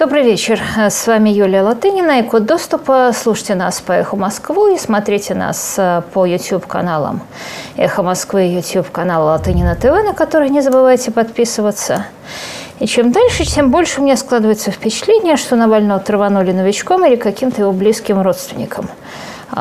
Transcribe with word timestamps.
Добрый 0.00 0.22
вечер. 0.22 0.58
С 0.78 1.06
вами 1.06 1.28
Юлия 1.28 1.60
Латынина 1.60 2.20
и 2.20 2.22
код 2.22 2.46
доступа. 2.46 3.12
Слушайте 3.14 3.54
нас 3.54 3.82
по 3.82 3.92
«Эхо 3.92 4.16
Москвы» 4.16 4.76
и 4.76 4.78
смотрите 4.78 5.34
нас 5.34 5.74
э, 5.76 6.00
по 6.14 6.24
YouTube-каналам 6.24 7.20
«Эхо 7.76 8.02
Москвы» 8.02 8.46
и 8.46 8.54
YouTube-канал 8.54 9.26
Латынина 9.26 9.76
ТВ, 9.76 9.84
на 10.02 10.14
который 10.14 10.48
не 10.48 10.62
забывайте 10.62 11.10
подписываться. 11.10 12.06
И 12.78 12.86
чем 12.86 13.12
дальше, 13.12 13.44
тем 13.44 13.70
больше 13.70 14.00
у 14.00 14.04
меня 14.04 14.16
складывается 14.16 14.70
впечатление, 14.70 15.36
что 15.36 15.54
Навального 15.54 16.00
траванули 16.00 16.52
новичком 16.52 17.04
или 17.04 17.16
каким-то 17.16 17.60
его 17.60 17.72
близким 17.72 18.22
родственником– 18.22 18.88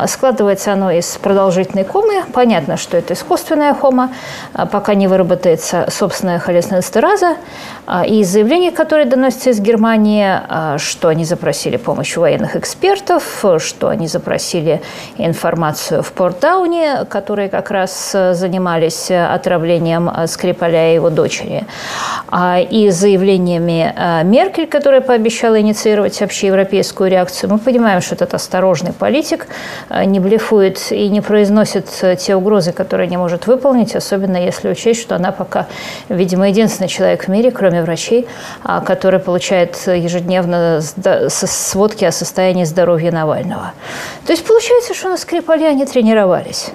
складывается 0.07 0.73
оно 0.73 0.91
из 0.91 1.17
продолжительной 1.17 1.83
комы. 1.83 2.23
Понятно, 2.33 2.77
что 2.77 2.97
это 2.97 3.13
искусственная 3.13 3.73
хома, 3.73 4.11
а, 4.53 4.65
пока 4.65 4.93
не 4.93 5.07
выработается 5.07 5.87
собственная 5.89 6.39
холестеринстераза. 6.39 7.37
А, 7.87 8.05
и 8.05 8.19
из 8.19 8.29
заявлений, 8.29 8.71
которые 8.71 9.05
доносятся 9.05 9.49
из 9.49 9.59
Германии, 9.59 10.77
что 10.77 11.07
они 11.07 11.25
запросили 11.25 11.77
помощь 11.77 12.15
военных 12.17 12.55
экспертов, 12.55 13.43
что 13.57 13.89
они 13.89 14.07
запросили 14.07 14.81
информацию 15.17 16.03
в 16.03 16.11
Портдауне, 16.11 17.05
которые 17.09 17.49
как 17.49 17.71
раз 17.71 18.11
занимались 18.11 19.09
отравлением 19.11 20.09
Скрипаля 20.27 20.91
и 20.91 20.95
его 20.95 21.09
дочери. 21.09 21.65
И 22.69 22.89
заявлениями 22.89 23.93
Меркель, 24.23 24.67
которая 24.67 25.01
пообещала 25.01 25.59
инициировать 25.59 26.21
общеевропейскую 26.21 27.09
реакцию, 27.09 27.51
мы 27.51 27.57
понимаем, 27.57 28.01
что 28.01 28.15
этот 28.15 28.33
осторожный 28.33 28.93
политик– 28.93 29.47
не 30.05 30.19
блефует 30.19 30.91
и 30.91 31.09
не 31.09 31.21
произносит 31.21 31.87
э, 32.01 32.15
те 32.15 32.35
угрозы, 32.35 32.71
которые 32.71 33.07
не 33.07 33.17
может 33.17 33.47
выполнить, 33.47 33.95
особенно 33.95 34.37
если 34.37 34.69
учесть, 34.69 35.01
что 35.01 35.15
она 35.15 35.31
пока, 35.31 35.67
видимо, 36.09 36.49
единственный 36.49 36.87
человек 36.87 37.25
в 37.25 37.27
мире, 37.27 37.51
кроме 37.51 37.81
врачей, 37.81 38.27
а, 38.63 38.81
который 38.81 39.19
получает 39.19 39.75
ежедневно 39.87 40.81
сводки 41.29 42.05
о 42.05 42.11
состоянии 42.11 42.63
здоровья 42.63 43.11
Навального. 43.11 43.73
То 44.25 44.33
есть 44.33 44.45
получается, 44.45 44.93
что 44.93 45.09
на 45.09 45.17
Скрипале 45.17 45.67
они 45.67 45.85
тренировались. 45.85 46.71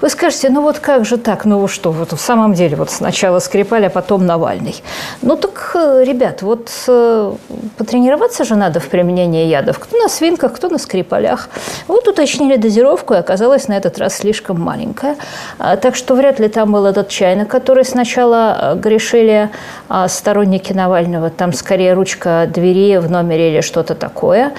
Вы 0.00 0.08
скажете, 0.08 0.48
ну 0.48 0.62
вот 0.62 0.78
как 0.78 1.04
же 1.04 1.18
так, 1.18 1.44
ну 1.44 1.68
что, 1.68 1.92
вот 1.92 2.12
в 2.12 2.18
самом 2.18 2.54
деле 2.54 2.76
вот 2.76 2.90
сначала 2.90 3.38
Скрипаль, 3.38 3.86
а 3.86 3.90
потом 3.90 4.24
Навальный. 4.24 4.82
Ну 5.20 5.36
так, 5.36 5.72
э, 5.74 6.04
ребят, 6.04 6.40
вот 6.42 6.70
э, 6.88 7.32
потренироваться 7.76 8.44
же 8.44 8.56
надо 8.56 8.80
в 8.80 8.88
применении 8.88 9.46
ядов. 9.46 9.78
Кто 9.78 9.98
на 9.98 10.08
свинках, 10.08 10.54
кто 10.54 10.68
на 10.68 10.78
Скрипалях. 10.78 11.50
Вот 11.86 12.08
уточнили 12.08 12.56
дозировку, 12.56 13.14
и 13.14 13.18
оказалась 13.18 13.68
на 13.68 13.74
этот 13.74 13.98
раз 13.98 14.16
слишком 14.16 14.58
маленькая. 14.60 15.16
А, 15.58 15.76
так 15.76 15.94
что 15.96 16.14
вряд 16.14 16.40
ли 16.40 16.48
там 16.48 16.72
был 16.72 16.86
этот 16.86 17.08
чайник, 17.08 17.48
который 17.48 17.84
сначала 17.84 18.56
э, 18.58 18.74
грешили 18.76 19.50
а, 19.88 20.08
сторонники 20.08 20.72
Навального. 20.72 21.28
Там 21.28 21.52
скорее 21.52 21.92
ручка 21.92 22.48
двери 22.48 22.96
в 22.96 23.10
номере 23.10 23.52
или 23.52 23.60
что-то 23.60 23.94
такое. 23.94 24.52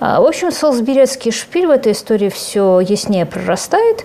А, 0.00 0.20
в 0.20 0.26
общем, 0.26 0.50
Солсберецкий 0.50 1.30
шпиль 1.30 1.66
в 1.66 1.70
этой 1.70 1.92
истории 1.92 2.30
все 2.30 2.80
яснее 2.80 3.26
прорастает. 3.26 4.04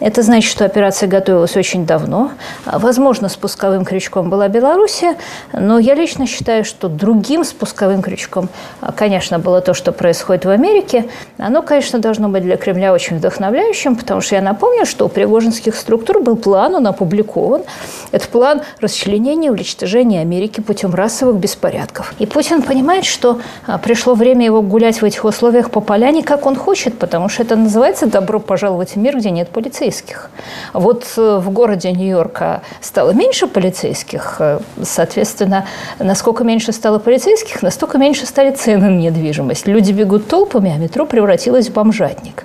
Это 0.00 0.22
значит, 0.22 0.33
значит, 0.34 0.50
что 0.50 0.64
операция 0.64 1.08
готовилась 1.08 1.56
очень 1.56 1.86
давно. 1.86 2.32
Возможно, 2.66 3.28
спусковым 3.28 3.84
крючком 3.84 4.30
была 4.30 4.48
Белоруссия, 4.48 5.14
но 5.52 5.78
я 5.78 5.94
лично 5.94 6.26
считаю, 6.26 6.64
что 6.64 6.88
другим 6.88 7.44
спусковым 7.44 8.02
крючком, 8.02 8.48
конечно, 8.96 9.38
было 9.38 9.60
то, 9.60 9.74
что 9.74 9.92
происходит 9.92 10.44
в 10.44 10.50
Америке. 10.50 11.08
Оно, 11.38 11.62
конечно, 11.62 12.00
должно 12.00 12.28
быть 12.28 12.42
для 12.42 12.56
Кремля 12.56 12.92
очень 12.92 13.18
вдохновляющим, 13.18 13.94
потому 13.94 14.22
что 14.22 14.34
я 14.34 14.42
напомню, 14.42 14.86
что 14.86 15.06
у 15.06 15.08
пригожинских 15.08 15.76
структур 15.76 16.20
был 16.20 16.34
план, 16.34 16.74
он 16.74 16.88
опубликован. 16.88 17.62
Это 18.10 18.26
план 18.26 18.62
расчленения 18.80 19.50
и 19.50 19.52
уничтожения 19.52 20.20
Америки 20.20 20.60
путем 20.60 20.96
расовых 20.96 21.36
беспорядков. 21.36 22.12
И 22.18 22.26
Путин 22.26 22.62
понимает, 22.62 23.04
что 23.04 23.40
а, 23.68 23.78
пришло 23.78 24.14
время 24.14 24.44
его 24.44 24.62
гулять 24.62 25.00
в 25.00 25.04
этих 25.04 25.24
условиях 25.24 25.70
по 25.70 25.80
поляне, 25.80 26.24
как 26.24 26.44
он 26.44 26.56
хочет, 26.56 26.98
потому 26.98 27.28
что 27.28 27.44
это 27.44 27.54
называется 27.54 28.06
«добро 28.06 28.40
пожаловать 28.40 28.96
в 28.96 28.96
мир, 28.96 29.16
где 29.16 29.30
нет 29.30 29.48
полицейских» 29.50 30.23
полицейских. 30.24 30.30
Вот 30.72 31.04
э, 31.16 31.38
в 31.38 31.50
городе 31.50 31.92
Нью-Йорка 31.92 32.62
стало 32.80 33.12
меньше 33.12 33.46
полицейских, 33.46 34.36
э, 34.38 34.58
соответственно, 34.82 35.66
насколько 35.98 36.44
меньше 36.44 36.72
стало 36.72 36.98
полицейских, 36.98 37.62
настолько 37.62 37.98
меньше 37.98 38.26
стали 38.26 38.50
цены 38.50 38.90
на 38.90 38.98
недвижимость. 38.98 39.66
Люди 39.66 39.92
бегут 39.92 40.28
толпами, 40.28 40.72
а 40.74 40.78
метро 40.78 41.06
превратилось 41.06 41.68
в 41.68 41.72
бомжатник. 41.72 42.44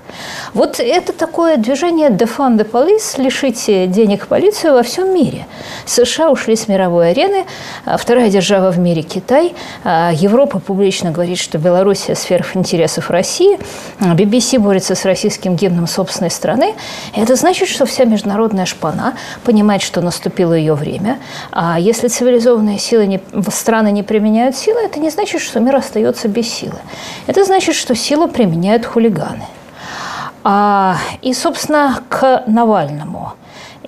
Вот 0.54 0.80
это 0.80 1.14
такое 1.14 1.58
движение 1.58 2.10
«defund 2.10 2.58
the 2.58 2.70
police», 2.70 3.22
лишите 3.22 3.88
денег 3.88 4.28
полицию 4.28 4.74
во 4.74 4.84
всем 4.84 5.14
мире. 5.14 5.46
США 5.86 6.30
ушли 6.30 6.56
с 6.56 6.68
мировой 6.68 7.12
арены, 7.12 7.46
а 7.86 7.98
вторая 7.98 8.30
держава 8.30 8.72
в 8.72 8.80
мире– 8.80 9.02
Китай, 9.10 9.54
а 9.84 10.12
Европа 10.14 10.60
публично 10.60 11.12
говорит, 11.12 11.38
что 11.38 11.58
Белоруссия– 11.58 12.16
сфера 12.16 12.46
интересов 12.54 13.10
России, 13.10 13.60
BBC 14.00 14.60
борется 14.60 14.96
с 14.96 15.06
российским 15.06 15.56
гимном 15.56 15.88
собственной 15.88 16.32
страны. 16.32 16.74
Это 17.16 17.36
значит, 17.36 17.69
что 17.70 17.86
вся 17.86 18.06
международная 18.06 18.66
шпана 18.66 19.14
понимает, 19.44 19.82
что 19.82 20.02
наступило 20.02 20.54
ее 20.54 20.74
время. 20.74 21.20
А 21.52 21.80
если 21.80 22.08
цивилизованные 22.08 22.80
силы 22.80 23.08
не, 23.08 23.22
страны 23.52 23.92
не 23.92 24.04
применяют 24.04 24.56
силы, 24.56 24.82
это 24.82 25.00
не 25.00 25.10
значит, 25.10 25.42
что 25.42 25.60
мир 25.60 25.76
остается 25.76 26.28
без 26.28 26.48
силы. 26.48 26.80
Это 27.28 27.44
значит, 27.46 27.76
что 27.76 27.96
силу 27.96 28.28
применяют 28.28 28.86
хулиганы. 28.86 29.46
А, 30.44 30.98
и, 31.22 31.34
собственно, 31.34 32.02
к 32.10 32.44
Навальному. 32.48 33.34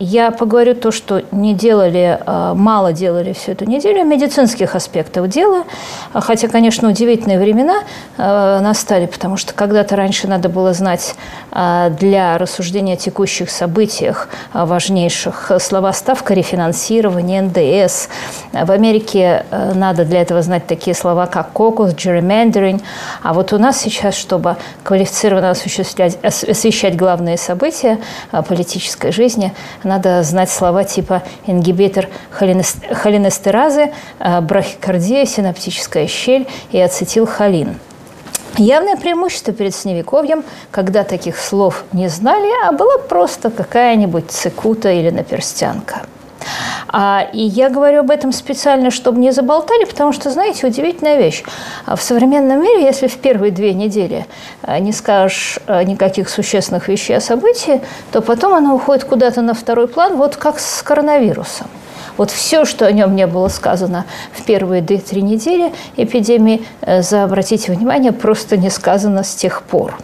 Я 0.04 0.32
поговорю 0.32 0.74
то, 0.74 0.90
что 0.90 1.22
не 1.32 1.54
делали, 1.54 2.18
а, 2.26 2.56
мало 2.56 2.92
делали 2.92 3.34
всю 3.34 3.52
эту 3.52 3.66
неделю, 3.66 4.04
медицинских 4.04 4.74
аспектов 4.74 5.28
дела. 5.28 5.66
Хотя, 6.12 6.48
конечно, 6.48 6.90
удивительные 6.90 7.38
времена 7.38 7.84
а, 8.18 8.60
настали, 8.62 9.06
потому 9.06 9.38
что 9.38 9.54
когда-то 9.54 9.96
раньше 9.96 10.28
надо 10.28 10.50
было 10.50 10.74
знать 10.74 11.14
а, 11.52 11.92
для 11.92 12.40
рассуждения 12.40 12.94
о 12.94 12.98
текущих 12.98 13.52
событиях 13.52 14.30
важнейших 14.54 15.52
слова 15.60 15.94
ставка, 15.94 16.34
рефинансирование, 16.34 17.44
НДС. 17.44 18.08
В 18.54 18.72
Америке 18.72 19.46
надо 19.52 20.04
для 20.04 20.24
этого 20.24 20.42
знать 20.42 20.66
такие 20.66 20.96
слова, 20.96 21.28
как 21.28 21.52
кокус, 21.52 21.92
gerrymandering. 21.92 22.82
А 23.22 23.34
вот 23.34 23.54
у 23.54 23.60
нас 23.60 23.78
сейчас, 23.78 24.16
чтобы 24.16 24.58
квалифицированно 24.84 25.52
осуществлять, 25.52 26.18
освещать 26.24 26.98
главные 26.98 27.38
события 27.38 28.00
политической 28.48 29.12
жизни, 29.12 29.54
надо 29.92 30.24
знать 30.24 30.50
слова 30.50 30.86
типа 30.86 31.22
ингибитор 31.46 32.08
холинестеразы, 32.32 33.92
э, 34.20 34.42
брахикардия, 34.42 35.26
синаптическая 35.26 36.08
щель 36.08 36.48
и 36.72 36.80
ацетилхолин. 36.80 37.78
Явное 38.58 38.96
преимущество 38.96 39.54
перед 39.54 39.76
Синевиковьем, 39.76 40.44
когда 40.72 41.04
таких 41.04 41.38
слов 41.38 41.84
не 41.92 42.08
знали, 42.10 42.50
а 42.66 42.72
была 42.72 42.98
просто 42.98 43.50
какая-нибудь 43.50 44.32
цикута 44.32 44.92
или 44.92 45.10
наперстянка– 45.10 46.04
а, 46.88 47.28
и 47.32 47.42
я 47.42 47.70
говорю 47.70 48.02
об 48.02 48.12
этом 48.12 48.32
специально, 48.32 48.92
чтобы 48.92 49.20
не 49.20 49.32
заболтали, 49.32 49.86
потому 49.86 50.14
что, 50.14 50.30
знаете, 50.30 50.68
удивительная 50.68 51.18
вещь. 51.18 51.44
А 51.86 51.96
в 51.96 52.02
современном 52.02 52.62
мире, 52.62 52.84
если 52.84 53.08
в 53.08 53.18
первые 53.18 53.52
две 53.52 53.74
недели 53.74 54.26
а, 54.62 54.80
не 54.80 54.92
скажешь 54.92 55.60
а, 55.68 55.84
никаких 55.84 56.30
существенных 56.30 56.88
вещей 56.88 57.18
о 57.18 57.22
событии, 57.22 57.82
то 58.12 58.22
потом 58.22 58.54
она 58.54 58.74
уходит 58.74 59.06
куда-то 59.06 59.42
на 59.42 59.54
второй 59.54 59.88
план, 59.88 60.18
вот 60.18 60.36
как 60.36 60.60
с 60.60 60.84
коронавирусом. 60.84 61.68
Вот 62.18 62.30
все, 62.30 62.66
что 62.66 62.86
о 62.86 62.92
нем 62.92 63.16
не 63.16 63.26
было 63.26 63.48
сказано 63.48 64.06
в 64.34 64.44
первые 64.44 64.82
две-три 64.82 65.22
недели 65.22 65.74
эпидемии, 65.96 66.66
э, 66.82 67.02
за, 67.02 67.24
обратите 67.24 67.72
внимание, 67.72 68.12
просто 68.12 68.58
не 68.58 68.70
сказано 68.70 69.24
с 69.24 69.34
тех 69.34 69.64
пор. 69.64 69.96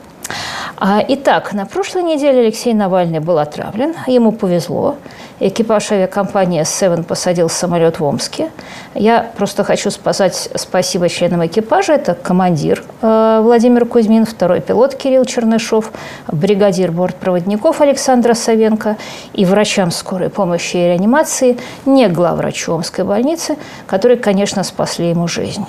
Итак, 0.79 1.53
на 1.53 1.65
прошлой 1.65 2.03
неделе 2.03 2.41
Алексей 2.41 2.73
Навальный 2.73 3.19
был 3.19 3.39
отравлен. 3.39 3.95
Ему 4.07 4.31
повезло. 4.31 4.95
Экипаж 5.39 5.91
авиакомпании 5.91 6.61
S7 6.61 7.03
посадил 7.03 7.47
самолет 7.47 7.99
в 7.99 8.03
Омске. 8.03 8.49
Я 8.95 9.29
просто 9.37 9.63
хочу 9.63 9.91
сказать 9.91 10.49
спасибо 10.55 11.09
членам 11.09 11.45
экипажа. 11.45 11.93
Это 11.93 12.15
командир 12.15 12.83
э, 13.03 13.39
Владимир 13.43 13.85
Кузьмин, 13.85 14.25
второй 14.25 14.61
пилот 14.61 14.95
Кирилл 14.95 15.25
Чернышов, 15.25 15.91
бригадир 16.27 16.91
бортпроводников 16.91 17.81
Александра 17.81 18.33
Савенко 18.33 18.97
и 19.33 19.45
врачам 19.45 19.91
скорой 19.91 20.31
помощи 20.31 20.77
и 20.77 20.87
реанимации, 20.87 21.59
не 21.85 22.07
главврачу 22.07 22.73
Омской 22.73 23.05
больницы, 23.05 23.57
которые, 23.85 24.17
конечно, 24.17 24.63
спасли 24.63 25.11
ему 25.11 25.27
жизнь. 25.27 25.67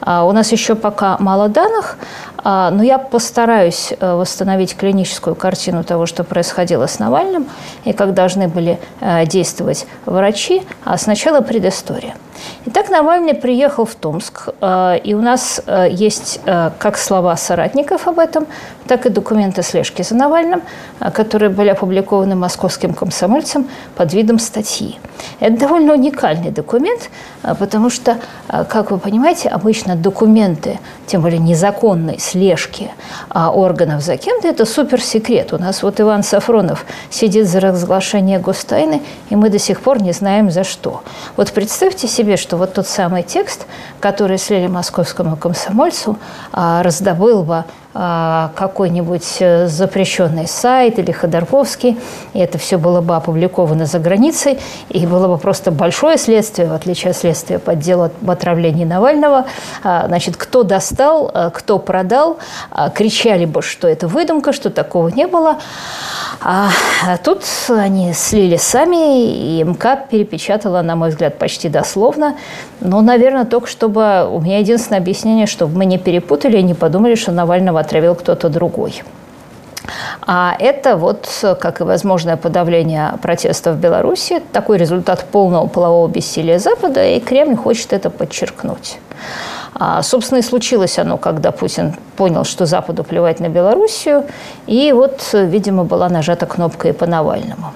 А 0.00 0.24
у 0.24 0.30
нас 0.30 0.52
еще 0.52 0.76
пока 0.76 1.16
мало 1.18 1.48
данных, 1.48 1.98
а, 2.44 2.70
но 2.70 2.84
я 2.84 2.98
постараюсь 2.98 3.92
восстановить 4.00 4.76
клиническую 4.76 5.34
картину 5.34 5.84
того, 5.84 6.06
что 6.06 6.24
происходило 6.24 6.86
с 6.86 6.98
Навальным 6.98 7.48
и 7.84 7.92
как 7.92 8.14
должны 8.14 8.48
были 8.48 8.78
э, 9.00 9.26
действовать 9.26 9.86
врачи. 10.06 10.62
А 10.84 10.96
сначала 10.98 11.40
предыстория– 11.40 12.14
Итак, 12.66 12.90
Навальный 12.90 13.34
приехал 13.34 13.84
в 13.84 13.94
Томск, 13.94 14.48
э, 14.60 14.98
и 15.02 15.14
у 15.14 15.22
нас 15.22 15.62
э, 15.66 15.88
есть 15.90 16.40
э, 16.44 16.70
как 16.78 16.98
слова 16.98 17.36
соратников 17.36 18.06
об 18.06 18.18
этом, 18.18 18.46
так 18.86 19.06
и 19.06 19.10
документы 19.10 19.62
слежки 19.62 20.02
за 20.02 20.14
Навальным, 20.14 20.62
которые 21.12 21.50
были 21.50 21.68
опубликованы 21.68 22.34
московским 22.34 22.94
комсомольцем 22.94 23.68
под 23.96 24.14
видом 24.14 24.38
статьи. 24.38 24.98
Это 25.40 25.58
довольно 25.58 25.92
уникальный 25.92 26.50
документ, 26.50 27.10
потому 27.58 27.90
что, 27.90 28.16
как 28.46 28.90
вы 28.90 28.98
понимаете, 28.98 29.50
обычно 29.50 29.94
документы, 29.94 30.78
тем 31.06 31.20
более 31.20 31.38
незаконной 31.38 32.18
слежки 32.18 32.90
органов 33.34 33.87
за 34.00 34.16
кем-то, 34.16 34.48
это 34.48 34.64
суперсекрет. 34.64 35.52
У 35.52 35.58
нас 35.58 35.82
вот 35.82 36.00
Иван 36.00 36.22
Сафронов 36.22 36.84
сидит 37.10 37.48
за 37.48 37.60
разглашение 37.60 38.38
гостайны, 38.38 39.02
и 39.30 39.36
мы 39.36 39.50
до 39.50 39.58
сих 39.58 39.80
пор 39.80 40.02
не 40.02 40.12
знаем 40.12 40.50
за 40.50 40.64
что. 40.64 41.02
Вот 41.36 41.52
представьте 41.52 42.06
себе, 42.06 42.36
что 42.36 42.56
вот 42.56 42.74
тот 42.74 42.86
самый 42.86 43.22
текст, 43.22 43.66
который 44.00 44.38
слили 44.38 44.66
московскому 44.66 45.36
комсомольцу, 45.36 46.18
а, 46.52 46.82
раздобыл 46.82 47.42
бы 47.42 47.64
какой-нибудь 48.54 49.38
э, 49.40 49.66
запрещенный 49.66 50.46
сайт 50.46 51.00
или 51.00 51.10
Ходорковский, 51.10 51.98
и 52.32 52.38
это 52.38 52.56
все 52.56 52.78
было 52.78 53.00
бы 53.00 53.16
опубликовано 53.16 53.86
за 53.86 53.98
границей, 53.98 54.60
и 54.88 55.04
было 55.04 55.26
бы 55.26 55.36
просто 55.36 55.72
большое 55.72 56.16
следствие, 56.16 56.68
в 56.68 56.74
отличие 56.74 57.10
от 57.10 57.16
следствия 57.16 57.58
по 57.58 57.74
делу 57.74 58.04
об 58.04 58.30
отравлении 58.30 58.84
Навального. 58.84 59.46
А, 59.82 60.06
значит, 60.06 60.36
кто 60.36 60.62
достал, 60.62 61.28
э, 61.34 61.50
кто 61.52 61.80
продал, 61.80 62.38
а, 62.70 62.90
кричали 62.90 63.46
бы, 63.46 63.62
что 63.62 63.88
это 63.88 64.06
выдумка, 64.06 64.52
что 64.52 64.70
такого 64.70 65.08
не 65.08 65.26
было. 65.26 65.58
А 66.40 66.68
тут 67.24 67.42
они 67.68 68.12
слили 68.12 68.56
сами, 68.56 69.58
и 69.58 69.64
МК 69.64 69.96
перепечатала, 69.96 70.82
на 70.82 70.94
мой 70.94 71.08
взгляд, 71.08 71.36
почти 71.38 71.68
дословно. 71.68 72.36
Но, 72.80 73.00
наверное, 73.00 73.44
только 73.44 73.66
чтобы... 73.66 74.28
У 74.30 74.40
меня 74.40 74.58
единственное 74.58 75.00
объяснение, 75.00 75.46
чтобы 75.46 75.76
мы 75.76 75.84
не 75.84 75.98
перепутали 75.98 76.58
и 76.58 76.62
не 76.62 76.74
подумали, 76.74 77.16
что 77.16 77.32
Навального 77.32 77.80
отравил 77.88 78.14
кто-то 78.14 78.50
другой. 78.50 79.02
А 80.26 80.54
это 80.58 80.96
вот, 80.96 81.26
как 81.58 81.80
и 81.80 81.84
возможное 81.84 82.36
подавление 82.36 83.14
протестов 83.22 83.76
в 83.76 83.80
Беларуси, 83.80 84.42
такой 84.52 84.76
результат 84.76 85.24
полного 85.24 85.66
полового 85.66 86.06
бессилия 86.08 86.58
Запада, 86.58 87.02
и 87.02 87.18
Кремль 87.20 87.56
хочет 87.56 87.94
это 87.94 88.10
подчеркнуть. 88.10 88.98
А, 89.74 90.02
собственно, 90.02 90.40
и 90.40 90.42
случилось 90.42 90.98
оно, 90.98 91.16
когда 91.16 91.50
Путин 91.50 91.94
понял, 92.16 92.44
что 92.44 92.66
Западу 92.66 93.04
плевать 93.04 93.40
на 93.40 93.48
Белоруссию, 93.48 94.24
и 94.66 94.92
вот, 94.92 95.30
видимо, 95.32 95.84
была 95.84 96.10
нажата 96.10 96.44
кнопка 96.44 96.88
и 96.88 96.92
по 96.92 97.06
Навальному. 97.06 97.72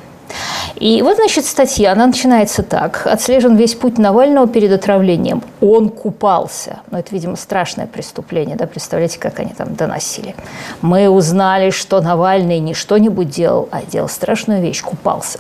И 0.83 1.01
вот, 1.01 1.15
значит, 1.15 1.45
статья, 1.45 1.93
она 1.93 2.09
начинается 2.09 2.65
так. 2.65 3.07
Отслежен 3.07 3.55
весь 3.55 3.77
путь 3.77 3.99
Навального 3.99 4.49
перед 4.49 4.73
отравлением. 4.73 5.41
Он 5.61 5.89
купался. 5.89 6.81
Ну, 6.91 6.99
это, 6.99 7.15
видимо, 7.15 7.37
страшное 7.37 7.87
преступление, 7.87 8.57
да, 8.57 8.67
представляете, 8.67 9.21
как 9.21 9.39
они 9.39 9.53
там 9.53 9.77
доносили. 9.77 10.35
Мы 10.81 11.09
узнали, 11.09 11.71
что 11.71 12.01
Навальный 12.01 12.59
не 12.59 12.75
что-нибудь 12.75 13.31
делал, 13.31 13.69
а 13.71 13.83
делал 13.83 14.09
страшную 14.09 14.61
вещь– 14.61 14.83
купался. 14.83 15.39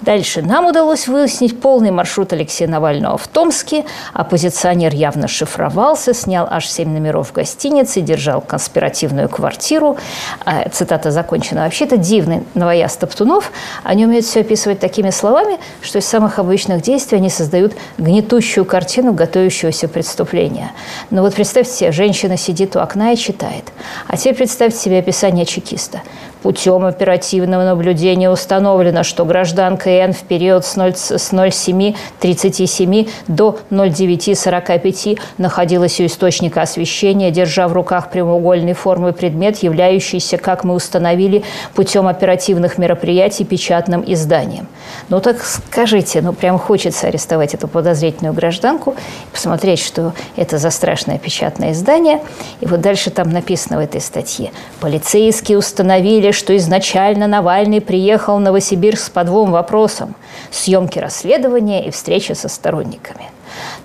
Дальше. 0.00 0.42
Нам 0.42 0.66
удалось 0.66 1.08
выяснить 1.08 1.60
полный 1.60 1.90
маршрут 1.90 2.32
Алексея 2.32 2.68
Навального 2.68 3.18
в 3.18 3.26
Томске. 3.26 3.84
Оппозиционер 4.12 4.94
явно 4.94 5.26
шифровался, 5.26 6.14
снял 6.14 6.46
аж 6.48 6.68
семь 6.68 6.90
номеров 6.90 7.30
в 7.30 7.32
гостинице, 7.32 8.00
держал 8.00 8.40
конспиративную 8.40 9.28
квартиру. 9.28 9.98
А, 10.44 10.68
цитата 10.68 11.10
закончена. 11.10 11.64
Вообще-то 11.64 11.96
дивный 11.96 12.44
новояз 12.54 12.96
Топтунов. 12.96 13.50
Они 13.82 14.06
умеют 14.06 14.24
все 14.24 14.40
описывать 14.40 14.78
такими 14.78 15.10
словами, 15.10 15.58
что 15.82 15.98
из 15.98 16.06
самых 16.06 16.38
обычных 16.38 16.80
действий 16.80 17.18
они 17.18 17.28
создают 17.28 17.72
гнетущую 17.98 18.64
картину 18.64 19.12
готовящегося 19.12 19.88
преступления. 19.88 20.70
Но 21.10 21.22
вот 21.22 21.34
представьте 21.34 21.72
себе, 21.72 21.92
женщина 21.92 22.36
сидит 22.36 22.76
у 22.76 22.78
окна 22.78 23.12
и 23.12 23.16
читает. 23.16 23.64
А 24.06 24.16
теперь 24.16 24.36
представьте 24.36 24.78
себе 24.78 24.98
описание 25.00 25.44
чекиста. 25.44 26.02
Путем 26.42 26.84
оперативного 26.84 27.64
наблюдения 27.64 28.30
установлено, 28.30 29.02
что 29.02 29.24
гражданка 29.24 29.90
Н 29.90 30.12
в 30.12 30.22
период 30.22 30.64
с 30.64 30.76
0,737 30.76 33.08
до 33.26 33.58
0,945 33.70 35.18
находилась 35.38 36.00
у 36.00 36.06
источника 36.06 36.62
освещения, 36.62 37.30
держа 37.30 37.68
в 37.68 37.72
руках 37.72 38.10
прямоугольной 38.10 38.74
формы 38.74 39.12
предмет, 39.12 39.62
являющийся, 39.62 40.38
как 40.38 40.64
мы 40.64 40.74
установили, 40.74 41.44
путем 41.74 42.06
оперативных 42.06 42.78
мероприятий 42.78 43.44
печатным 43.44 44.04
изданием. 44.06 44.68
Ну 45.08 45.20
так 45.20 45.42
скажите, 45.42 46.22
ну 46.22 46.32
прям 46.32 46.58
хочется 46.58 47.08
арестовать 47.08 47.54
эту 47.54 47.68
подозрительную 47.68 48.34
гражданку, 48.34 48.94
посмотреть, 49.32 49.80
что 49.80 50.12
это 50.36 50.58
за 50.58 50.70
страшное 50.70 51.18
печатное 51.18 51.72
издание. 51.72 52.20
И 52.60 52.66
вот 52.66 52.80
дальше 52.80 53.10
там 53.10 53.30
написано 53.30 53.78
в 53.78 53.80
этой 53.80 54.00
статье. 54.00 54.52
Полицейские 54.80 55.58
установили 55.58 56.27
установили, 56.28 56.32
что 56.32 56.56
изначально 56.56 57.26
Навальный 57.26 57.80
приехал 57.80 58.36
в 58.36 58.40
Новосибирск 58.40 59.12
по 59.12 59.24
двум 59.24 59.50
вопросам– 59.50 60.14
съемки 60.50 60.98
расследования 60.98 61.86
и 61.86 61.90
встречи 61.90 62.34
со 62.34 62.48
сторонниками. 62.48 63.30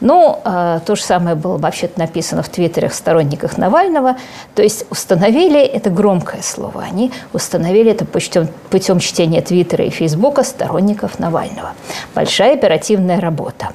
Ну, 0.01 0.39
э, 0.45 0.79
то 0.85 0.95
же 0.95 1.01
самое 1.01 1.35
было 1.35 1.57
вообще-то 1.57 1.99
написано 1.99 2.43
в 2.43 2.49
твиттерах 2.49 2.93
сторонниках 2.93 3.57
Навального. 3.57 4.15
То 4.55 4.61
есть 4.61 4.85
установили, 4.91 5.59
это 5.59 5.89
громкое 5.89 6.41
слово, 6.41 6.83
они 6.83 7.11
установили 7.33 7.91
это 7.91 8.05
путем, 8.05 8.47
путем 8.69 8.99
чтения 8.99 9.41
твиттера 9.41 9.85
и 9.85 9.89
фейсбука 9.89 10.43
сторонников 10.43 11.19
Навального. 11.19 11.73
Большая 12.15 12.53
оперативная 12.53 13.19
работа. 13.19 13.69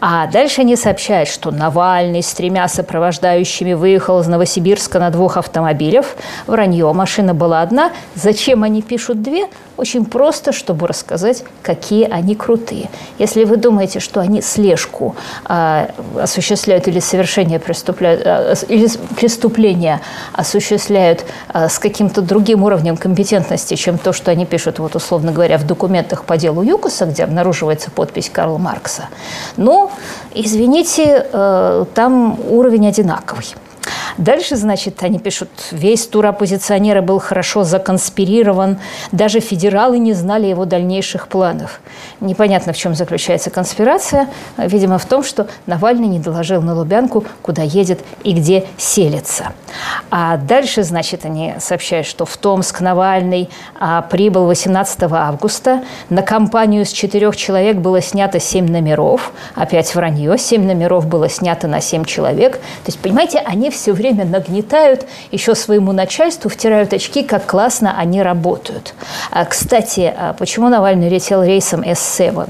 А 0.00 0.26
дальше 0.26 0.62
они 0.62 0.76
сообщают, 0.76 1.28
что 1.28 1.50
Навальный 1.50 2.22
с 2.22 2.32
тремя 2.32 2.68
сопровождающими 2.68 3.72
выехал 3.74 4.20
из 4.20 4.26
Новосибирска 4.26 4.98
на 4.98 5.10
двух 5.10 5.36
автомобилях. 5.36 6.06
Вранье, 6.46 6.92
машина 6.92 7.34
была 7.34 7.62
одна. 7.62 7.92
Зачем 8.14 8.62
они 8.62 8.82
пишут 8.82 9.22
две? 9.22 9.46
Очень 9.80 10.04
просто, 10.04 10.52
чтобы 10.52 10.86
рассказать, 10.86 11.42
какие 11.62 12.04
они 12.04 12.34
крутые. 12.34 12.90
Если 13.18 13.44
вы 13.44 13.56
думаете, 13.56 13.98
что 13.98 14.20
они 14.20 14.42
слежку 14.42 15.16
э, 15.48 15.86
осуществляют 16.20 16.86
или 16.86 17.00
совершение 17.00 17.58
преступля... 17.58 18.10
э, 18.22 18.54
или 18.68 18.88
преступления 19.16 20.02
осуществляют 20.34 21.24
э, 21.54 21.70
с 21.70 21.78
каким-то 21.78 22.20
другим 22.20 22.62
уровнем 22.62 22.98
компетентности, 22.98 23.74
чем 23.74 23.96
то, 23.96 24.12
что 24.12 24.30
они 24.30 24.44
пишут, 24.44 24.80
вот 24.80 24.96
условно 24.96 25.32
говоря, 25.32 25.56
в 25.56 25.66
документах 25.66 26.24
по 26.24 26.36
делу 26.36 26.62
Юкоса, 26.62 27.06
где 27.06 27.24
обнаруживается 27.24 27.90
подпись 27.90 28.28
Карла 28.28 28.58
Маркса, 28.58 29.08
ну, 29.56 29.90
извините, 30.34 31.26
э, 31.32 31.84
там 31.94 32.38
уровень 32.50 32.86
одинаковый. 32.86 33.46
Дальше, 34.20 34.56
значит, 34.56 35.02
они 35.02 35.18
пишут, 35.18 35.48
весь 35.72 36.06
тур 36.06 36.26
оппозиционера 36.26 37.00
был 37.00 37.18
хорошо 37.18 37.64
законспирирован, 37.64 38.78
даже 39.12 39.40
федералы 39.40 39.98
не 39.98 40.12
знали 40.12 40.46
его 40.46 40.66
дальнейших 40.66 41.26
планов. 41.26 41.80
Непонятно, 42.20 42.74
в 42.74 42.76
чем 42.76 42.94
заключается 42.94 43.48
конспирация. 43.48 44.28
Видимо, 44.58 44.98
в 44.98 45.06
том, 45.06 45.24
что 45.24 45.46
Навальный 45.64 46.06
не 46.06 46.18
доложил 46.18 46.60
на 46.60 46.74
Лубянку, 46.74 47.24
куда 47.40 47.62
едет 47.62 48.00
и 48.22 48.34
где 48.34 48.66
селится. 48.76 49.54
А 50.10 50.36
дальше, 50.36 50.82
значит, 50.82 51.24
они 51.24 51.54
сообщают, 51.58 52.06
что 52.06 52.26
в 52.26 52.36
Томск 52.36 52.82
Навальный 52.82 53.48
а, 53.78 54.02
прибыл 54.02 54.44
18 54.44 55.02
августа. 55.04 55.82
На 56.10 56.20
компанию 56.20 56.82
из 56.82 56.90
четырех 56.90 57.36
человек 57.36 57.78
было 57.78 58.02
снято 58.02 58.38
семь 58.38 58.68
номеров. 58.70 59.32
Опять 59.54 59.94
вранье. 59.94 60.36
Семь 60.36 60.66
номеров 60.66 61.06
было 61.06 61.30
снято 61.30 61.68
на 61.68 61.80
семь 61.80 62.04
человек. 62.04 62.56
То 62.56 62.88
есть, 62.88 62.98
понимаете, 62.98 63.38
они 63.38 63.70
все 63.70 63.94
время 63.94 64.09
нагнетают 64.12 65.06
еще 65.30 65.54
своему 65.54 65.92
начальству, 65.92 66.50
втирают 66.50 66.92
очки, 66.92 67.22
как 67.22 67.46
классно 67.46 67.94
они 67.96 68.22
работают. 68.22 68.94
А, 69.30 69.44
кстати, 69.44 70.12
а 70.16 70.34
почему 70.34 70.68
Навальный 70.68 71.08
летел 71.08 71.42
рейсом 71.42 71.82
S7? 71.82 72.48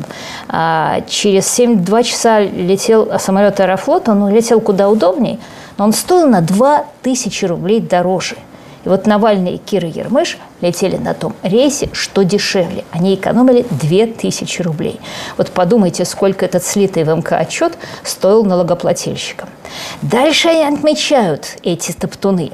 А, 0.49 1.01
через 1.09 1.59
7-2 1.59 2.03
часа 2.03 2.41
летел 2.41 3.19
самолет 3.19 3.61
Аэрофлота, 3.61 4.13
он 4.13 4.29
летел 4.31 4.61
куда 4.61 4.89
удобней, 4.89 5.41
но 5.79 5.85
он 5.85 5.93
стоил 5.93 6.27
на 6.29 6.41
2000 6.41 7.45
рублей 7.47 7.81
дороже. 7.81 8.37
И 8.85 8.89
вот 8.89 9.07
Навальный 9.07 9.55
и 9.55 9.59
Кира 9.59 9.89
Ермыш 9.89 10.39
летели 10.61 10.97
на 10.97 11.15
том 11.15 11.35
рейсе, 11.43 11.89
что 11.93 12.23
дешевле. 12.23 12.85
Они 12.91 13.15
экономили 13.15 13.67
2000 13.71 14.63
рублей. 14.63 15.01
Вот 15.37 15.51
подумайте, 15.51 16.05
сколько 16.05 16.45
этот 16.45 16.65
слитый 16.65 17.05
в 17.05 17.09
МК 17.09 17.39
отчет 17.39 17.79
стоил 18.05 18.45
налогоплательщикам. 18.45 19.49
Дальше 20.03 20.49
они 20.49 20.65
отмечают 20.65 21.57
эти 21.63 21.93
топтуны. 21.93 22.53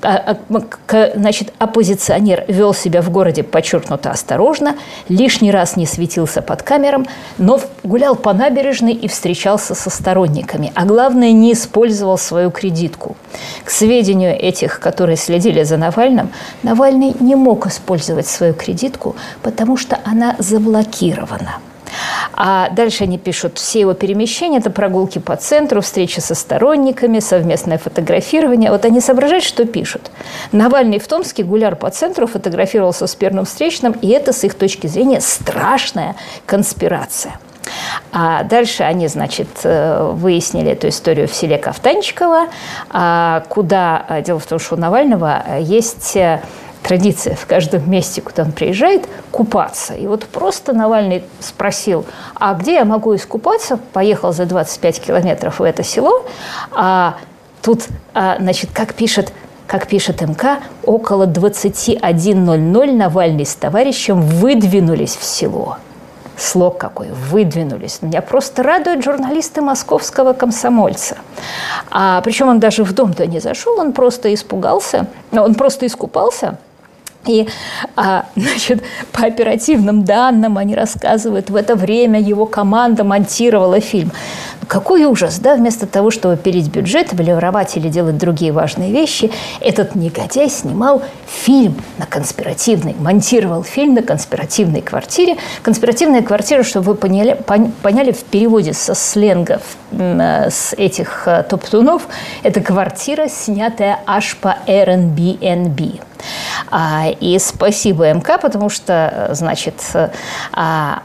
А, 0.00 0.36
а, 0.48 1.10
значит, 1.16 1.52
оппозиционер 1.58 2.44
вел 2.46 2.72
себя 2.72 3.02
в 3.02 3.10
городе 3.10 3.42
подчеркнуто 3.42 4.10
осторожно, 4.10 4.76
лишний 5.08 5.50
раз 5.50 5.76
не 5.76 5.86
светился 5.86 6.40
под 6.40 6.62
камерам, 6.62 7.06
но 7.36 7.60
гулял 7.82 8.14
по 8.14 8.32
набережной 8.32 8.92
и 8.92 9.08
встречался 9.08 9.74
со 9.74 9.90
сторонниками. 9.90 10.72
А 10.74 10.84
главное, 10.84 11.32
не 11.32 11.52
использовал 11.52 12.16
свою 12.18 12.50
кредитку. 12.50 13.16
К 13.64 13.70
сведению 13.70 14.38
этих, 14.38 14.78
которые 14.78 15.16
следили 15.16 15.64
за 15.64 15.76
Навальным, 15.76 16.30
Навальный 16.62 17.14
не 17.18 17.34
мог 17.34 17.47
использовать 17.66 18.26
свою 18.26 18.54
кредитку, 18.54 19.16
потому 19.42 19.76
что 19.76 19.98
она 20.04 20.36
заблокирована. 20.38 21.56
А 22.34 22.70
дальше 22.70 23.04
они 23.04 23.18
пишут, 23.18 23.58
все 23.58 23.80
его 23.80 23.94
перемещения– 23.94 24.58
это 24.58 24.70
прогулки 24.70 25.18
по 25.18 25.36
центру, 25.36 25.80
встречи 25.80 26.20
со 26.20 26.34
сторонниками, 26.34 27.18
совместное 27.18 27.78
фотографирование. 27.78 28.70
Вот 28.70 28.84
они 28.84 29.00
соображают, 29.00 29.44
что 29.44 29.64
пишут. 29.64 30.10
Навальный 30.52 30.98
в 30.98 31.08
Томске 31.08 31.42
гуляр 31.42 31.76
по 31.76 31.90
центру, 31.90 32.26
фотографировался 32.26 33.06
с 33.06 33.14
первым 33.14 33.44
встречным, 33.44 33.92
и 33.92 34.08
это, 34.08 34.32
с 34.32 34.44
их 34.44 34.54
точки 34.54 34.86
зрения, 34.86 35.20
страшная 35.20 36.14
конспирация. 36.46 37.38
А 38.12 38.44
дальше 38.44 38.82
они, 38.82 39.08
значит, 39.08 39.48
э, 39.64 40.10
выяснили 40.14 40.70
эту 40.70 40.88
историю 40.88 41.28
в 41.28 41.34
селе 41.34 41.58
Ковтанчиково, 41.58 42.46
а, 42.90 43.44
куда, 43.48 44.06
э, 44.08 44.22
дело 44.22 44.38
в 44.38 44.46
том, 44.46 44.58
что 44.58 44.76
у 44.76 44.78
Навального 44.78 45.42
есть 45.58 46.16
э, 46.16 46.40
традиция 46.88 47.36
в 47.36 47.46
каждом 47.46 47.88
месте, 47.90 48.22
куда 48.22 48.44
он 48.44 48.52
приезжает, 48.52 49.06
купаться. 49.30 49.94
И 49.94 50.06
вот 50.06 50.24
просто 50.24 50.72
Навальный 50.72 51.22
спросил, 51.38 52.06
а 52.34 52.54
где 52.54 52.74
я 52.74 52.84
могу 52.86 53.14
искупаться? 53.14 53.78
Поехал 53.92 54.32
за 54.32 54.46
25 54.46 55.00
километров 55.00 55.60
в 55.60 55.62
это 55.62 55.82
село, 55.82 56.24
а 56.72 57.16
тут, 57.62 57.84
а, 58.14 58.36
значит, 58.40 58.70
как 58.72 58.94
пишет 58.94 59.32
как 59.66 59.86
пишет 59.86 60.22
МК, 60.22 60.60
около 60.82 61.26
21.00 61.26 62.92
Навальный 62.92 63.44
с 63.44 63.54
товарищем 63.54 64.22
выдвинулись 64.22 65.14
в 65.14 65.22
село 65.22 65.76
слог 66.38 66.78
какой, 66.78 67.08
выдвинулись. 67.10 67.98
Меня 68.00 68.22
просто 68.22 68.62
радуют 68.62 69.04
журналисты 69.04 69.60
московского 69.60 70.32
комсомольца. 70.32 71.18
А, 71.90 72.20
причем 72.22 72.48
он 72.48 72.60
даже 72.60 72.84
в 72.84 72.94
дом-то 72.94 73.26
не 73.26 73.40
зашел, 73.40 73.78
он 73.78 73.92
просто 73.92 74.32
испугался, 74.32 75.06
он 75.32 75.54
просто 75.54 75.86
искупался– 75.86 76.56
и, 77.28 77.46
а, 77.94 78.26
значит, 78.36 78.82
по 79.12 79.24
оперативным 79.26 80.04
данным 80.04 80.58
они 80.58 80.74
рассказывают, 80.74 81.50
в 81.50 81.56
это 81.56 81.76
время 81.76 82.20
его 82.20 82.46
команда 82.46 83.04
монтировала 83.04 83.80
фильм. 83.80 84.10
Какой 84.66 85.04
ужас, 85.04 85.38
да? 85.38 85.54
Вместо 85.54 85.86
того, 85.86 86.10
чтобы 86.10 86.36
пилить 86.36 86.68
бюджет, 86.68 87.12
воровать 87.12 87.76
или 87.76 87.88
делать 87.88 88.18
другие 88.18 88.52
важные 88.52 88.92
вещи, 88.92 89.30
этот 89.60 89.94
негодяй 89.94 90.50
снимал 90.50 91.02
фильм 91.26 91.76
на 91.96 92.04
конспиративной, 92.04 92.94
монтировал 92.98 93.62
фильм 93.62 93.94
на 93.94 94.02
конспиративной 94.02 94.82
квартире. 94.82 95.36
Конспиративная 95.62 96.22
квартира, 96.22 96.62
чтобы 96.64 96.86
вы 96.86 96.94
поняли, 96.96 97.38
поняли 97.82 98.12
в 98.12 98.24
переводе 98.24 98.74
со 98.74 98.94
сленга 98.94 99.62
э, 99.92 100.50
с 100.50 100.74
этих 100.74 101.26
э, 101.26 101.44
топтунов, 101.48 102.06
это 102.42 102.60
квартира, 102.60 103.28
снятая 103.28 104.00
аж 104.06 104.36
по 104.36 104.56
Airbnb. 104.66 106.00
А, 106.70 107.06
и 107.20 107.38
спасибо 107.38 108.12
МК, 108.12 108.38
потому 108.38 108.68
что, 108.68 109.30
значит, 109.32 109.74
а, 110.52 111.02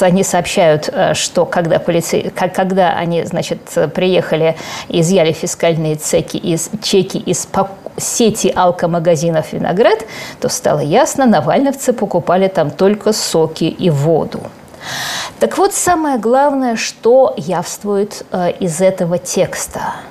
они 0.00 0.22
сообщают, 0.22 0.92
что 1.14 1.44
когда, 1.44 1.78
полицей, 1.78 2.30
когда 2.30 2.90
они, 2.90 3.24
значит, 3.24 3.60
приехали, 3.94 4.56
изъяли 4.88 5.32
фискальные 5.32 5.96
цеки 5.96 6.36
из, 6.36 6.70
чеки 6.82 7.18
из 7.18 7.46
сети 7.96 8.52
алкомагазинов 8.54 9.52
«Виноград», 9.52 10.04
то 10.40 10.48
стало 10.48 10.80
ясно, 10.80 11.26
навальновцы 11.26 11.92
покупали 11.92 12.48
там 12.48 12.70
только 12.70 13.12
соки 13.12 13.64
и 13.64 13.90
воду. 13.90 14.40
Так 15.38 15.56
вот, 15.58 15.72
самое 15.72 16.18
главное, 16.18 16.76
что 16.76 17.34
явствует 17.36 18.24
э, 18.32 18.52
из 18.60 18.80
этого 18.80 19.18
текста– 19.18 19.94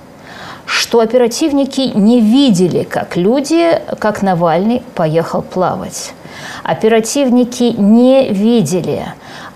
что 0.66 1.00
оперативники 1.00 1.92
не 1.96 2.22
видели, 2.22 2.84
как 2.84 3.18
люди, 3.18 3.82
как 4.00 4.22
Навальный 4.22 4.82
поехал 4.96 5.42
плавать. 5.42 6.14
Оперативники 6.64 7.74
не 7.78 8.30
видели, 8.30 9.06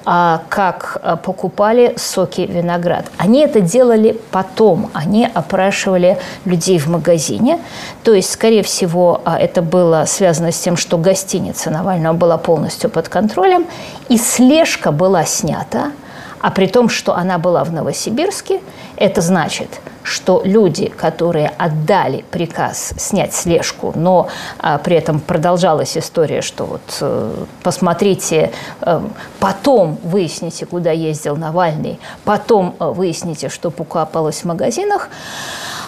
а, 0.05 0.41
как 0.49 0.99
а, 1.01 1.15
покупали 1.17 1.93
соки 1.97 2.41
виноград. 2.41 3.05
Они 3.17 3.41
это 3.41 3.61
делали 3.61 4.19
потом. 4.31 4.89
Они 4.93 5.27
опрашивали 5.33 6.17
людей 6.45 6.79
в 6.79 6.87
магазине. 6.87 7.59
То 8.03 8.13
есть, 8.13 8.31
скорее 8.31 8.63
всего, 8.63 9.21
а, 9.25 9.37
это 9.37 9.61
было 9.61 10.05
связано 10.07 10.51
с 10.51 10.59
тем, 10.59 10.77
что 10.77 10.97
гостиница 10.97 11.71
Навального 11.71 12.13
была 12.13 12.37
полностью 12.37 12.89
под 12.89 13.09
контролем. 13.09 13.65
И 14.07 14.17
слежка 14.17 14.91
была 14.91 15.25
снята– 15.25 15.91
а 16.39 16.51
при 16.51 16.67
том, 16.67 16.89
что 16.89 17.15
она 17.15 17.37
была 17.37 17.63
в 17.63 17.71
Новосибирске, 17.71 18.61
это 18.95 19.21
значит, 19.21 19.81
что 20.03 20.41
люди, 20.45 20.87
которые 20.87 21.51
отдали 21.57 22.23
приказ 22.31 22.93
снять 22.97 23.33
слежку, 23.33 23.91
но 23.95 24.29
а, 24.59 24.77
при 24.77 24.95
этом 24.95 25.19
продолжалась 25.19 25.97
история, 25.97 26.41
что 26.41 26.65
вот 26.65 26.81
э, 27.01 27.45
посмотрите, 27.63 28.51
э, 28.81 29.01
потом 29.39 29.97
выясните, 30.03 30.65
куда 30.65 30.91
ездил 30.91 31.35
Навальный, 31.35 31.99
потом 32.23 32.75
э, 32.79 32.85
выясните, 32.85 33.49
что 33.49 33.69
покупалось 33.69 34.41
в 34.41 34.45
магазинах, 34.45 35.09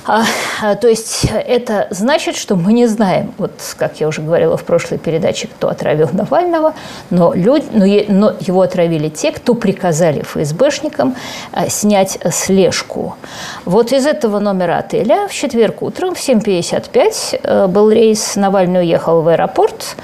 а, 0.10 0.26
а, 0.64 0.76
то 0.76 0.88
есть 0.88 1.26
это 1.32 1.88
значит, 1.92 2.36
что 2.36 2.56
мы 2.56 2.74
не 2.74 2.88
знаем, 2.88 3.32
вот 3.38 3.52
как 3.78 4.00
я 4.00 4.08
уже 4.08 4.24
говорила 4.24 4.58
в 4.58 4.64
прошлой 4.64 4.98
передаче, 4.98 5.48
кто 5.48 5.70
отравил 5.70 6.10
Навального, 6.12 6.74
но, 7.12 7.32
люди, 7.36 7.68
но, 7.72 7.86
но 8.08 8.34
его 8.40 8.62
отравили 8.62 9.10
те, 9.10 9.32
кто 9.32 9.54
приказали 9.54 10.24
ФСБшникам 10.24 11.16
а, 11.52 11.70
снять 11.70 12.18
слежку. 12.32 13.18
Вот 13.66 13.92
из 13.92 14.08
этого 14.08 14.40
номера 14.40 14.80
отеля 14.80 15.28
в 15.28 15.34
четверг 15.34 15.84
утром 15.84 16.16
в 16.16 16.18
7.55 16.18 17.40
э, 17.44 17.68
был 17.68 17.92
рейс, 17.92 18.36
Навальный 18.36 18.80
уехал 18.80 19.22
в 19.22 19.28
аэропорт, 19.28 19.96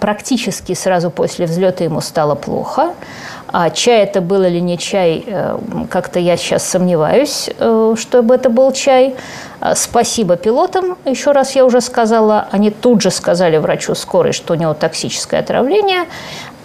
практически 0.00 0.72
сразу 0.72 1.10
после 1.10 1.44
взлета 1.44 1.84
ему 1.84 2.00
стало 2.00 2.34
плохо. 2.34 2.94
А 3.56 3.70
чай 3.70 4.02
это 4.02 4.20
был 4.20 4.42
или 4.42 4.58
не 4.58 4.76
чай, 4.76 5.22
э, 5.24 5.56
как-то 5.88 6.18
я 6.18 6.36
сейчас 6.36 6.64
сомневаюсь, 6.64 7.48
э, 7.56 7.94
чтобы 7.96 8.34
это 8.34 8.50
был 8.50 8.72
чай. 8.72 9.14
А, 9.60 9.76
спасибо 9.76 10.34
пилотам, 10.34 10.98
еще 11.04 11.30
раз 11.30 11.54
я 11.54 11.64
уже 11.64 11.80
сказала. 11.80 12.48
Они 12.50 12.72
тут 12.72 13.00
же 13.00 13.12
сказали 13.12 13.56
врачу 13.58 13.94
скорой, 13.94 14.32
что 14.32 14.54
у 14.54 14.56
него 14.56 14.74
токсическое 14.74 15.38
отравление. 15.38 16.06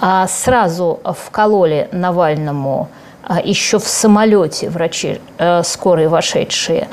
А 0.01 0.27
сразу 0.27 0.99
вкололи 1.03 1.89
Навальному 1.91 2.87
еще 3.43 3.79
в 3.79 3.87
самолете 3.87 4.69
врачи 4.69 5.21
э, 5.37 5.61
скорые 5.63 6.07
вошедшие, 6.07 6.87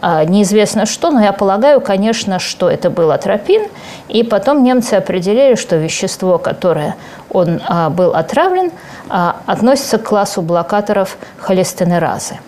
а, 0.00 0.24
неизвестно 0.24 0.86
что, 0.86 1.10
но 1.10 1.22
я 1.22 1.32
полагаю, 1.32 1.80
конечно, 1.80 2.38
что 2.38 2.70
это 2.70 2.88
был 2.88 3.10
атропин. 3.10 3.68
И 4.08 4.22
потом 4.22 4.62
немцы 4.62 4.94
определили, 4.94 5.54
что 5.54 5.76
вещество, 5.76 6.38
которое 6.38 6.96
он 7.30 7.60
а, 7.66 7.90
был 7.90 8.14
отравлен, 8.14 8.70
относится 9.08 9.98
к 9.98 10.04
классу 10.04 10.40
блокаторов 10.40 11.18
холестенеразы. 11.38 12.38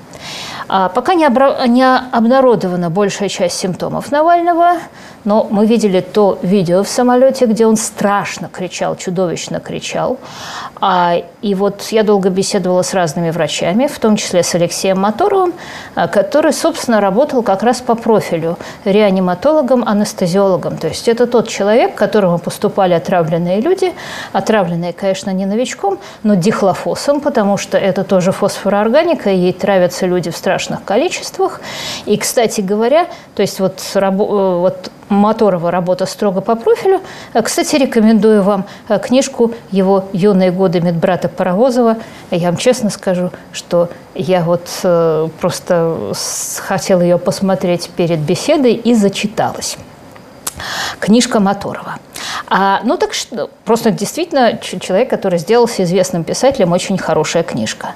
Пока 0.67 1.12
не, 1.12 1.26
обнародована 1.26 2.88
большая 2.88 3.29
часть 3.29 3.59
симптомов 3.59 4.11
Навального, 4.11 4.76
но 5.25 5.47
мы 5.50 5.66
видели 5.66 6.00
то 6.00 6.38
видео 6.43 6.83
в 6.83 6.88
самолете, 6.88 7.47
где 7.47 7.66
он 7.66 7.76
страшно 7.76 8.49
кричал, 8.49 8.97
чудовищно 8.97 9.61
кричал. 9.61 10.19
А, 10.81 11.16
и 11.40 11.54
вот 11.54 11.83
я 11.90 12.02
долго 12.02 12.28
беседовала 12.28 12.83
с 12.83 12.95
разными 12.95 13.31
врачами, 13.31 13.87
в 13.87 13.99
том 13.99 14.16
числе 14.16 14.43
с 14.43 14.54
Алексеем 14.54 15.00
Моторовым, 15.00 15.54
а, 15.95 16.09
который, 16.09 16.52
собственно, 16.52 17.00
работал 17.00 17.43
как 17.43 17.62
раз 17.62 17.81
по 17.81 17.95
профилю 17.95 18.59
реаниматологом, 18.85 19.83
анестезиологом. 19.87 20.76
То 20.76 20.88
есть 20.88 21.09
это 21.09 21.26
тот 21.26 21.49
человек, 21.49 21.95
к 21.95 21.99
которому 21.99 22.38
поступали 22.38 22.93
отравленные 22.93 23.61
люди, 23.61 23.93
отравленные, 24.33 24.93
конечно, 24.93 25.31
не 25.31 25.47
новичком, 25.47 25.99
но 26.23 26.35
дихлофосом, 26.35 27.21
потому 27.21 27.57
что 27.57 27.78
это 27.78 28.04
тоже 28.04 28.33
фосфороорганика, 28.33 29.31
и 29.31 29.37
ей 29.37 29.52
травятся 29.52 30.07
люди 30.07 30.31
в 30.31 30.37
страшных 30.37 30.85
количествах. 30.85 31.61
И, 32.04 32.16
кстати 32.19 32.61
говоря, 32.61 33.07
то 33.35 33.43
есть 33.43 33.61
вот, 33.61 33.81
э, 33.95 34.11
вот 34.11 34.90
Моторова 35.09 35.71
работа 35.71 36.07
строго 36.07 36.41
по 36.41 36.55
профилю. 36.55 37.01
Э, 37.33 37.43
кстати, 37.43 37.77
рекомендую 37.77 38.43
вам 38.43 38.65
э, 38.89 38.99
книжку 38.99 39.53
его 39.71 40.09
«Юные 40.13 40.51
годы 40.51 40.81
медбрата 40.81 41.29
Паровозова». 41.29 41.97
Я 42.31 42.49
вам 42.49 42.57
честно 42.57 42.91
скажу, 42.91 43.31
что 43.53 43.89
я 44.15 44.43
вот 44.43 44.69
э, 44.83 45.29
просто 45.41 46.13
хотела 46.67 47.03
ее 47.03 47.19
посмотреть 47.19 47.91
перед 47.91 48.21
беседой 48.21 48.75
и 48.75 48.95
зачиталась. 48.95 49.77
Книжка 51.01 51.41
Моторова. 51.41 51.97
А, 52.49 52.80
ну 52.85 52.97
так 52.97 53.14
что, 53.14 53.50
просто 53.64 53.90
действительно 53.90 54.59
человек, 54.59 55.11
который 55.11 55.38
сделался 55.38 55.83
известным 55.85 56.25
писателем, 56.25 56.73
очень 56.73 56.99
хорошая 56.99 57.42
книжка. 57.42 57.94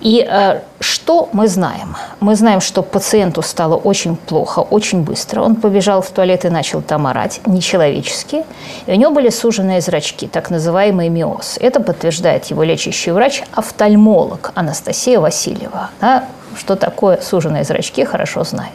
И 0.00 0.20
а, 0.22 0.62
что 0.80 1.28
мы 1.32 1.48
знаем? 1.48 1.96
Мы 2.20 2.36
знаем, 2.36 2.60
что 2.60 2.82
пациенту 2.82 3.42
стало 3.42 3.76
очень 3.76 4.16
плохо, 4.16 4.60
очень 4.60 5.02
быстро. 5.02 5.42
Он 5.42 5.56
побежал 5.56 6.02
в 6.02 6.10
туалет 6.10 6.44
и 6.44 6.50
начал 6.50 6.82
там 6.82 7.06
орать, 7.06 7.40
нечеловечески. 7.46 8.44
И 8.86 8.92
у 8.92 8.94
него 8.94 9.12
были 9.12 9.30
суженные 9.30 9.80
зрачки, 9.80 10.26
так 10.26 10.50
называемый 10.50 11.08
миоз. 11.08 11.58
Это 11.60 11.80
подтверждает 11.80 12.46
его 12.46 12.62
лечащий 12.62 13.10
врач, 13.10 13.42
офтальмолог 13.52 14.52
Анастасия 14.54 15.20
Васильева. 15.20 15.90
Она 16.00 16.24
что 16.56 16.76
такое 16.76 17.20
суженные 17.22 17.64
зрачки, 17.64 18.04
хорошо 18.04 18.44
знает. 18.44 18.72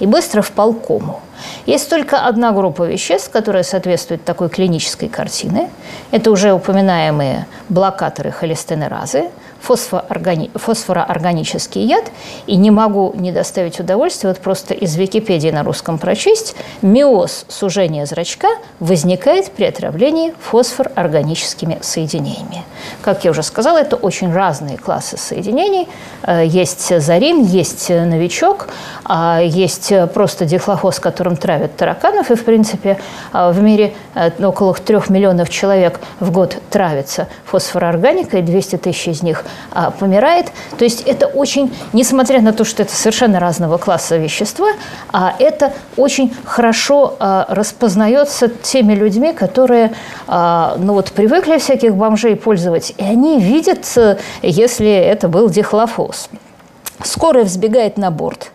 И 0.00 0.06
быстро 0.06 0.42
в 0.42 0.50
полкому. 0.50 1.20
Есть 1.66 1.88
только 1.88 2.26
одна 2.26 2.52
группа 2.52 2.84
веществ, 2.84 3.30
которая 3.30 3.62
соответствует 3.62 4.03
такой 4.04 4.48
клинической 4.48 5.08
картине. 5.08 5.70
Это 6.10 6.30
уже 6.30 6.52
упоминаемые 6.52 7.46
блокаторы 7.68 8.30
холестенеразы– 8.30 9.30
фосфооргани... 9.64 10.50
фосфороорганический 10.54 11.84
яд, 11.84 12.04
и 12.46 12.56
не 12.56 12.70
могу 12.70 13.12
не 13.16 13.32
доставить 13.32 13.80
удовольствие 13.80 14.32
вот 14.32 14.42
просто 14.42 14.74
из 14.74 14.96
Википедии 14.96 15.48
на 15.48 15.62
русском 15.62 15.98
прочесть, 15.98 16.54
миоз 16.82 17.46
сужения 17.48 18.06
зрачка 18.06 18.48
возникает 18.80 19.50
при 19.50 19.64
отравлении 19.64 20.34
фосфорорганическими 20.40 21.78
соединениями. 21.80 22.64
Как 23.02 23.24
я 23.24 23.30
уже 23.30 23.42
сказала, 23.42 23.78
это 23.78 23.96
очень 23.96 24.32
разные 24.32 24.76
классы 24.76 25.16
соединений. 25.16 25.88
Э, 26.22 26.44
есть 26.46 27.00
зарим, 27.00 27.42
есть 27.42 27.88
новичок, 27.88 28.68
а 29.04 29.40
есть 29.40 29.92
просто 30.12 30.44
дихлофос, 30.44 31.00
которым 31.00 31.36
травят 31.36 31.76
тараканов, 31.76 32.30
и, 32.30 32.34
в 32.34 32.44
принципе, 32.44 32.98
э, 33.32 33.50
в 33.50 33.62
мире 33.62 33.94
э, 34.14 34.30
около 34.44 34.74
трех 34.74 35.08
миллионов 35.08 35.48
человек 35.48 36.00
в 36.20 36.30
год 36.30 36.56
травятся 36.70 37.28
фосфороорганикой, 37.46 38.42
200 38.42 38.76
тысяч 38.76 39.08
из 39.08 39.22
них 39.22 39.44
а, 39.70 39.90
помирает. 39.90 40.52
То 40.78 40.84
есть 40.84 41.02
это 41.02 41.26
очень, 41.26 41.74
несмотря 41.92 42.40
на 42.40 42.52
то, 42.52 42.64
что 42.64 42.82
это 42.82 42.94
совершенно 42.94 43.40
разного 43.40 43.78
класса 43.78 44.16
вещества, 44.16 44.68
а 45.12 45.34
это 45.38 45.72
очень 45.96 46.34
хорошо 46.44 47.16
а, 47.18 47.46
распознается 47.48 48.48
теми 48.48 48.94
людьми, 48.94 49.32
которые 49.32 49.92
а, 50.26 50.76
ну 50.78 50.94
вот, 50.94 51.12
привыкли 51.12 51.58
всяких 51.58 51.94
бомжей 51.94 52.36
пользовать, 52.36 52.94
и 52.96 53.04
они 53.04 53.38
видят, 53.38 53.84
э, 53.96 54.18
если 54.42 54.90
это 54.90 55.28
был 55.28 55.48
дихлофос. 55.48 56.28
Скорая 57.02 57.44
взбегает 57.44 57.96
на 57.96 58.10
борт. 58.10 58.52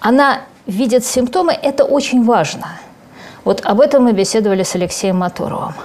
Она 0.00 0.40
видит 0.66 1.04
симптомы, 1.04 1.52
это 1.52 1.84
очень 1.84 2.24
важно. 2.24 2.68
Вот 3.44 3.60
об 3.64 3.80
этом 3.80 4.04
мы 4.04 4.12
беседовали 4.12 4.62
с 4.62 4.74
Алексеем 4.74 5.18
Моторовым– 5.18 5.74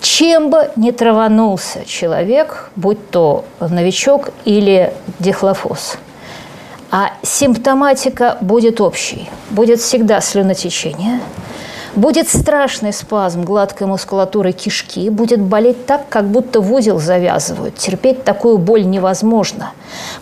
чем 0.00 0.50
бы 0.50 0.70
ни 0.76 0.90
траванулся 0.90 1.84
человек, 1.84 2.70
будь 2.76 3.10
то 3.10 3.44
новичок 3.60 4.30
или 4.44 4.92
дихлофос, 5.18 5.98
а 6.90 7.12
симптоматика 7.22 8.38
будет 8.40 8.80
общей. 8.80 9.28
Будет 9.50 9.80
всегда 9.80 10.20
слюнотечение– 10.20 11.20
Будет 11.94 12.28
страшный 12.28 12.92
спазм 12.92 13.42
гладкой 13.42 13.86
мускулатуры 13.86 14.52
кишки, 14.52 15.08
будет 15.10 15.40
болеть 15.40 15.86
так, 15.86 16.08
как 16.08 16.26
будто 16.26 16.60
в 16.60 16.72
узел 16.72 16.98
завязывают. 16.98 17.76
Терпеть 17.76 18.24
такую 18.24 18.58
боль 18.58 18.84
невозможно, 18.84 19.72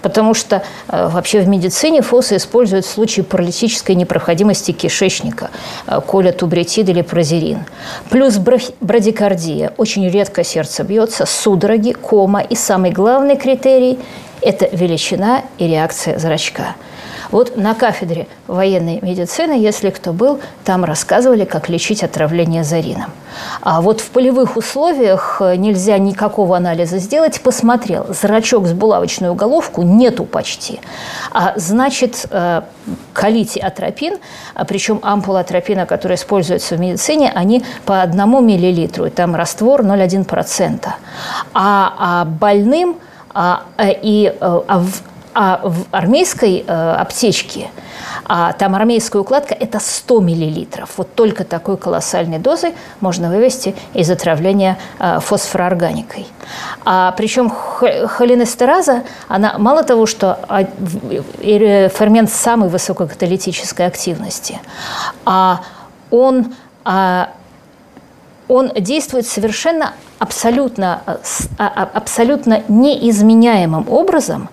потому 0.00 0.32
что 0.34 0.62
э, 0.88 1.08
вообще 1.08 1.40
в 1.40 1.48
медицине 1.48 2.02
ФОСы 2.02 2.36
используют 2.36 2.86
в 2.86 2.90
случае 2.90 3.24
паралитической 3.24 3.94
непроходимости 3.94 4.70
кишечника, 4.72 5.50
э, 5.86 6.00
колятубретид 6.06 6.88
или 6.88 7.02
прозерин. 7.02 7.64
Плюс 8.10 8.38
брадикардия, 8.80 9.72
очень 9.76 10.08
редко 10.08 10.44
сердце 10.44 10.84
бьется, 10.84 11.26
судороги, 11.26 11.92
кома 11.92 12.40
и 12.40 12.54
самый 12.54 12.92
главный 12.92 13.36
критерий– 13.36 13.98
это 14.40 14.68
величина 14.70 15.42
и 15.58 15.66
реакция 15.66 16.18
зрачка– 16.18 16.76
вот 17.30 17.56
на 17.56 17.74
кафедре 17.74 18.26
военной 18.46 19.00
медицины, 19.00 19.52
если 19.52 19.90
кто 19.90 20.12
был, 20.12 20.40
там 20.64 20.84
рассказывали, 20.84 21.44
как 21.44 21.68
лечить 21.68 22.02
отравление 22.02 22.64
зарином. 22.64 23.10
А 23.60 23.80
вот 23.80 24.00
в 24.00 24.10
полевых 24.10 24.56
условиях 24.56 25.38
э, 25.40 25.56
нельзя 25.56 25.98
никакого 25.98 26.56
анализа 26.56 26.98
сделать. 26.98 27.40
Посмотрел, 27.40 28.06
зрачок 28.08 28.66
с 28.66 28.72
булавочную 28.72 29.34
головку 29.34 29.82
нету 29.82 30.24
почти. 30.24 30.80
А 31.32 31.52
значит, 31.56 32.26
э, 32.30 32.62
колите 33.12 33.60
атропин, 33.60 34.18
а 34.54 34.64
причем 34.64 35.00
ампула 35.02 35.40
атропина, 35.40 35.86
которая 35.86 36.16
используется 36.16 36.76
в 36.76 36.80
медицине, 36.80 37.30
они 37.34 37.64
по 37.84 38.02
одному 38.02 38.40
миллилитру, 38.40 39.10
там 39.10 39.34
раствор 39.34 39.82
0,1%. 39.82 40.86
А, 41.54 41.94
а 41.98 42.24
больным 42.24 42.96
а, 43.34 43.64
э, 43.76 43.92
и 44.02 44.34
а 44.40 44.78
в 44.78 45.02
а 45.38 45.60
в 45.62 45.84
армейской 45.90 46.64
э, 46.66 46.92
аптечке, 46.98 47.68
а 48.24 48.54
там 48.54 48.74
армейская 48.74 49.20
укладка– 49.20 49.52
это 49.60 49.78
100 49.80 50.20
миллилитров. 50.20 50.88
Вот 50.96 51.14
только 51.14 51.44
такой 51.44 51.76
колоссальной 51.76 52.38
дозой 52.38 52.74
можно 53.00 53.28
вывести 53.28 53.74
из 53.92 54.10
отравления 54.10 54.78
э, 54.98 55.20
фосфороорганикой. 55.20 56.26
А, 56.86 57.12
причем 57.18 57.50
холинестераза, 57.50 59.02
она 59.28 59.58
мало 59.58 59.82
того, 59.82 60.06
что 60.06 60.38
а, 60.48 60.64
фермент 61.42 62.30
самой 62.30 62.70
высокой 62.70 63.06
каталитической 63.06 63.86
активности, 63.86 64.58
а 65.26 65.60
он 66.10 66.54
а, 66.82 67.28
он 68.48 68.72
действует 68.74 69.26
совершенно 69.26 69.92
абсолютно, 70.18 71.02
а, 71.06 71.18
а, 71.58 71.90
абсолютно 71.92 72.62
неизменяемым 72.68 73.86
образом, 73.88 74.48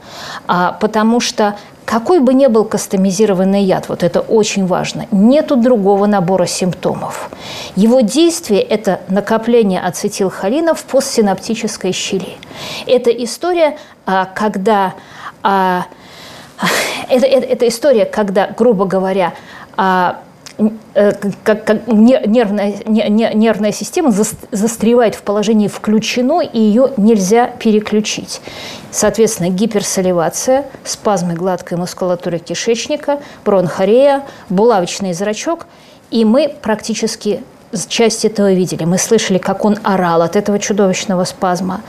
а, 0.48 0.74
потому 0.74 1.20
что 1.20 1.58
какой 1.86 2.20
бы 2.20 2.34
ни 2.34 2.48
был 2.48 2.64
кастомизированный 2.66 3.64
яд, 3.64 3.90
вот 3.90 4.04
это 4.04 4.22
очень 4.22 4.66
важно, 4.66 5.06
нету 5.12 5.58
другого 5.58 6.06
набора 6.06 6.46
симптомов. 6.46 7.30
Его 7.76 8.02
действие– 8.02 8.62
это 8.62 9.02
накопление 9.10 9.82
ацетилхолина 9.82 10.76
в 10.76 10.84
постсинаптической 10.86 11.92
щели. 11.92 12.38
Это 12.88 13.12
история, 13.12 13.78
когда 14.06 14.94
это, 15.44 15.86
это, 17.10 17.46
это 17.46 17.68
история, 17.68 18.06
когда, 18.06 18.48
грубо 18.48 18.86
говоря, 18.86 19.34
Э, 19.78 20.14
как, 20.94 21.66
как 21.66 21.88
нервная, 21.88 22.74
нервная 22.86 23.72
система 23.72 24.12
застревает 24.52 25.16
в 25.16 25.24
положении 25.24 25.68
включено, 25.68 26.42
и 26.42 26.60
ее 26.60 26.92
нельзя 26.98 27.48
переключить. 27.48 28.42
Соответственно, 28.92 29.50
гиперсаливация, 29.50 30.66
спазмы 30.84 31.34
гладкой 31.34 31.78
мускулатуры 31.78 32.40
кишечника, 32.40 33.20
бронхорея, 33.44 34.24
булавочный 34.50 35.14
зрачок, 35.14 35.66
и 36.12 36.26
мы 36.26 36.54
практически 36.62 37.42
часть 37.88 38.26
этого 38.26 38.54
видели. 38.54 38.86
Мы 38.86 38.98
слышали, 38.98 39.38
как 39.38 39.66
он 39.66 39.78
орал 39.84 40.22
от 40.22 40.36
этого 40.36 40.60
чудовищного 40.60 41.24
спазма. 41.24 41.82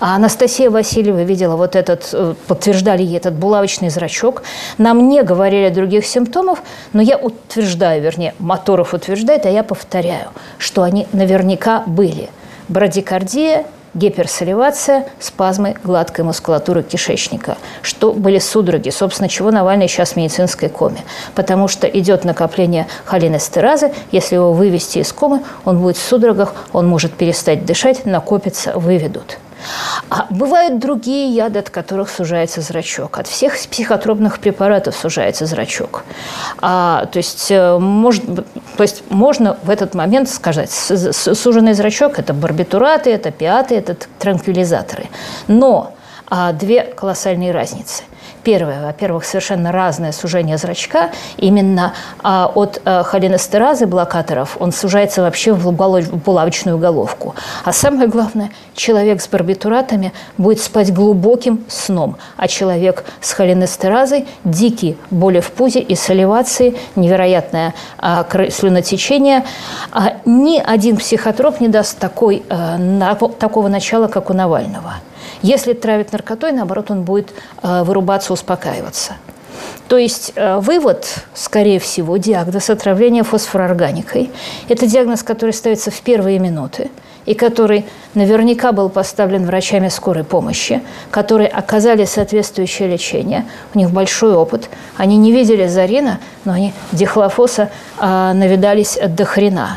А 0.00 0.16
Анастасия 0.16 0.70
Васильева 0.70 1.22
видела 1.22 1.56
вот 1.56 1.76
этот, 1.76 2.10
э, 2.12 2.34
подтверждали 2.46 3.02
ей 3.02 3.16
этот 3.16 3.34
булавочный 3.34 3.90
зрачок. 3.90 4.42
Нам 4.78 5.08
не 5.08 5.22
говорили 5.22 5.68
других 5.70 6.06
симптомов, 6.06 6.62
но 6.92 7.02
я 7.02 7.16
утверждаю, 7.16 8.02
вернее, 8.02 8.34
Моторов 8.38 8.94
утверждает, 8.94 9.46
а 9.46 9.50
я 9.50 9.62
повторяю, 9.62 10.28
что 10.58 10.82
они 10.82 11.06
наверняка 11.12 11.82
были. 11.86 12.28
Брадикардия, 12.68 13.64
гиперсаливация, 13.98 15.06
спазмы 15.18 15.74
гладкой 15.82 16.24
мускулатуры 16.24 16.82
кишечника, 16.82 17.58
что 17.82 18.12
были 18.12 18.38
судороги, 18.38 18.90
собственно, 18.90 19.28
чего 19.28 19.50
Навальный 19.50 19.88
сейчас 19.88 20.12
в 20.12 20.16
медицинской 20.16 20.68
коме. 20.68 21.04
Потому 21.34 21.68
что 21.68 21.86
идет 21.86 22.24
накопление 22.24 22.86
холинестеразы, 23.04 23.92
если 24.12 24.36
его 24.36 24.52
вывести 24.52 24.98
из 24.98 25.12
комы, 25.12 25.42
он 25.64 25.78
будет 25.80 25.96
в 25.96 26.02
судорогах, 26.02 26.54
он 26.72 26.86
может 26.86 27.12
перестать 27.12 27.64
дышать, 27.64 28.06
накопится, 28.06 28.78
выведут. 28.78 29.38
А 30.10 30.26
бывают 30.30 30.78
другие 30.78 31.34
яды, 31.34 31.58
от 31.58 31.70
которых 31.70 32.10
сужается 32.10 32.60
зрачок. 32.60 33.18
От 33.18 33.26
всех 33.26 33.54
психотропных 33.54 34.38
препаратов 34.38 34.96
сужается 34.96 35.46
зрачок. 35.46 36.04
А, 36.60 37.06
то, 37.06 37.18
есть, 37.18 37.50
э, 37.50 37.78
может, 37.78 38.24
то 38.76 38.82
есть 38.82 39.02
можно 39.10 39.58
в 39.62 39.70
этот 39.70 39.94
момент 39.94 40.28
сказать, 40.28 40.70
суженный 40.70 41.74
зрачок– 41.74 42.18
это 42.18 42.32
барбитураты, 42.32 43.10
это 43.10 43.30
пиаты, 43.30 43.76
это 43.76 43.96
транквилизаторы. 44.18 45.08
Но 45.46 45.94
а, 46.28 46.52
две 46.52 46.82
колоссальные 46.82 47.52
разницы– 47.52 48.04
Первое, 48.42 48.84
во-первых, 48.86 49.24
совершенно 49.24 49.72
разное 49.72 50.12
сужение 50.12 50.56
зрачка. 50.58 51.10
Именно 51.36 51.94
а, 52.22 52.50
от 52.54 52.80
а, 52.84 53.02
холинестеразы 53.02 53.86
блокаторов 53.86 54.56
он 54.60 54.72
сужается 54.72 55.22
вообще 55.22 55.52
в 55.52 55.72
булавочную 55.72 56.78
головку. 56.78 57.34
А 57.64 57.72
самое 57.72 58.08
главное, 58.08 58.50
человек 58.74 59.20
с 59.20 59.28
барбитуратами 59.28 60.12
будет 60.36 60.60
спать 60.60 60.92
глубоким 60.92 61.64
сном, 61.68 62.16
а 62.36 62.48
человек 62.48 63.04
с 63.20 63.32
холинестеразой– 63.32 64.26
дикие 64.44 64.96
боли 65.10 65.40
в 65.40 65.50
пузе 65.52 65.80
и 65.80 65.94
саливации, 65.94 66.76
невероятное 66.96 67.74
а, 67.98 68.26
слюнотечение. 68.50 69.44
А, 69.92 70.14
ни 70.24 70.58
один 70.58 70.96
психотроп 70.96 71.60
не 71.60 71.68
даст 71.68 71.98
такой, 71.98 72.42
а, 72.48 72.76
на, 72.76 73.14
такого 73.14 73.68
начала, 73.68 74.08
как 74.08 74.30
у 74.30 74.34
Навального. 74.34 74.94
Если 75.42 75.72
травит 75.72 76.12
наркотой, 76.12 76.52
наоборот, 76.52 76.90
он 76.90 77.02
будет 77.02 77.32
э, 77.62 77.82
вырубаться, 77.84 78.32
успокаиваться. 78.32 79.14
То 79.88 79.96
есть 79.96 80.32
э, 80.34 80.58
вывод, 80.58 81.06
скорее 81.34 81.78
всего, 81.78 82.16
диагноз 82.16 82.70
отравления 82.70 83.22
фосфороорганикой. 83.22 84.30
Это 84.68 84.86
диагноз, 84.86 85.22
который 85.22 85.52
ставится 85.52 85.90
в 85.90 86.00
первые 86.00 86.38
минуты. 86.38 86.90
и 87.28 87.34
который 87.34 87.84
наверняка 88.14 88.72
был 88.72 88.88
поставлен 88.88 89.44
врачами 89.44 89.88
скорой 89.88 90.24
помощи, 90.24 90.80
которые 91.10 91.48
оказали 91.48 92.06
соответствующее 92.06 92.88
лечение. 92.88 93.44
У 93.74 93.78
них 93.78 93.90
большой 93.90 94.34
опыт. 94.34 94.70
Они 94.96 95.18
не 95.18 95.30
видели 95.30 95.66
Зарина, 95.66 96.20
но 96.46 96.52
они 96.52 96.72
дихлофоса 96.92 97.68
э, 98.00 98.32
навидались 98.32 98.98
до 99.08 99.26
хрена. 99.26 99.76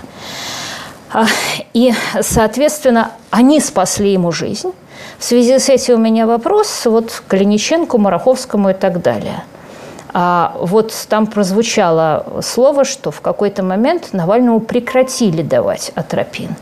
А, 1.12 1.26
и, 1.74 1.94
соответственно, 2.22 3.12
они 3.32 3.60
спасли 3.60 4.14
ему 4.14 4.32
жизнь. 4.32 4.72
В 5.18 5.24
связи 5.24 5.60
с 5.60 5.70
этим 5.70 5.96
у 5.96 5.98
меня 5.98 6.28
вопрос 6.28 6.86
вот 6.86 7.12
к 7.12 7.32
Клиниченку, 7.32 7.98
Мараховскому 7.98 8.70
и 8.70 8.74
так 8.74 9.02
далее– 9.02 9.44
а 10.14 10.56
вот 10.60 10.94
там 11.08 11.26
прозвучало 11.28 12.26
слово, 12.42 12.84
что 12.84 13.12
в 13.12 13.22
какой-то 13.22 13.64
момент 13.64 14.10
Навальному 14.12 14.60
прекратили 14.60 15.42
давать 15.42 15.92
атропин. 15.96 16.56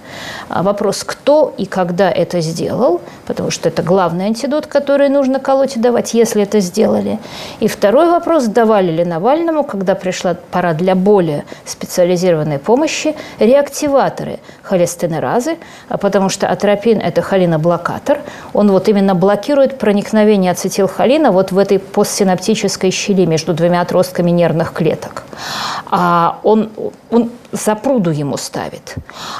А 0.50 0.62
вопрос, 0.62 1.04
кто 1.04 1.54
и 1.58 1.66
когда 1.66 2.12
это 2.12 2.42
сделал, 2.42 3.02
потому 3.30 3.52
что 3.52 3.70
это 3.70 3.84
главный 3.84 4.26
антидот, 4.26 4.66
который 4.66 5.08
нужно 5.08 5.40
колоть 5.40 5.78
и 5.78 5.80
давать, 5.80 6.16
если 6.16 6.42
это 6.42 6.60
сделали. 6.62 7.20
И 7.60 7.68
второй 7.68 8.10
вопрос, 8.10 8.46
давали 8.46 8.92
ли 8.92 9.06
Навальному, 9.06 9.64
когда 9.64 9.94
пришла 9.94 10.36
пора 10.50 10.74
для 10.74 10.96
более 10.96 11.46
специализированной 11.64 12.58
помощи, 12.58 13.16
реактиваторы 13.38 14.40
холестенеразы, 14.64 15.58
а 15.90 16.00
потому 16.00 16.30
что 16.30 16.48
атропин– 16.48 17.00
это 17.04 17.22
холиноблокатор. 17.22 18.18
Он 18.54 18.72
вот 18.72 18.90
именно 18.90 19.14
блокирует 19.14 19.78
проникновение 19.78 20.52
ацетилхолина 20.52 21.32
вот 21.32 21.52
в 21.52 21.60
этой 21.60 21.78
постсинаптической 21.78 22.90
щели 22.90 23.28
между 23.28 23.54
двумя 23.54 23.82
отростками 23.82 24.32
нервных 24.32 24.74
клеток. 24.74 25.22
А 25.92 26.40
он, 26.42 26.72
он 27.12 27.30
запруду 27.52 28.12
ему 28.12 28.38
ставит. 28.38 28.96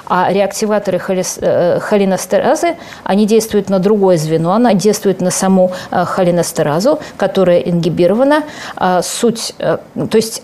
А 0.08 0.32
реактиваторы 0.32 1.00
э, 1.08 1.80
холинестеразы, 1.80 2.76
они 3.04 3.26
действуют 3.26 3.70
на 3.70 3.80
другое 3.80 4.18
звено, 4.18 4.54
она 4.54 4.74
действует 4.74 5.22
на 5.22 5.32
саму 5.32 5.72
э, 5.92 6.06
холинестеразу, 6.06 7.00
которая 7.18 7.60
ингибирована. 7.60 8.44
А 8.76 9.02
суть, 9.02 9.54
э, 9.60 9.78
то 10.10 10.16
есть, 10.18 10.44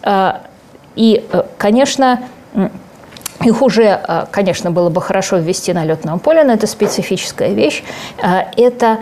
и, 0.96 1.26
конечно, 1.58 2.22
их 3.44 3.62
уже, 3.62 4.26
конечно, 4.32 4.72
было 4.72 4.90
бы 4.90 5.02
хорошо 5.02 5.38
ввести 5.38 5.74
на 5.74 5.84
летном 5.84 6.20
поле, 6.20 6.44
но 6.44 6.54
это 6.54 6.68
специфическая 6.68 7.50
вещь. 7.50 7.84
Э, 8.24 8.46
это 8.56 9.00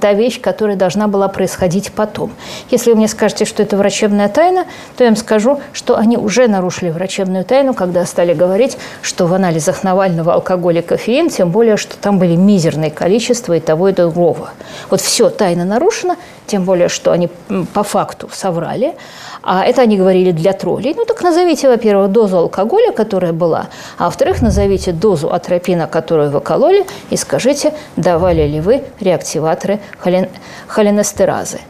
та 0.00 0.12
вещь, 0.12 0.40
которая 0.40 0.76
должна 0.76 1.08
была 1.08 1.28
происходить 1.28 1.92
потом. 1.92 2.32
Если 2.70 2.90
вы 2.90 2.96
мне 2.96 3.08
скажете, 3.08 3.44
что 3.44 3.62
это 3.62 3.76
врачебная 3.76 4.28
тайна, 4.28 4.66
то 4.96 5.04
я 5.04 5.10
вам 5.10 5.16
скажу, 5.16 5.60
что 5.72 5.96
они 5.96 6.16
уже 6.16 6.48
нарушили 6.48 6.90
врачебную 6.90 7.44
тайну, 7.44 7.74
когда 7.74 8.04
стали 8.06 8.34
говорить, 8.34 8.76
что 9.02 9.26
в 9.26 9.34
анализах 9.34 9.82
Навального 9.82 10.34
алкоголь 10.34 10.78
и 10.78 10.82
кофеин, 10.82 11.28
тем 11.28 11.50
более, 11.50 11.76
что 11.76 11.96
там 11.96 12.18
были 12.18 12.36
мизерные 12.36 12.90
количества 12.90 13.54
и 13.54 13.60
того, 13.60 13.88
и 13.88 13.92
другого. 13.92 14.50
Вот 14.90 15.00
все, 15.00 15.28
тайна 15.30 15.64
нарушена, 15.64 16.16
тем 16.46 16.64
более, 16.64 16.88
что 16.88 17.10
они 17.10 17.28
по 17.72 17.82
факту 17.82 18.28
соврали. 18.32 18.94
А 19.42 19.64
это 19.64 19.82
они 19.82 19.96
говорили 19.96 20.30
для 20.30 20.52
троллей. 20.52 20.94
Ну 20.96 21.04
так 21.04 21.22
назовите, 21.22 21.68
во-первых, 21.68 22.10
дозу 22.10 22.38
алкоголя, 22.38 22.92
которая 22.92 23.32
была, 23.32 23.66
а 23.98 24.04
во-вторых, 24.04 24.40
назовите 24.40 24.92
дозу 24.92 25.30
атропина, 25.30 25.86
которую 25.86 26.30
вы 26.30 26.40
кололи, 26.40 26.86
и 27.10 27.16
скажите, 27.16 27.74
давали 27.96 28.46
ли 28.46 28.60
вы 28.60 28.84
реактиваторы 29.00 29.63
холин... 30.02 30.28
холинестеразы. 30.68 31.60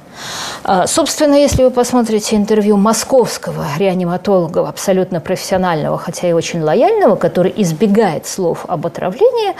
А, 0.62 0.87
собственно, 0.87 1.35
если 1.35 1.64
вы 1.64 1.70
посмотрите 1.70 2.37
интервью 2.37 2.77
московского 2.77 3.66
реаниматолога, 3.79 4.68
абсолютно 4.68 5.20
профессионального, 5.20 5.98
хотя 5.98 6.29
и 6.29 6.33
очень 6.33 6.62
лояльного, 6.62 7.16
который 7.16 7.53
избегает 7.57 8.27
слов 8.27 8.64
об 8.68 8.87
отравлении, 8.87 9.55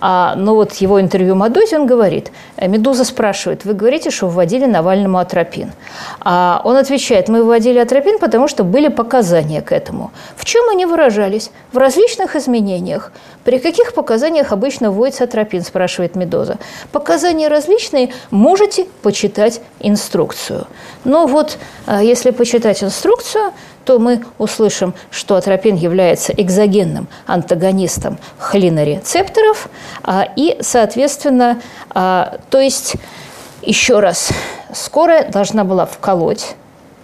а, 0.00 0.34
но 0.36 0.54
вот 0.54 0.74
его 0.74 1.00
интервью 1.00 1.34
Мадозе, 1.34 1.78
он 1.78 1.86
говорит, 1.86 2.30
э, 2.56 2.68
Медуза 2.68 3.04
спрашивает, 3.04 3.64
вы 3.64 3.74
говорите, 3.74 4.10
что 4.10 4.28
вводили 4.28 4.66
Навальному 4.66 5.18
атропин. 5.18 5.72
А 6.20 6.60
он 6.64 6.76
отвечает, 6.76 7.28
мы 7.28 7.44
вводили 7.44 7.78
атропин, 7.78 8.18
потому 8.18 8.48
что 8.48 8.64
были 8.64 8.88
показания 8.88 9.62
к 9.62 9.72
этому. 9.72 10.10
В 10.36 10.44
чем 10.44 10.68
они 10.68 10.86
выражались? 10.86 11.50
В 11.72 11.78
различных 11.78 12.36
изменениях. 12.36 13.12
При 13.44 13.58
каких 13.58 13.94
показаниях 13.94 14.52
обычно 14.52 14.90
вводится 14.90 15.24
атропин, 15.24 15.62
спрашивает 15.62 16.14
Медоза. 16.16 16.58
Показания 16.92 17.48
различные, 17.48 18.12
можете 18.30 18.86
почитать 19.02 19.60
инструкцию. 19.80 19.99
Но 21.04 21.26
вот 21.26 21.58
а, 21.86 22.02
если 22.02 22.30
почитать 22.30 22.82
инструкцию, 22.82 23.52
то 23.84 23.98
мы 23.98 24.24
услышим, 24.38 24.94
что 25.10 25.36
атропин 25.36 25.76
является 25.76 26.32
экзогенным 26.32 27.08
антагонистом 27.26 28.18
холинорецепторов, 28.38 29.68
а, 30.02 30.28
и, 30.36 30.56
соответственно, 30.60 31.60
а, 31.90 32.38
то 32.50 32.60
есть, 32.60 32.94
еще 33.62 34.00
раз, 34.00 34.30
скорая 34.72 35.28
должна 35.30 35.64
была 35.64 35.86
вколоть 35.86 36.54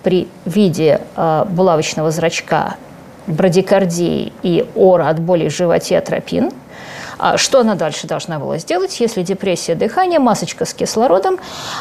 при 0.03 0.29
виде 0.45 1.01
булавочного 1.17 2.13
зрачка 2.13 2.77
брадикардии 3.27 4.33
и 4.43 4.65
ора 4.75 5.09
от 5.09 5.19
боли 5.21 5.49
в 5.49 5.53
животе 5.53 5.99
атропин. 5.99 6.53
А 7.19 7.39
что 7.39 7.61
она 7.61 7.75
дальше 7.75 8.07
должна 8.07 8.39
была 8.39 8.59
сделать, 8.59 9.01
если 9.01 9.23
депрессия 9.23 9.75
дыхания, 9.75 10.21
масочка 10.21 10.65
с 10.65 10.75
кислородом? 10.75 11.39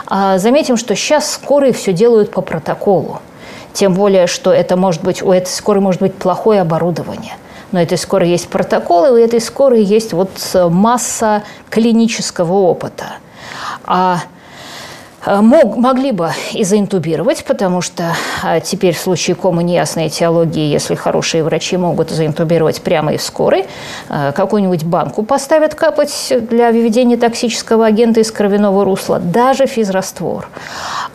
А, 0.08 0.38
заметим, 0.38 0.78
что 0.78 0.96
сейчас 0.96 1.32
скорые 1.32 1.74
все 1.74 1.94
делают 1.94 2.32
по 2.32 2.42
протоколу. 2.42 3.22
Тем 3.74 3.94
более, 3.94 4.28
что 4.28 4.54
это 4.54 4.78
может 4.78 5.04
быть, 5.04 5.22
у 5.22 5.32
этой 5.32 5.50
скорой 5.50 5.82
может 5.82 6.02
быть 6.02 6.16
плохое 6.16 6.62
оборудование. 6.62 7.36
Но 7.72 7.82
этой 7.82 7.98
скорой 7.98 8.30
есть 8.30 8.48
протоколы, 8.48 9.12
у 9.12 9.18
этой 9.18 9.42
скорой 9.42 9.84
есть 9.84 10.14
вот 10.14 10.30
масса 10.54 11.44
клинического 11.70 12.54
опыта. 12.54 13.18
А 13.84 14.20
Э, 14.20 14.35
мог, 15.26 15.78
могли 15.78 16.12
бы 16.12 16.32
и 16.54 16.64
заинтубировать, 16.64 17.44
потому 17.46 17.82
что 17.82 18.14
а, 18.44 18.60
теперь 18.60 18.94
в 18.94 19.00
случае 19.00 19.36
комы 19.36 19.64
неясной 19.64 20.08
этиологии, 20.08 20.72
если 20.72 20.96
хорошие 20.96 21.44
врачи 21.44 21.78
могут 21.78 22.12
заинтубировать 22.12 22.82
прямо 22.82 23.14
из 23.14 23.24
скорой, 23.24 23.66
э, 24.10 24.32
какую-нибудь 24.34 24.84
банку 24.84 25.24
поставят 25.24 25.76
капать 25.76 26.34
для 26.50 26.72
выведения 26.72 27.18
токсического 27.18 27.86
агента 27.86 28.20
из 28.20 28.32
кровяного 28.32 28.86
русла, 28.86 29.20
даже 29.20 29.66
физраствор. 29.66 30.48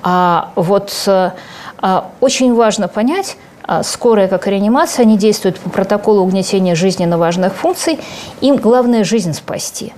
А 0.02 0.50
вот 0.56 0.92
э, 1.06 1.30
а, 1.78 2.10
очень 2.20 2.54
важно 2.54 2.88
понять, 2.88 3.36
а, 3.62 3.82
скорая 3.84 4.26
как 4.26 4.46
реанимация, 4.48 5.04
они 5.04 5.16
действуют 5.16 5.58
по 5.60 5.70
протоколу 5.70 6.22
угнетения 6.22 6.74
жизненно 6.74 7.16
важных 7.16 7.54
функций. 7.54 8.00
Им 8.40 8.56
главное 8.56 9.04
жизнь 9.04 9.34
спасти. 9.34 9.92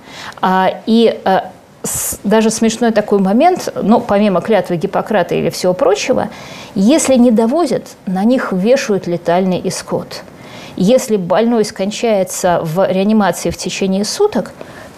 И 0.85 1.19
даже 2.23 2.49
смешной 2.49 2.91
такой 2.91 3.19
момент, 3.19 3.73
ну, 3.81 3.99
помимо 3.99 4.41
клятвы 4.41 4.77
Гиппократа 4.77 5.35
или 5.35 5.49
всего 5.49 5.73
прочего, 5.73 6.29
если 6.75 7.15
не 7.15 7.31
довозят, 7.31 7.87
на 8.05 8.23
них 8.23 8.53
вешают 8.53 9.07
летальный 9.07 9.61
исход. 9.65 10.23
Если 10.75 11.17
больной 11.17 11.65
скончается 11.65 12.59
в 12.63 12.89
реанимации 12.89 13.49
в 13.49 13.57
течение 13.57 14.05
суток, 14.05 14.53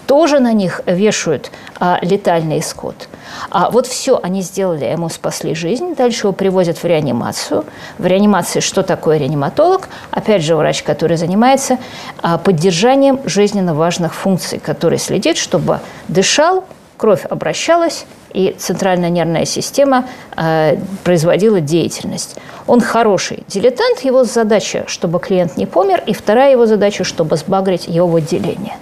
тоже 0.08 0.40
на 0.40 0.54
них 0.54 0.82
вешают 0.86 1.52
а, 1.80 2.00
летальный 2.02 2.60
исход. 2.60 3.10
А 3.50 3.70
вот 3.70 3.88
все 3.88 4.20
они 4.22 4.42
сделали, 4.42 4.86
ему 4.86 5.10
спасли 5.10 5.56
жизнь. 5.56 5.96
Дальше 5.96 6.28
его 6.28 6.34
привозят 6.34 6.78
в 6.78 6.86
реанимацию. 6.86 7.66
В 7.98 8.06
реанимации 8.06 8.60
что 8.60 8.84
такое 8.84 9.18
реаниматолог? 9.18 9.90
Опять 10.12 10.44
же, 10.44 10.56
врач, 10.56 10.84
который 10.84 11.18
занимается 11.18 11.78
а, 12.22 12.38
поддержанием 12.38 13.20
жизненно 13.26 13.74
важных 13.74 14.14
функций, 14.14 14.60
который 14.60 14.98
следит, 14.98 15.38
чтобы 15.38 15.80
дышал, 16.08 16.66
кровь 16.98 17.26
обращалась, 17.26 18.06
и 18.36 18.54
центральная 18.58 19.10
нервная 19.10 19.46
система 19.46 20.06
э, 20.36 20.78
производила 21.06 21.62
деятельность. 21.62 22.36
Он 22.68 22.82
хороший 22.82 23.46
дилетант, 23.48 24.02
его 24.02 24.26
задача, 24.26 24.84
чтобы 24.88 25.20
клиент 25.20 25.56
не 25.56 25.66
помер, 25.66 26.04
и 26.06 26.14
вторая 26.14 26.52
его 26.52 26.66
задача, 26.66 27.06
чтобы 27.06 27.38
сбагрить 27.38 27.88
его 27.88 28.14
отделение. 28.14 28.76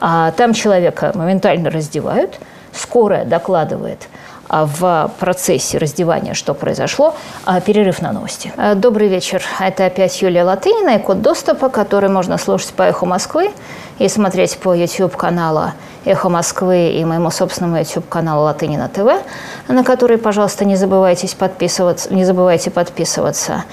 А 0.00 0.32
там 0.32 0.52
человека 0.52 1.12
моментально 1.14 1.70
раздевают, 1.70 2.40
скорая 2.78 3.24
докладывает 3.24 4.08
а, 4.48 4.64
в 4.64 5.10
процессе 5.18 5.76
раздевания, 5.78 6.34
что 6.34 6.54
произошло, 6.54 7.14
а, 7.44 7.60
перерыв 7.60 8.00
на 8.00 8.12
новости. 8.12 8.52
Э, 8.56 8.74
добрый 8.74 9.08
вечер. 9.08 9.42
Это 9.60 9.84
опять 9.84 10.22
Юлия 10.22 10.44
Латынина 10.44 10.96
и 10.96 10.98
код 10.98 11.20
доступа, 11.20 11.68
который 11.68 12.08
можно 12.08 12.38
слушать 12.38 12.72
по 12.72 12.82
«Эху 12.82 13.04
Москвы» 13.04 13.50
и 13.98 14.08
смотреть 14.08 14.56
по 14.58 14.74
YouTube-каналу 14.74 15.72
«Эхо 16.06 16.30
Москвы» 16.30 16.92
и 16.92 17.04
моему 17.04 17.30
собственному 17.30 17.78
YouTube-каналу 17.78 18.44
«Латынина 18.44 18.88
ТВ», 18.88 19.22
на 19.68 19.84
который, 19.84 20.16
пожалуйста, 20.16 20.64
не 20.64 20.76
забывайте 20.76 21.28
подписываться. 21.36 22.14
Не 22.14 22.24
забывайте 22.24 22.70
подписываться. 22.70 23.64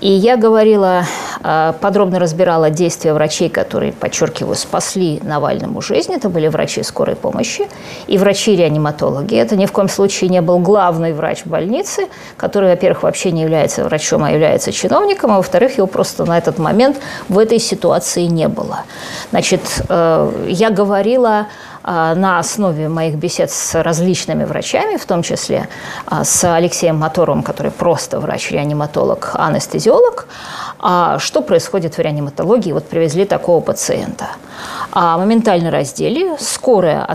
И 0.00 0.10
я 0.10 0.36
говорила 0.36 1.04
а, 1.48 1.74
подробно 1.74 2.18
разбирала 2.18 2.70
действия 2.70 3.14
врачей, 3.14 3.48
которые, 3.48 3.92
подчеркиваю, 3.92 4.56
спасли 4.56 5.20
Навальному 5.22 5.80
жизнь. 5.80 6.12
Это 6.12 6.28
были 6.28 6.48
врачи 6.48 6.82
скорой 6.82 7.14
помощи 7.14 7.68
и 8.08 8.18
врачи-реаниматологи. 8.18 9.36
Это 9.36 9.54
ни 9.54 9.66
в 9.66 9.72
коем 9.72 9.88
случае 9.88 10.30
не 10.30 10.40
был 10.40 10.58
главный 10.58 11.12
врач 11.12 11.44
больницы, 11.44 12.08
который, 12.36 12.70
во-первых, 12.70 13.04
вообще 13.04 13.30
не 13.30 13.42
является 13.42 13.84
врачом, 13.84 14.24
а 14.24 14.30
является 14.32 14.72
чиновником, 14.72 15.30
а 15.30 15.36
во-вторых, 15.36 15.76
его 15.76 15.86
просто 15.86 16.24
на 16.24 16.36
этот 16.36 16.58
момент 16.58 16.96
в 17.28 17.38
этой 17.38 17.60
ситуации 17.60 18.22
не 18.22 18.48
было. 18.48 18.80
Значит, 19.30 19.60
э, 19.88 20.46
я 20.48 20.70
говорила 20.70 21.46
на 21.86 22.38
основе 22.40 22.88
моих 22.88 23.14
бесед 23.14 23.50
с 23.50 23.82
различными 23.82 24.44
врачами, 24.44 24.96
в 24.96 25.06
том 25.06 25.22
числе 25.22 25.68
а, 26.06 26.24
с 26.24 26.44
Алексеем 26.44 26.96
Моторовым, 26.96 27.42
который 27.42 27.70
просто 27.70 28.18
врач-реаниматолог, 28.18 29.30
анестезиолог, 29.34 30.26
а 30.78 31.18
что 31.18 31.42
происходит 31.42 31.96
в 31.96 32.00
реаниматологии. 32.00 32.72
Вот 32.72 32.88
привезли 32.88 33.24
такого 33.24 33.60
пациента. 33.60 34.26
А 34.92 35.18
моментально 35.18 35.70
раздели, 35.70 36.36
скорая 36.38 37.06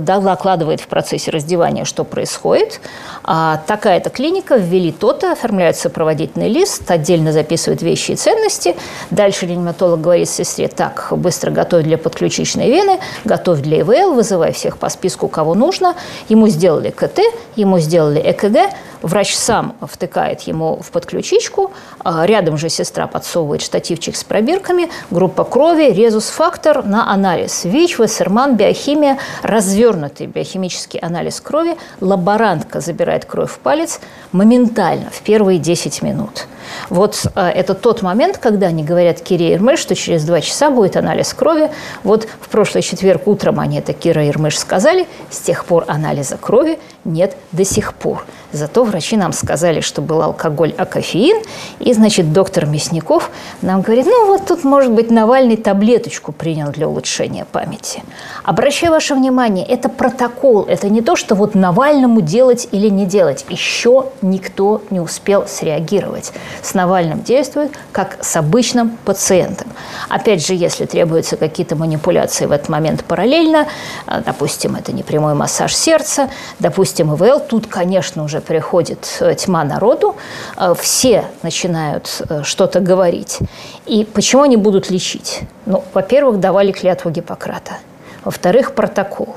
докладывает 0.00 0.80
в 0.80 0.86
процессе 0.86 1.30
раздевания, 1.30 1.84
что 1.84 2.04
происходит. 2.04 2.80
А 3.24 3.60
такая-то 3.66 4.10
клиника, 4.10 4.56
ввели 4.56 4.92
то-то, 4.92 5.32
оформляют 5.32 5.76
сопроводительный 5.76 6.48
лист, 6.48 6.90
отдельно 6.90 7.32
записывают 7.32 7.82
вещи 7.82 8.12
и 8.12 8.16
ценности. 8.16 8.76
Дальше 9.10 9.46
реаниматолог 9.46 10.00
говорит 10.00 10.28
сестре, 10.28 10.68
так, 10.68 11.08
быстро 11.10 11.50
готовь 11.50 11.84
для 11.84 11.98
подключичной 11.98 12.70
вены, 12.70 12.98
готовь 13.24 13.60
для 13.60 13.80
ИВЛ, 13.80 14.14
вызывай 14.14 14.52
всех 14.52 14.78
по 14.78 14.88
списку, 14.88 15.28
кого 15.28 15.54
нужно. 15.54 15.94
Ему 16.28 16.48
сделали 16.48 16.90
КТ, 16.90 17.20
ему 17.56 17.78
сделали 17.78 18.20
ЭКГ, 18.24 18.70
Врач 19.02 19.34
сам 19.34 19.74
втыкает 19.80 20.42
ему 20.42 20.80
в 20.82 20.90
подключичку, 20.90 21.72
а 22.04 22.26
рядом 22.26 22.58
же 22.58 22.68
сестра 22.68 23.06
подсовывает 23.06 23.62
штативчик 23.62 24.16
с 24.16 24.24
пробирками, 24.24 24.90
группа 25.10 25.44
крови, 25.44 25.90
резус-фактор 25.90 26.84
на 26.84 27.10
анализ. 27.10 27.64
ВИЧ, 27.64 27.98
Вассерман, 27.98 28.56
биохимия, 28.56 29.18
развернутый 29.42 30.26
биохимический 30.26 31.00
анализ 31.00 31.40
крови. 31.40 31.76
Лаборантка 32.00 32.80
забирает 32.80 33.24
кровь 33.24 33.50
в 33.52 33.58
палец 33.58 34.00
моментально, 34.32 35.10
в 35.10 35.20
первые 35.22 35.58
10 35.58 36.02
минут. 36.02 36.46
Вот 36.88 37.26
э, 37.34 37.48
это 37.48 37.74
тот 37.74 38.02
момент, 38.02 38.38
когда 38.38 38.68
они 38.68 38.84
говорят 38.84 39.20
Кире 39.20 39.54
Ирмыш, 39.54 39.80
что 39.80 39.94
через 39.94 40.24
два 40.24 40.40
часа 40.40 40.70
будет 40.70 40.96
анализ 40.96 41.32
крови. 41.34 41.70
Вот 42.04 42.28
в 42.40 42.48
прошлый 42.48 42.82
четверг 42.82 43.26
утром 43.26 43.60
они 43.60 43.78
это 43.78 43.92
Кира 43.92 44.26
Ирмыш 44.28 44.58
сказали. 44.58 45.06
С 45.30 45.38
тех 45.38 45.64
пор 45.64 45.84
анализа 45.88 46.36
крови 46.36 46.78
нет 47.04 47.36
до 47.52 47.64
сих 47.64 47.94
пор. 47.94 48.24
Зато 48.52 48.84
врачи 48.84 49.16
нам 49.16 49.32
сказали, 49.32 49.80
что 49.80 50.02
был 50.02 50.22
алкоголь, 50.22 50.74
а 50.76 50.84
кофеин. 50.84 51.42
И, 51.78 51.92
значит, 51.92 52.32
доктор 52.32 52.66
Мясников 52.66 53.30
нам 53.62 53.82
говорит, 53.82 54.06
ну 54.06 54.26
вот 54.26 54.46
тут, 54.46 54.64
может 54.64 54.92
быть, 54.92 55.10
Навальный 55.10 55.56
таблеточку 55.56 56.32
принял 56.32 56.70
для 56.70 56.88
улучшения 56.88 57.44
памяти. 57.44 58.02
Обращаю 58.44 58.92
ваше 58.92 59.14
внимание, 59.14 59.64
это 59.64 59.88
протокол, 59.88 60.64
это 60.64 60.88
не 60.88 61.00
то, 61.00 61.16
что 61.16 61.34
вот 61.34 61.54
Навальному 61.54 62.20
делать 62.20 62.68
или 62.72 62.88
не 62.88 63.06
делать. 63.06 63.44
Еще 63.48 64.06
никто 64.22 64.82
не 64.90 65.00
успел 65.00 65.46
среагировать. 65.46 66.32
С 66.62 66.74
Навальным 66.74 67.22
действует 67.22 67.72
как 67.92 68.18
с 68.20 68.36
обычным 68.36 68.96
пациентом. 69.04 69.68
Опять 70.08 70.44
же, 70.44 70.54
если 70.54 70.86
требуются 70.86 71.36
какие-то 71.36 71.76
манипуляции 71.76 72.46
в 72.46 72.52
этот 72.52 72.68
момент 72.68 73.04
параллельно, 73.04 73.66
а, 74.06 74.20
допустим, 74.20 74.76
это 74.76 74.92
не 74.92 75.02
прямой 75.02 75.34
массаж 75.34 75.74
сердца, 75.74 76.30
допустим, 76.58 77.14
ИВЛ, 77.14 77.40
тут, 77.40 77.66
конечно, 77.66 78.24
уже 78.24 78.39
приходит 78.40 79.18
э, 79.20 79.34
тьма 79.34 79.64
народу, 79.64 80.16
э, 80.56 80.74
все 80.78 81.24
начинают 81.42 82.22
э, 82.28 82.42
что-то 82.42 82.80
говорить. 82.80 83.38
И 83.86 84.04
почему 84.04 84.42
они 84.42 84.56
будут 84.56 84.90
лечить? 84.90 85.40
Ну, 85.66 85.84
во-первых, 85.94 86.40
давали 86.40 86.72
клятву 86.72 87.10
Гиппократа. 87.10 87.78
Во-вторых, 88.24 88.74
протокол. 88.74 89.36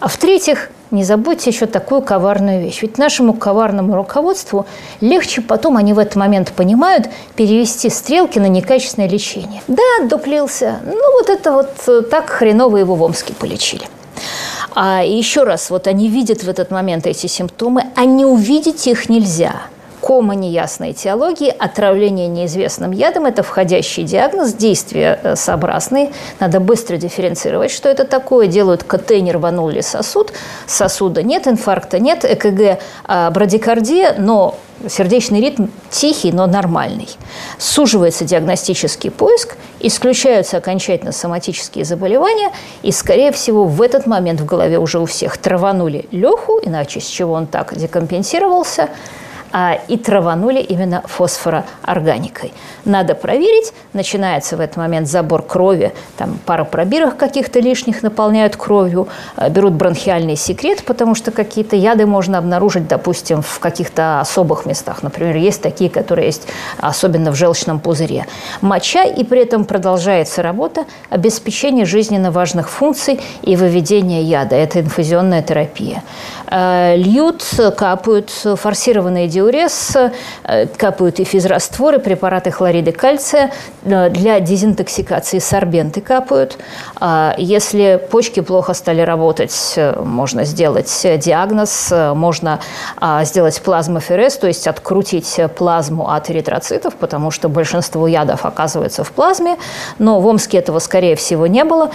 А 0.00 0.08
в-третьих, 0.08 0.70
не 0.90 1.04
забудьте 1.04 1.50
еще 1.50 1.66
такую 1.66 2.02
коварную 2.02 2.60
вещь. 2.60 2.82
Ведь 2.82 2.98
нашему 2.98 3.34
коварному 3.34 3.96
руководству 3.96 4.66
легче 5.00 5.40
потом, 5.40 5.76
они 5.76 5.92
в 5.92 5.98
этот 5.98 6.16
момент 6.16 6.52
понимают, 6.52 7.08
перевести 7.34 7.88
стрелки 7.88 8.38
на 8.38 8.48
некачественное 8.48 9.08
лечение. 9.08 9.62
Да, 9.68 10.06
дуплился. 10.08 10.80
Ну, 10.84 11.12
вот 11.18 11.30
это 11.30 11.52
вот 11.52 12.10
так 12.10 12.28
хреново 12.28 12.76
его 12.76 12.94
в 12.94 13.02
Омске 13.02 13.32
полечили. 13.32 13.84
А 14.74 15.02
еще 15.02 15.44
раз, 15.44 15.70
вот 15.70 15.86
они 15.86 16.08
видят 16.08 16.42
в 16.42 16.48
этот 16.48 16.70
момент 16.70 17.06
эти 17.06 17.26
симптомы, 17.26 17.84
а 17.94 18.04
не 18.04 18.24
увидеть 18.24 18.86
их 18.86 19.08
нельзя. 19.08 19.62
Кома 20.12 20.34
неясной 20.34 20.92
теологии, 20.92 21.48
отравление 21.48 22.28
неизвестным 22.28 22.90
ядом– 22.90 23.24
это 23.26 23.42
входящий 23.42 24.02
диагноз, 24.02 24.52
действия 24.52 25.18
э, 25.22 25.36
сообразные. 25.36 26.12
Надо 26.38 26.60
быстро 26.60 26.98
дифференцировать, 26.98 27.70
что 27.70 27.88
это 27.88 28.04
такое. 28.04 28.46
Делают 28.46 28.84
КТ, 28.84 29.12
не 29.12 29.32
рванул 29.32 29.72
сосуд, 29.80 30.34
сосуда 30.66 31.22
нет, 31.22 31.48
инфаркта 31.48 31.98
нет, 31.98 32.26
ЭКГ 32.26 32.78
а, 33.06 33.30
брадикардия, 33.30 34.14
но 34.18 34.56
сердечный 34.86 35.40
ритм 35.40 35.68
тихий, 35.88 36.30
но 36.30 36.46
нормальный. 36.46 37.08
Суживается 37.56 38.26
диагностический 38.26 39.10
поиск, 39.10 39.56
исключаются 39.80 40.58
окончательно 40.58 41.12
соматические 41.12 41.86
заболевания, 41.86 42.50
и, 42.82 42.92
скорее 42.92 43.32
всего, 43.32 43.64
в 43.64 43.80
этот 43.80 44.06
момент 44.06 44.42
в 44.42 44.44
голове 44.44 44.78
уже 44.78 44.98
у 44.98 45.06
всех 45.06 45.38
траванули 45.38 46.04
Леху, 46.10 46.60
иначе 46.62 47.00
с 47.00 47.06
чего 47.06 47.32
он 47.32 47.46
так 47.46 47.74
декомпенсировался– 47.74 48.90
а, 49.52 49.78
и 49.88 49.96
траванули 49.96 50.60
именно 50.60 51.02
фосфороорганикой. 51.06 52.52
Надо 52.84 53.14
проверить. 53.14 53.72
Начинается 53.92 54.56
в 54.56 54.60
этот 54.60 54.76
момент 54.76 55.08
забор 55.08 55.42
крови. 55.42 55.92
Там 56.16 56.38
пару 56.46 56.64
пробирок 56.64 57.16
каких-то 57.16 57.60
лишних 57.60 58.02
наполняют 58.02 58.56
кровью. 58.56 59.08
А, 59.36 59.48
берут 59.48 59.74
бронхиальный 59.74 60.36
секрет, 60.36 60.84
потому 60.84 61.14
что 61.14 61.30
какие-то 61.30 61.76
яды 61.76 62.06
можно 62.06 62.38
обнаружить, 62.38 62.88
допустим, 62.88 63.42
в 63.42 63.58
каких-то 63.58 64.20
особых 64.20 64.66
местах. 64.66 65.02
Например, 65.02 65.36
есть 65.36 65.62
такие, 65.62 65.90
которые 65.90 66.26
есть 66.26 66.48
особенно 66.78 67.30
в 67.30 67.36
желчном 67.36 67.80
пузыре. 67.80 68.26
Моча, 68.60 69.04
и 69.04 69.24
при 69.24 69.42
этом 69.42 69.64
продолжается 69.64 70.42
работа 70.42 70.84
обеспечения 71.10 71.84
жизненно 71.84 72.30
важных 72.30 72.70
функций 72.70 73.20
и 73.42 73.56
выведения 73.56 74.22
яда. 74.22 74.56
Это 74.56 74.80
инфузионная 74.80 75.42
терапия. 75.42 76.02
А, 76.54 76.94
льют, 76.96 77.44
капают 77.76 78.30
форсированные 78.30 79.28
диуреты 79.28 79.42
диурез, 79.42 79.96
э, 80.44 80.66
капают 80.76 81.20
и 81.20 81.24
физрастворы, 81.24 81.98
препараты 81.98 82.50
хлорида 82.50 82.92
кальция, 82.92 83.50
э, 83.84 84.10
для 84.10 84.40
дезинтоксикации 84.40 85.40
сорбенты 85.40 86.00
капают. 86.00 86.58
А 87.00 87.34
если 87.38 88.00
почки 88.10 88.40
плохо 88.40 88.74
стали 88.74 89.02
работать, 89.02 89.74
э, 89.76 90.00
можно 90.02 90.44
сделать 90.44 91.06
диагноз, 91.24 91.92
можно 92.14 92.60
а, 92.96 93.24
сделать 93.24 93.60
плазмоферез, 93.62 94.36
то 94.36 94.46
есть 94.46 94.66
открутить 94.66 95.40
плазму 95.56 96.10
от 96.10 96.30
эритроцитов, 96.30 96.94
потому 96.94 97.30
что 97.30 97.48
большинство 97.48 98.06
ядов 98.06 98.44
оказывается 98.44 99.04
в 99.04 99.10
плазме, 99.12 99.56
но 99.98 100.20
в 100.20 100.26
Омске 100.26 100.58
этого, 100.58 100.78
скорее 100.78 101.16
всего, 101.16 101.46
не 101.46 101.64
было, 101.64 101.90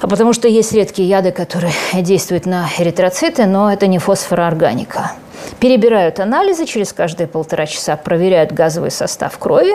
потому 0.00 0.32
что 0.32 0.48
есть 0.48 0.72
редкие 0.72 1.08
яды, 1.08 1.30
которые 1.30 1.72
действуют 2.02 2.46
на 2.46 2.68
эритроциты, 2.78 3.46
но 3.46 3.72
это 3.72 3.81
не 3.86 3.98
фосфороорганика 3.98 5.12
перебирают 5.60 6.20
анализы 6.20 6.66
через 6.66 6.92
каждые 6.92 7.26
полтора 7.26 7.66
часа, 7.66 7.96
проверяют 7.96 8.52
газовый 8.52 8.90
состав 8.90 9.38
крови. 9.38 9.74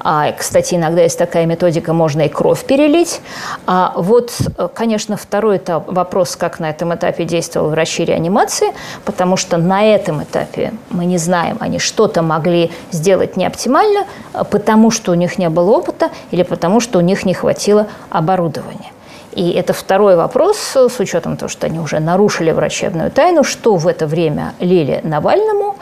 А, 0.00 0.30
кстати, 0.32 0.74
иногда 0.74 1.02
есть 1.02 1.18
такая 1.18 1.46
методика, 1.46 1.92
можно 1.92 2.22
и 2.22 2.28
кровь 2.28 2.64
перелить. 2.64 3.20
А 3.66 3.92
вот, 3.96 4.32
конечно, 4.74 5.16
второй 5.16 5.56
этап, 5.58 5.90
вопрос, 5.90 6.36
как 6.36 6.60
на 6.60 6.70
этом 6.70 6.94
этапе 6.94 7.24
действовал 7.24 7.70
врачи 7.70 8.04
реанимации, 8.04 8.68
потому 9.04 9.36
что 9.36 9.56
на 9.56 9.84
этом 9.84 10.22
этапе 10.22 10.72
мы 10.90 11.04
не 11.04 11.18
знаем, 11.18 11.56
они 11.60 11.78
что-то 11.78 12.22
могли 12.22 12.70
сделать 12.90 13.36
не 13.36 13.46
оптимально, 13.46 14.06
потому 14.50 14.90
что 14.90 15.12
у 15.12 15.14
них 15.14 15.38
не 15.38 15.48
было 15.48 15.70
опыта 15.70 16.10
или 16.30 16.42
потому 16.42 16.80
что 16.80 16.98
у 16.98 17.02
них 17.02 17.24
не 17.24 17.34
хватило 17.34 17.88
оборудования. 18.10 18.92
И 19.34 19.50
это 19.50 19.72
второй 19.72 20.16
вопрос, 20.16 20.58
с 20.76 21.00
учетом 21.00 21.36
того, 21.36 21.48
что 21.48 21.66
они 21.66 21.80
уже 21.80 21.98
нарушили 21.98 22.52
врачебную 22.52 23.10
тайну, 23.10 23.42
что 23.42 23.76
в 23.76 23.88
это 23.88 24.06
время 24.06 24.54
лили 24.60 25.00
Навальному. 25.02 25.76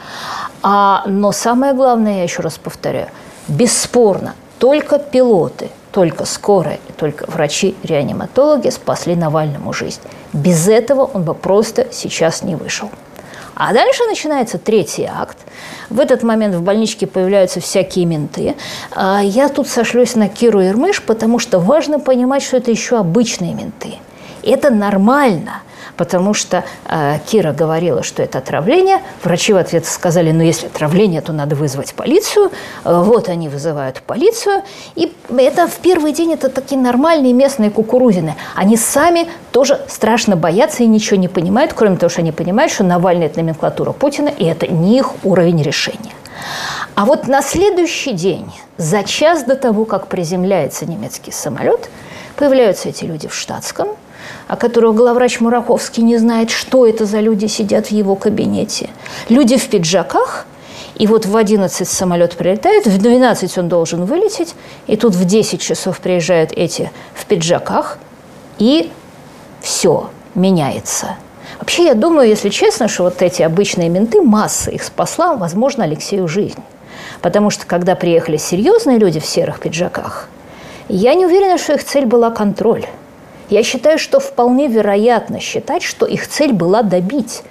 А, 0.63 1.03
но 1.05 1.31
самое 1.31 1.73
главное, 1.73 2.17
я 2.17 2.23
еще 2.23 2.41
раз 2.41 2.57
повторяю, 2.57 3.09
бесспорно, 3.47 4.33
только 4.57 4.97
пилоты, 4.97 5.69
только 5.91 6.25
скорые, 6.25 6.79
только 6.97 7.29
врачи-реаниматологи 7.29 8.69
спасли 8.69 9.15
Навальному 9.15 9.73
жизнь. 9.73 10.01
Без 10.31 10.67
этого 10.67 11.03
он 11.13 11.23
бы 11.23 11.35
просто 11.35 11.87
сейчас 11.91 12.41
не 12.41 12.55
вышел. 12.55 12.89
А 13.55 13.73
дальше 13.73 14.03
начинается 14.05 14.57
третий 14.57 15.05
акт. 15.05 15.37
В 15.89 15.99
этот 15.99 16.23
момент 16.23 16.55
в 16.55 16.61
больничке 16.61 17.07
появляются 17.07 17.59
всякие 17.59 18.05
менты. 18.05 18.55
А 18.91 19.21
я 19.21 19.49
тут 19.49 19.67
сошлюсь 19.67 20.15
на 20.15 20.29
Киру 20.29 20.61
Ирмыш, 20.61 21.01
потому 21.01 21.39
что 21.39 21.59
важно 21.59 21.99
понимать, 21.99 22.43
что 22.43 22.57
это 22.57 22.71
еще 22.71 22.97
обычные 22.97 23.53
менты. 23.53 23.95
Это 24.43 24.69
нормально– 24.69 25.61
потому 25.97 26.33
что 26.33 26.63
э, 26.85 27.19
Кира 27.27 27.53
говорила, 27.53 28.03
что 28.03 28.23
это 28.23 28.39
отравление. 28.39 28.99
Врачи 29.23 29.53
в 29.53 29.57
ответ 29.57 29.85
сказали, 29.85 30.31
ну 30.31 30.43
если 30.43 30.67
отравление, 30.67 31.21
то 31.21 31.33
надо 31.33 31.55
вызвать 31.55 31.93
полицию. 31.93 32.51
Э, 32.83 33.01
вот 33.03 33.29
они 33.29 33.49
вызывают 33.49 34.01
полицию. 34.01 34.63
И 34.95 35.13
это 35.37 35.67
в 35.67 35.75
первый 35.77 36.13
день 36.13 36.33
это 36.33 36.49
такие 36.49 36.79
нормальные 36.79 37.33
местные 37.33 37.69
кукурузины. 37.69 38.35
Они 38.55 38.77
сами 38.77 39.27
тоже 39.51 39.81
страшно 39.87 40.35
боятся 40.35 40.83
и 40.83 40.87
ничего 40.87 41.17
не 41.17 41.27
понимают, 41.27 41.73
кроме 41.73 41.97
того, 41.97 42.09
что 42.09 42.21
они 42.21 42.31
понимают, 42.31 42.71
что 42.71 42.83
Навальный– 42.83 43.25
это 43.27 43.39
номенклатура 43.39 43.91
Путина, 43.91 44.29
и 44.29 44.45
это 44.45 44.67
не 44.67 44.97
их 44.97 45.23
уровень 45.23 45.61
решения. 45.61 46.13
А 46.95 47.05
вот 47.05 47.27
на 47.27 47.41
следующий 47.41 48.11
день, 48.11 48.51
за 48.77 49.03
час 49.03 49.43
до 49.43 49.55
того, 49.55 49.85
как 49.85 50.07
приземляется 50.07 50.85
немецкий 50.85 51.31
самолет, 51.31 51.89
появляются 52.35 52.89
эти 52.89 53.05
люди 53.05 53.27
в 53.27 53.33
штатском– 53.35 53.89
о 54.47 54.55
которых 54.55 54.95
главврач 54.95 55.39
Мураховский 55.39 56.03
не 56.03 56.17
знает, 56.17 56.49
что 56.49 56.85
это 56.85 57.05
за 57.05 57.19
люди 57.19 57.45
сидят 57.45 57.87
в 57.87 57.91
его 57.91 58.15
кабинете. 58.15 58.89
Люди 59.29 59.57
в 59.57 59.67
пиджаках, 59.67 60.45
и 60.95 61.07
вот 61.07 61.25
в 61.25 61.35
11 61.35 61.87
самолет 61.87 62.35
прилетает, 62.35 62.85
в 62.85 62.97
12 62.97 63.57
он 63.57 63.69
должен 63.69 64.05
вылететь, 64.05 64.55
и 64.87 64.95
тут 64.95 65.15
в 65.15 65.25
10 65.25 65.61
часов 65.61 65.99
приезжают 65.99 66.51
эти 66.51 66.91
в 67.13 67.25
пиджаках, 67.25 67.97
и 68.59 68.91
все 69.61 70.09
меняется. 70.35 71.15
Вообще, 71.59 71.85
я 71.85 71.93
думаю, 71.93 72.27
если 72.27 72.49
честно, 72.49 72.87
что 72.87 73.03
вот 73.03 73.21
эти 73.21 73.41
обычные 73.41 73.89
менты, 73.89 74.21
масса 74.21 74.71
их 74.71 74.83
спасла, 74.83 75.35
возможно, 75.35 75.85
Алексею 75.85 76.27
жизнь. 76.27 76.61
Потому 77.21 77.49
что, 77.49 77.65
когда 77.65 77.95
приехали 77.95 78.37
серьезные 78.37 78.97
люди 78.97 79.19
в 79.19 79.25
серых 79.25 79.59
пиджаках, 79.59 80.27
я 80.89 81.13
не 81.13 81.25
уверена, 81.25 81.57
что 81.57 81.73
их 81.73 81.83
цель 81.83 82.05
была 82.05 82.31
контроль. 82.31 82.85
Я 83.53 83.61
считаю, 83.61 83.99
что 83.99 84.19
вполне 84.19 84.67
вероятно 84.67 85.39
считать, 85.39 85.83
что 85.83 86.07
их 86.07 86.27
цель 86.27 86.53
была 86.53 86.81
добить. 86.81 87.43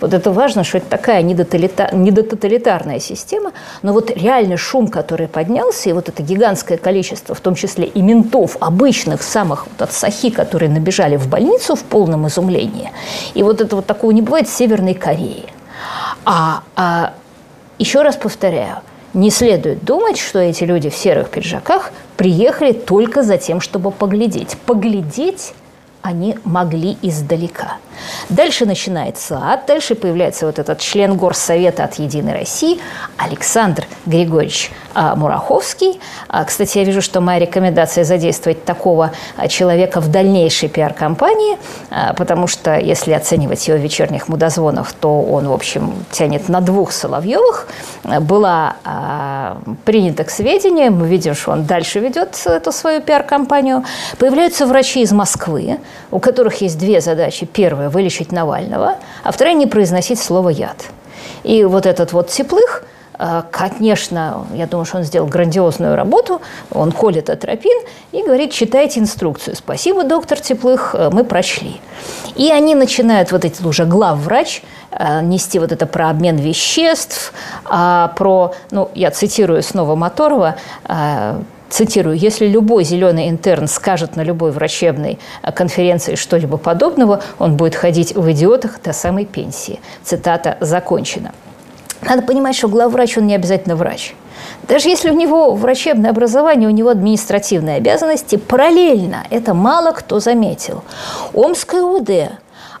Вот 0.00 0.14
это 0.14 0.32
важно, 0.32 0.64
что 0.64 0.78
это 0.78 0.88
такая 0.88 1.20
недототалитарная 1.20 2.98
система, 2.98 3.52
но 3.82 3.92
вот 3.92 4.10
реальный 4.10 4.56
шум, 4.56 4.88
который 4.88 5.28
поднялся, 5.28 5.90
и 5.90 5.92
вот 5.92 6.08
это 6.08 6.22
гигантское 6.22 6.78
количество, 6.78 7.34
в 7.34 7.40
том 7.40 7.56
числе 7.56 7.84
и 7.84 8.00
ментов, 8.00 8.56
обычных, 8.58 9.22
самых 9.22 9.66
вот 9.66 9.82
от 9.82 9.92
Сахи, 9.92 10.30
которые 10.30 10.70
набежали 10.70 11.16
в 11.16 11.28
больницу 11.28 11.74
в 11.74 11.82
полном 11.82 12.26
изумлении, 12.26 12.90
и 13.34 13.42
вот 13.42 13.60
это 13.60 13.76
вот 13.76 13.84
такого 13.84 14.12
не 14.12 14.22
бывает 14.22 14.48
в 14.48 14.56
Северной 14.56 14.94
Корее. 14.94 15.44
А, 16.24 16.62
а 16.74 17.12
еще 17.78 18.00
раз 18.00 18.16
повторяю, 18.16 18.78
не 19.14 19.30
следует 19.30 19.84
думать, 19.84 20.18
что 20.18 20.38
эти 20.38 20.64
люди 20.64 20.88
в 20.88 20.94
серых 20.94 21.30
пиджаках 21.30 21.92
приехали 22.16 22.72
только 22.72 23.22
за 23.22 23.38
тем, 23.38 23.60
чтобы 23.60 23.90
поглядеть. 23.90 24.56
Поглядеть 24.66 25.54
они 26.02 26.38
могли 26.44 26.96
издалека. 27.02 27.76
Дальше 28.28 28.64
начинается 28.64 29.38
ад, 29.42 29.66
дальше 29.66 29.94
появляется 29.94 30.46
вот 30.46 30.58
этот 30.58 30.78
член 30.78 31.16
Горсовета 31.16 31.84
от 31.84 31.94
«Единой 31.98 32.32
России» 32.32 32.80
Александр 33.16 33.86
Григорьевич 34.06 34.70
а, 34.94 35.14
Мураховский. 35.14 36.00
А, 36.28 36.44
кстати, 36.44 36.78
я 36.78 36.84
вижу, 36.84 37.02
что 37.02 37.20
моя 37.20 37.38
рекомендация 37.40 38.04
задействовать 38.04 38.64
такого 38.64 39.12
а, 39.36 39.48
человека 39.48 40.00
в 40.00 40.10
дальнейшей 40.10 40.68
пиар-компании, 40.68 41.58
потому 42.16 42.46
что 42.46 42.78
если 42.78 43.12
оценивать 43.12 43.66
его 43.68 43.76
вечерних 43.76 44.28
мудозвонов, 44.28 44.92
то 44.92 45.20
он, 45.20 45.48
в 45.48 45.52
общем, 45.52 45.92
тянет 46.10 46.48
на 46.48 46.60
двух 46.60 46.92
Соловьевых. 46.92 47.68
Была 48.20 48.76
принята 49.84 50.24
к 50.24 50.30
сведению, 50.30 50.92
мы 50.92 51.08
видим, 51.08 51.34
что 51.34 51.52
он 51.52 51.64
дальше 51.64 52.00
ведет 52.00 52.40
эту 52.46 52.72
свою 52.72 53.00
пиар-компанию. 53.02 53.84
Появляются 54.18 54.66
врачи 54.66 55.02
из 55.02 55.12
Москвы, 55.12 55.78
у 56.10 56.18
которых 56.18 56.60
есть 56.60 56.78
две 56.78 57.00
задачи. 57.00 57.46
Первая– 57.46 57.88
вылечить 57.90 58.32
Навального, 58.32 58.96
а 59.22 59.32
вторая– 59.32 59.54
не 59.56 59.66
произносить 59.66 60.20
слово 60.20 60.50
«яд». 60.50 60.86
И 61.42 61.64
вот 61.64 61.86
этот 61.86 62.12
вот 62.12 62.28
Теплых– 62.28 62.84
а, 63.22 63.44
конечно, 63.50 64.46
я 64.54 64.66
думаю, 64.66 64.86
что 64.86 64.96
он 64.96 65.02
сделал 65.02 65.28
грандиозную 65.28 65.94
работу. 65.94 66.40
Он 66.72 66.90
колет 66.90 67.28
атропин 67.28 67.78
и 68.12 68.22
говорит, 68.22 68.50
читайте 68.50 68.98
инструкцию. 68.98 69.56
Спасибо, 69.56 70.04
доктор 70.04 70.40
Теплых, 70.40 70.94
э, 70.94 71.10
мы 71.12 71.24
прочли. 71.24 71.82
И 72.34 72.50
они 72.50 72.74
начинают, 72.74 73.30
вот 73.30 73.44
эти 73.44 73.62
уже 73.62 73.84
главврач, 73.84 74.62
э, 74.92 75.20
нести 75.20 75.58
вот 75.58 75.70
это 75.70 75.84
про 75.84 76.08
обмен 76.08 76.36
веществ, 76.36 77.34
а, 77.66 78.08
про, 78.16 78.54
ну, 78.70 78.90
я 78.94 79.10
цитирую 79.10 79.62
снова 79.62 79.96
Моторова, 79.96 80.56
э, 80.88 81.42
цитирую, 81.70 82.16
если 82.16 82.46
любой 82.46 82.84
зеленый 82.84 83.30
интерн 83.30 83.68
скажет 83.68 84.16
на 84.16 84.22
любой 84.22 84.50
врачебной 84.50 85.18
конференции 85.54 86.16
что-либо 86.16 86.56
подобного, 86.56 87.22
он 87.38 87.56
будет 87.56 87.74
ходить 87.74 88.14
в 88.14 88.30
идиотах 88.32 88.80
до 88.82 88.92
самой 88.92 89.24
пенсии. 89.24 89.80
Цитата 90.02 90.58
закончена. 90.60 91.32
Надо 92.02 92.22
понимать, 92.22 92.56
что 92.56 92.68
главврач, 92.68 93.18
он 93.18 93.26
не 93.26 93.34
обязательно 93.34 93.76
врач. 93.76 94.14
Даже 94.68 94.88
если 94.88 95.10
у 95.10 95.14
него 95.14 95.54
врачебное 95.54 96.10
образование, 96.10 96.68
у 96.68 96.72
него 96.72 96.90
административные 96.90 97.76
обязанности, 97.76 98.36
параллельно, 98.36 99.24
это 99.30 99.54
мало 99.54 99.92
кто 99.92 100.20
заметил. 100.20 100.82
Омская 101.34 101.82
УД 101.82 102.10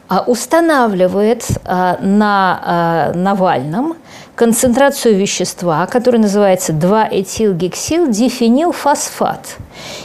а, 0.08 0.24
устанавливает 0.26 1.46
а, 1.64 1.98
на 2.00 2.60
а, 2.64 3.12
Навальном 3.14 3.96
концентрацию 4.34 5.16
вещества, 5.16 5.86
который 5.86 6.20
называется 6.20 6.72
2-этилгексил-дифенилфосфат. 6.72 9.56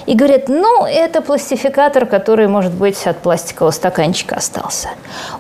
И 0.06 0.16
говорят, 0.16 0.50
ну, 0.50 0.86
это 0.86 1.22
пластификатор, 1.22 2.06
который, 2.06 2.48
может 2.48 2.74
быть, 2.74 3.08
от 3.08 3.18
пластикового 3.20 3.72
стаканчика 3.72 4.36
остался. 4.36 4.90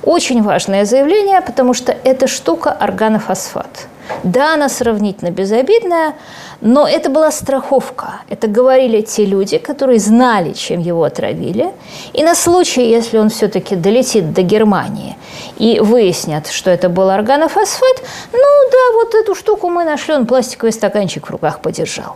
Очень 0.04 0.41
важное 0.43 0.86
заявление, 0.86 1.41
потому 1.41 1.74
что 1.74 1.91
эта 1.91 2.28
штука– 2.28 2.71
органофосфат. 2.80 3.88
Да, 4.24 4.54
она 4.54 4.70
сравнительно 4.70 5.32
безобидная, 5.32 6.15
но 6.62 6.88
это 6.88 7.10
была 7.10 7.32
страховка. 7.32 8.22
Это 8.30 8.48
говорили 8.48 9.02
те 9.02 9.26
люди, 9.26 9.58
которые 9.58 10.00
знали, 10.00 10.54
чем 10.54 10.80
его 10.80 11.04
отравили. 11.04 11.72
И 12.13 12.24
на 12.24 12.36
случай, 12.36 12.89
если 12.89 13.18
он 13.18 13.30
все-таки 13.30 13.76
долетит 13.76 14.34
до 14.34 14.41
Германии 14.41 15.15
и 15.58 15.80
выяснят, 15.80 16.48
что 16.48 16.70
это 16.72 16.89
был 16.89 17.10
органофосфат, 17.10 18.02
ну 18.32 18.70
да, 18.72 18.94
вот 18.94 19.15
эту 19.15 19.36
штуку 19.36 19.70
мы 19.70 19.84
нашли, 19.84 20.13
он 20.13 20.26
пластиковый 20.26 20.74
стаканчик 20.74 21.28
в 21.28 21.32
руках 21.32 21.60
подержал. 21.60 22.15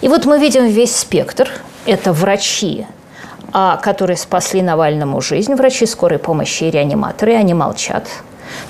И 0.00 0.08
вот 0.08 0.24
мы 0.24 0.38
видим 0.38 0.66
весь 0.66 0.94
спектр. 0.96 1.50
Это 1.86 2.12
врачи, 2.12 2.86
а, 3.52 3.76
которые 3.76 4.16
спасли 4.16 4.62
Навальному 4.62 5.20
жизнь, 5.20 5.54
врачи 5.54 5.86
скорой 5.86 6.18
помощи 6.18 6.64
и 6.64 6.70
реаниматоры, 6.70 7.34
они 7.34 7.54
молчат. 7.54 8.04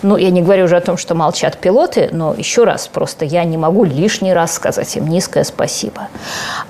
Ну, 0.02 0.16
я 0.16 0.30
не 0.30 0.42
говорю 0.42 0.64
уже 0.64 0.76
о 0.76 0.80
том, 0.80 0.96
что 0.96 1.14
молчат 1.14 1.58
пилоты, 1.58 2.08
но 2.12 2.34
еще 2.34 2.64
раз, 2.64 2.88
просто 2.88 3.24
я 3.24 3.44
не 3.44 3.56
могу 3.56 3.84
лишний 3.84 4.32
раз 4.32 4.54
сказать 4.54 4.96
им 4.96 5.08
низкое 5.08 5.44
спасибо. 5.44 6.08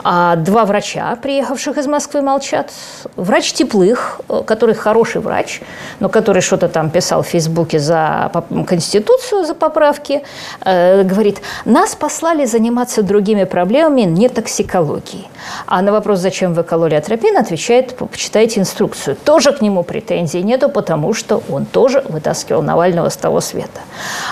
А 0.05 0.37
два 0.37 0.65
врача, 0.65 1.17
приехавших 1.23 1.79
из 1.79 1.87
Москвы, 1.87 2.23
молчат. 2.23 2.71
Врач 3.17 3.53
Теплых, 3.53 4.21
э, 4.29 4.43
который 4.47 4.75
хороший 4.75 5.21
врач, 5.21 5.61
но 6.01 6.09
который 6.09 6.43
что-то 6.43 6.69
там 6.69 6.91
писал 6.91 7.23
в 7.23 7.27
Фейсбуке 7.27 7.79
за 7.79 8.31
Конституцию, 8.67 9.45
за 9.45 9.55
поправки, 9.55 10.23
э, 10.65 11.03
говорит, 11.03 11.41
нас 11.65 11.95
послали 11.95 12.47
заниматься 12.47 13.03
другими 13.03 13.45
проблемами, 13.45 14.03
не 14.03 14.29
токсикологией. 14.29 15.29
А 15.67 15.83
на 15.83 15.93
вопрос, 15.93 16.19
зачем 16.21 16.55
вы 16.55 16.63
кололи 16.63 16.95
атропин, 16.95 17.37
отвечает, 17.37 17.97
почитайте 17.97 18.61
инструкцию. 18.61 19.17
Тоже 19.25 19.53
к 19.53 19.61
нему 19.61 19.83
претензий 19.83 20.43
нету, 20.43 20.69
потому 20.69 21.15
что 21.15 21.43
он 21.51 21.67
тоже 21.67 22.03
вытаскивал 22.09 22.63
Навального 22.63 23.00
с 23.09 23.17
того 23.17 23.41
света. 23.41 23.81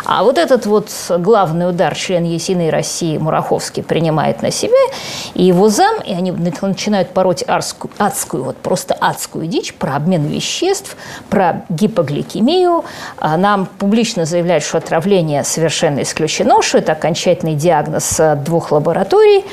А 0.05 0.23
вот 0.23 0.37
этот 0.37 0.67
вот 0.67 0.91
главный 1.19 1.69
удар 1.69 1.95
член 1.95 2.25
Есиной 2.25 2.71
России 2.71 3.19
Мураховский 3.19 3.83
принимает 3.83 4.43
на 4.43 4.51
себя, 4.51 4.77
и 5.35 5.45
его 5.45 5.69
зам, 5.69 6.01
и 6.05 6.13
они 6.13 6.33
начинают 6.33 7.11
пороть 7.11 7.43
адскую, 7.43 7.91
адскую 7.99 8.45
вот 8.45 8.57
просто 8.57 8.95
адскую 8.95 9.47
дичь 9.47 9.75
про 9.75 9.97
обмен 9.97 10.27
веществ, 10.27 10.97
про 11.31 11.63
гипогликемию. 11.69 12.85
А 13.19 13.37
нам 13.37 13.67
публично 13.67 14.25
заявляют, 14.25 14.65
что 14.65 14.79
отравление 14.79 15.45
совершенно 15.45 16.03
исключено, 16.03 16.63
что 16.63 16.79
это 16.79 16.93
окончательный 16.93 17.55
диагноз 17.55 18.21
двух 18.45 18.73
лабораторий. 18.73 19.45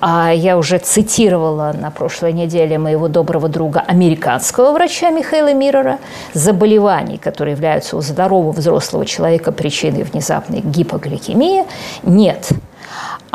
А 0.00 0.32
я 0.32 0.58
уже 0.58 0.78
цитировала 0.78 1.72
на 1.72 1.90
прошлой 1.90 2.32
неделе 2.32 2.78
моего 2.78 3.08
доброго 3.08 3.48
друга, 3.48 3.82
американского 3.86 4.72
врача 4.72 5.10
Михаила 5.10 5.52
Миррора, 5.54 5.98
заболеваний, 6.34 7.18
которые 7.18 7.54
являются 7.54 7.96
у 7.96 8.00
здорового 8.00 8.51
взрослого 8.52 9.04
человека 9.04 9.52
причиной 9.52 10.02
внезапной 10.04 10.60
гипогликемии, 10.60 11.64
нет. 12.02 12.50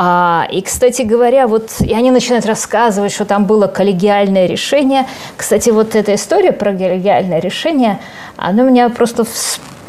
А, 0.00 0.46
и, 0.50 0.62
кстати 0.62 1.02
говоря, 1.02 1.48
вот 1.48 1.72
и 1.80 1.92
они 1.92 2.12
начинают 2.12 2.46
рассказывать, 2.46 3.12
что 3.12 3.24
там 3.24 3.46
было 3.46 3.66
коллегиальное 3.66 4.46
решение. 4.46 5.06
Кстати, 5.36 5.70
вот 5.70 5.96
эта 5.96 6.14
история 6.14 6.52
про 6.52 6.72
коллегиальное 6.72 7.40
решение, 7.40 7.98
она 8.36 8.62
меня 8.62 8.88
просто 8.90 9.24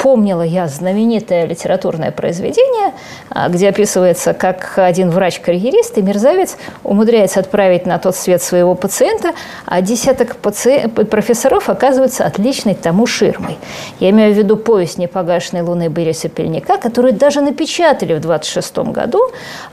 вспомнила 0.00 0.40
я 0.40 0.66
знаменитое 0.66 1.44
литературное 1.44 2.10
произведение, 2.10 2.94
а, 3.28 3.50
где 3.50 3.68
описывается, 3.68 4.32
как 4.32 4.78
один 4.78 5.10
врач-карьерист 5.10 5.98
и 5.98 6.02
мерзавец 6.02 6.56
умудряется 6.84 7.40
отправить 7.40 7.84
на 7.84 7.98
тот 7.98 8.16
свет 8.16 8.42
своего 8.42 8.74
пациента, 8.74 9.32
а 9.66 9.82
десяток 9.82 10.36
паци... 10.36 10.88
профессоров 10.88 11.68
оказывается 11.68 12.24
отличной 12.24 12.74
тому 12.74 13.06
ширмой. 13.06 13.58
Я 13.98 14.08
имею 14.08 14.32
в 14.32 14.38
виду 14.38 14.56
повесть 14.56 14.96
«Непогашенной 14.96 15.60
луны» 15.60 15.90
Бориса 15.90 16.30
Пельника, 16.30 16.78
которую 16.78 17.12
даже 17.12 17.42
напечатали 17.42 18.14
в 18.14 18.20
26 18.20 18.78
году, 18.78 19.20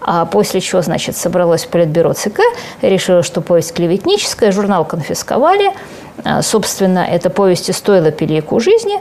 а 0.01 0.25
после 0.25 0.59
чего, 0.59 0.81
значит, 0.81 1.15
собралось 1.15 1.65
политбюро 1.65 2.11
ЦК, 2.11 2.41
решило, 2.81 3.23
что 3.23 3.39
повесть 3.39 3.73
клеветническая, 3.73 4.51
журнал 4.51 4.83
конфисковали, 4.83 5.71
а, 6.23 6.41
Собственно, 6.41 6.99
эта 6.99 7.29
повесть 7.29 7.69
и 7.69 7.73
стоила 7.73 8.11
Пелику 8.11 8.59
жизни, 8.59 8.99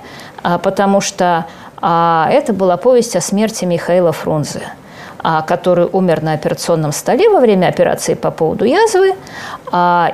потому 0.62 1.00
что 1.00 1.46
а, 1.80 2.28
это 2.30 2.52
была 2.52 2.76
повесть 2.76 3.16
о 3.16 3.20
смерти 3.20 3.64
Михаила 3.64 4.12
Фрунзе 4.12 4.62
который 5.46 5.88
умер 5.92 6.22
на 6.22 6.34
операционном 6.34 6.92
столе 6.92 7.28
во 7.28 7.40
время 7.40 7.66
операции 7.66 8.14
по 8.14 8.30
поводу 8.30 8.64
язвы. 8.64 9.14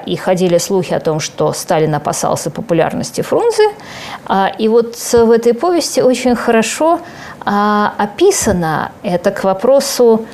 И 0.06 0.16
ходили 0.16 0.56
слухи 0.56 0.94
о 0.94 1.00
том, 1.00 1.20
что 1.20 1.52
Сталин 1.52 1.94
опасался 1.94 2.50
популярности 2.50 3.20
Фрунзе. 3.20 3.68
И 4.58 4.68
вот 4.68 4.96
в 4.96 5.30
этой 5.30 5.52
повести 5.52 6.00
очень 6.00 6.34
хорошо 6.34 7.00
описано 7.44 8.92
это 9.02 9.32
к 9.32 9.44
вопросу 9.44 10.24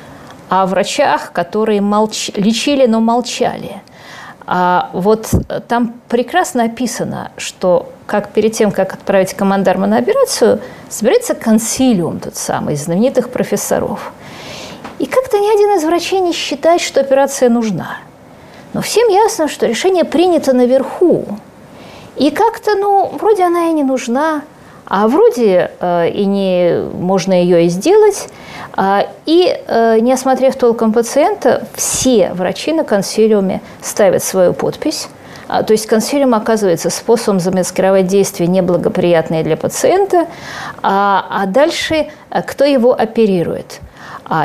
о 0.49 0.65
врачах, 0.65 1.31
которые 1.31 1.81
молч... 1.81 2.29
лечили, 2.35 2.85
но 2.85 2.99
молчали. 3.01 3.81
А 4.51 4.89
вот 4.93 5.29
там 5.67 5.93
прекрасно 6.07 6.63
описано, 6.63 7.31
что 7.37 7.91
как 8.07 8.29
перед 8.29 8.53
тем, 8.53 8.71
как 8.71 8.95
отправить 8.95 9.35
командарма 9.35 9.85
на 9.85 9.97
операцию, 9.97 10.59
собирается 10.89 11.35
консилиум 11.35 12.19
тот 12.19 12.35
самый, 12.35 12.73
из 12.73 12.85
знаменитых 12.85 13.29
профессоров. 13.29 14.11
И 14.97 15.05
как-то 15.05 15.37
ни 15.37 15.53
один 15.53 15.77
из 15.77 15.83
врачей 15.83 16.19
не 16.19 16.33
считает, 16.33 16.81
что 16.81 16.99
операция 16.99 17.47
нужна. 17.49 17.97
Но 18.73 18.81
всем 18.81 19.07
ясно, 19.09 19.47
что 19.47 19.67
решение 19.67 20.03
принято 20.03 20.53
наверху. 20.53 21.25
И 22.15 22.31
как-то, 22.31 22.73
ну, 22.73 23.11
вроде 23.19 23.43
она 23.43 23.67
и 23.67 23.71
не 23.71 23.83
нужна, 23.83 24.41
а 24.89 25.07
вроде 25.07 25.71
э, 25.79 26.09
и 26.09 26.25
не 26.25 26.83
можно 26.93 27.33
ее 27.33 27.65
и 27.65 27.69
сделать. 27.69 28.27
А, 28.73 29.05
и 29.25 29.55
э, 29.67 29.99
не 29.99 30.11
осмотрев 30.11 30.55
толком 30.55 30.93
пациента, 30.93 31.67
все 31.75 32.31
врачи 32.33 32.73
на 32.73 32.83
консилиуме 32.83 33.61
ставят 33.81 34.23
свою 34.23 34.53
подпись. 34.53 35.07
А, 35.47 35.63
то 35.63 35.73
есть 35.73 35.85
консилиум 35.85 36.33
оказывается 36.33 36.89
способом 36.89 37.39
замаскировать 37.39 38.07
действия 38.07 38.47
неблагоприятные 38.47 39.43
для 39.43 39.57
пациента, 39.57 40.27
а, 40.81 41.25
а 41.29 41.45
дальше 41.45 42.07
э, 42.31 42.41
кто 42.41 42.65
его 42.65 42.93
оперирует. 42.93 43.79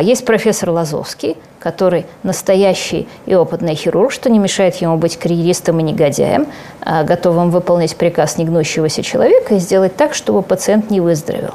Есть 0.01 0.25
профессор 0.25 0.71
Лазовский, 0.71 1.37
который 1.65 2.05
настоящий 2.23 3.09
и 3.25 3.35
опытный 3.35 3.75
хирург, 3.75 4.13
что 4.13 4.29
не 4.29 4.39
мешает 4.39 4.77
ему 4.77 4.99
быть 4.99 5.17
карьеристом 5.17 5.81
и 5.81 5.83
негодяем, 5.83 6.47
а 6.83 7.05
готовым 7.05 7.51
выполнить 7.51 7.97
приказ 7.97 8.37
негнущегося 8.37 9.03
человека 9.03 9.55
и 9.55 9.59
сделать 9.59 9.97
так, 9.97 10.13
чтобы 10.13 10.43
пациент 10.43 10.91
не 10.91 11.01
выздоровел. 11.01 11.55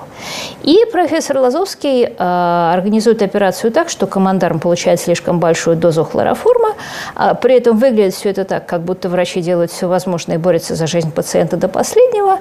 И 0.64 0.84
профессор 0.92 1.38
Лазовский 1.38 2.16
а, 2.18 2.74
организует 2.74 3.22
операцию 3.22 3.72
так, 3.72 3.90
что 3.90 4.08
командарм 4.08 4.60
получает 4.60 5.00
слишком 5.00 5.40
большую 5.40 5.78
дозу 5.78 6.04
хлороформа, 6.04 6.70
а 7.16 7.36
при 7.36 7.58
этом 7.58 7.78
выглядит 7.78 8.16
все 8.16 8.32
это 8.32 8.46
так, 8.46 8.66
как 8.66 8.82
будто 8.82 9.10
врачи 9.10 9.42
делают 9.42 9.72
все 9.72 9.88
возможное 9.88 10.38
и 10.38 10.40
борются 10.40 10.74
за 10.74 10.88
жизнь 10.88 11.12
пациента 11.12 11.56
до 11.56 11.68
последнего, 11.68 12.40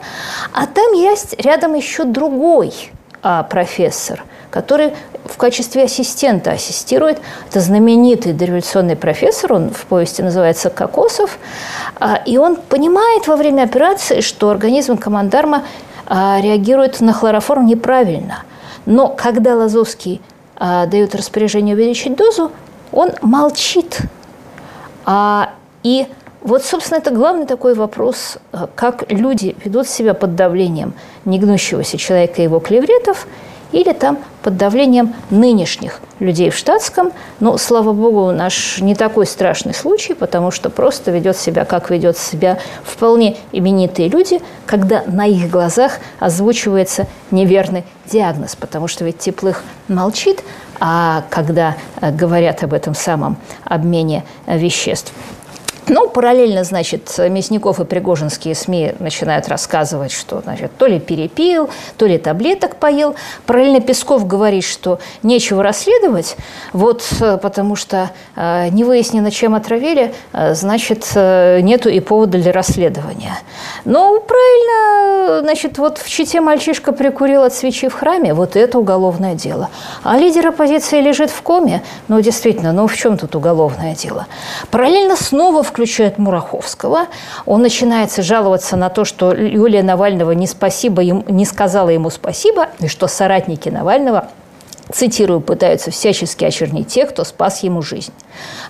а 0.54 0.66
там 0.66 0.94
есть 0.94 1.38
рядом 1.38 1.74
еще 1.74 2.04
другой 2.04 2.72
профессор– 3.50 4.24
который 4.50 4.94
в 5.24 5.36
качестве 5.36 5.84
ассистента 5.84 6.52
ассистирует. 6.52 7.18
Это 7.50 7.60
знаменитый 7.60 8.32
дореволюционный 8.32 8.96
профессор, 8.96 9.52
он 9.52 9.70
в 9.70 9.86
повести 9.86 10.22
называется 10.22 10.70
Кокосов, 10.70 11.38
а, 12.00 12.20
и 12.24 12.38
он 12.38 12.56
понимает 12.56 13.26
во 13.26 13.36
время 13.36 13.62
операции, 13.62 14.20
что 14.20 14.50
организм 14.50 14.96
командарма 14.96 15.64
а, 16.06 16.40
реагирует 16.40 17.00
на 17.00 17.12
хлороформ 17.12 17.66
неправильно. 17.66 18.44
Но 18.86 19.08
когда 19.08 19.54
Лазовский 19.54 20.20
а, 20.56 20.86
дает 20.86 21.14
распоряжение 21.14 21.74
увеличить 21.74 22.16
дозу, 22.16 22.52
он 22.90 23.12
молчит. 23.20 23.98
И 25.82 26.06
вот, 26.40 26.64
собственно, 26.64 26.98
это 26.98 27.10
главный 27.10 27.44
такой 27.46 27.74
вопрос, 27.74 28.38
как 28.74 29.10
люди 29.10 29.54
ведут 29.62 29.88
себя 29.88 30.14
под 30.14 30.36
давлением 30.36 30.94
негнущегося 31.26 31.98
человека 31.98 32.40
и 32.40 32.44
его 32.44 32.60
клевретов– 32.60 33.26
или 33.72 33.92
там 33.92 34.18
под 34.42 34.56
давлением 34.56 35.14
нынешних 35.30 36.00
людей 36.18 36.50
в 36.50 36.56
штатском. 36.56 37.12
Но, 37.40 37.58
слава 37.58 37.92
богу, 37.92 38.30
наш 38.32 38.78
не 38.80 38.94
такой 38.94 39.26
страшный 39.26 39.74
случай, 39.74 40.14
потому 40.14 40.50
что 40.50 40.70
просто 40.70 41.10
ведет 41.10 41.36
себя, 41.36 41.64
как 41.64 41.90
ведет 41.90 42.16
себя 42.16 42.58
вполне 42.84 43.36
именитые 43.52 44.08
люди, 44.08 44.40
когда 44.66 45.02
на 45.06 45.26
их 45.26 45.50
глазах 45.50 45.98
озвучивается 46.18 47.06
неверный 47.30 47.84
диагноз, 48.06 48.56
потому 48.56 48.88
что 48.88 49.04
ведь 49.04 49.18
Теплых 49.18 49.62
молчит, 49.88 50.42
а 50.80 51.24
когда 51.28 51.76
э, 52.00 52.10
говорят 52.12 52.62
об 52.62 52.72
этом 52.72 52.94
самом 52.94 53.36
обмене 53.64 54.24
веществ– 54.46 55.12
ну, 55.88 56.08
параллельно, 56.08 56.64
значит, 56.64 57.18
Мясников 57.18 57.80
и 57.80 57.84
Пригожинские 57.84 58.54
СМИ 58.54 58.94
начинают 58.98 59.48
рассказывать, 59.48 60.12
что, 60.12 60.40
значит, 60.40 60.70
то 60.76 60.86
ли 60.86 61.00
перепил, 61.00 61.70
то 61.96 62.06
ли 62.06 62.18
таблеток 62.18 62.76
поел. 62.76 63.14
Параллельно 63.46 63.80
Песков 63.80 64.26
говорит, 64.26 64.64
что 64.64 64.98
нечего 65.22 65.62
расследовать, 65.62 66.36
вот 66.72 67.04
э, 67.20 67.38
потому 67.38 67.76
что 67.76 68.10
э, 68.36 68.68
не 68.68 68.84
выяснено, 68.84 69.30
чем 69.30 69.54
отравили, 69.54 70.14
э, 70.32 70.54
значит, 70.54 71.10
э, 71.14 71.60
нету 71.60 71.88
и 71.88 72.00
повода 72.00 72.38
для 72.38 72.52
расследования. 72.52 73.38
Ну, 73.84 74.20
правильно, 74.20 75.40
значит, 75.42 75.78
вот 75.78 75.98
в 75.98 76.08
Чите 76.08 76.40
мальчишка 76.40 76.92
прикурил 76.92 77.42
от 77.42 77.54
свечи 77.54 77.88
в 77.88 77.94
храме, 77.94 78.34
вот 78.34 78.56
это 78.56 78.78
уголовное 78.78 79.34
дело. 79.34 79.68
А 80.02 80.18
лидер 80.18 80.48
оппозиции 80.48 81.00
лежит 81.00 81.30
в 81.30 81.42
коме, 81.42 81.82
ну, 82.08 82.20
действительно, 82.20 82.72
ну 82.72 82.86
в 82.86 82.94
чем 82.94 83.16
тут 83.18 83.34
уголовное 83.34 83.94
дело? 83.94 84.26
Параллельно 84.70 85.16
снова 85.16 85.62
в 85.62 85.72
включает 85.78 86.18
Мураховского. 86.18 87.06
Он 87.46 87.62
начинается 87.62 88.20
жаловаться 88.22 88.76
на 88.76 88.88
то, 88.88 89.04
что 89.04 89.32
Юлия 89.32 89.84
Навального 89.84 90.32
не, 90.32 90.48
спасибо, 90.48 91.04
не 91.04 91.44
сказала 91.44 91.90
ему 91.90 92.10
спасибо, 92.10 92.66
и 92.80 92.88
что 92.88 93.06
соратники 93.06 93.68
Навального 93.68 94.28
цитирую, 94.90 95.40
пытаются 95.40 95.92
всячески 95.92 96.44
очернить 96.44 96.88
тех, 96.88 97.10
кто 97.10 97.22
спас 97.22 97.62
ему 97.62 97.82
жизнь. 97.82 98.12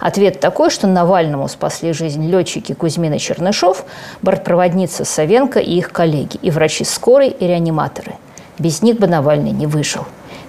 Ответ 0.00 0.40
такой, 0.40 0.68
что 0.68 0.86
Навальному 0.86 1.48
спасли 1.48 1.92
жизнь 1.92 2.28
летчики 2.28 2.74
Кузьмин 2.74 3.14
и 3.14 3.18
Чернышов, 3.18 3.84
бортпроводница 4.20 5.04
Савенко 5.04 5.60
и 5.60 5.78
их 5.78 5.92
коллеги, 5.92 6.36
и 6.42 6.50
врачи 6.50 6.84
скорой, 6.84 7.28
и 7.28 7.46
реаниматоры. 7.46 8.16
Без 8.58 8.82
них 8.82 8.98
бы 8.98 9.06
Навальный 9.06 9.52
не 9.52 9.66
выжил. 9.66 10.04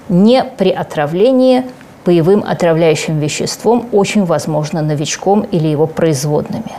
Не 0.10 0.44
при 0.44 0.72
отравлении 0.72 1.64
боевым 2.06 2.44
отравляющим 2.48 3.20
веществом, 3.20 3.90
очень 3.92 4.26
возможно 4.26 4.82
новичком 4.82 5.42
или 5.42 5.68
его 5.68 5.88
производными. 5.88 6.72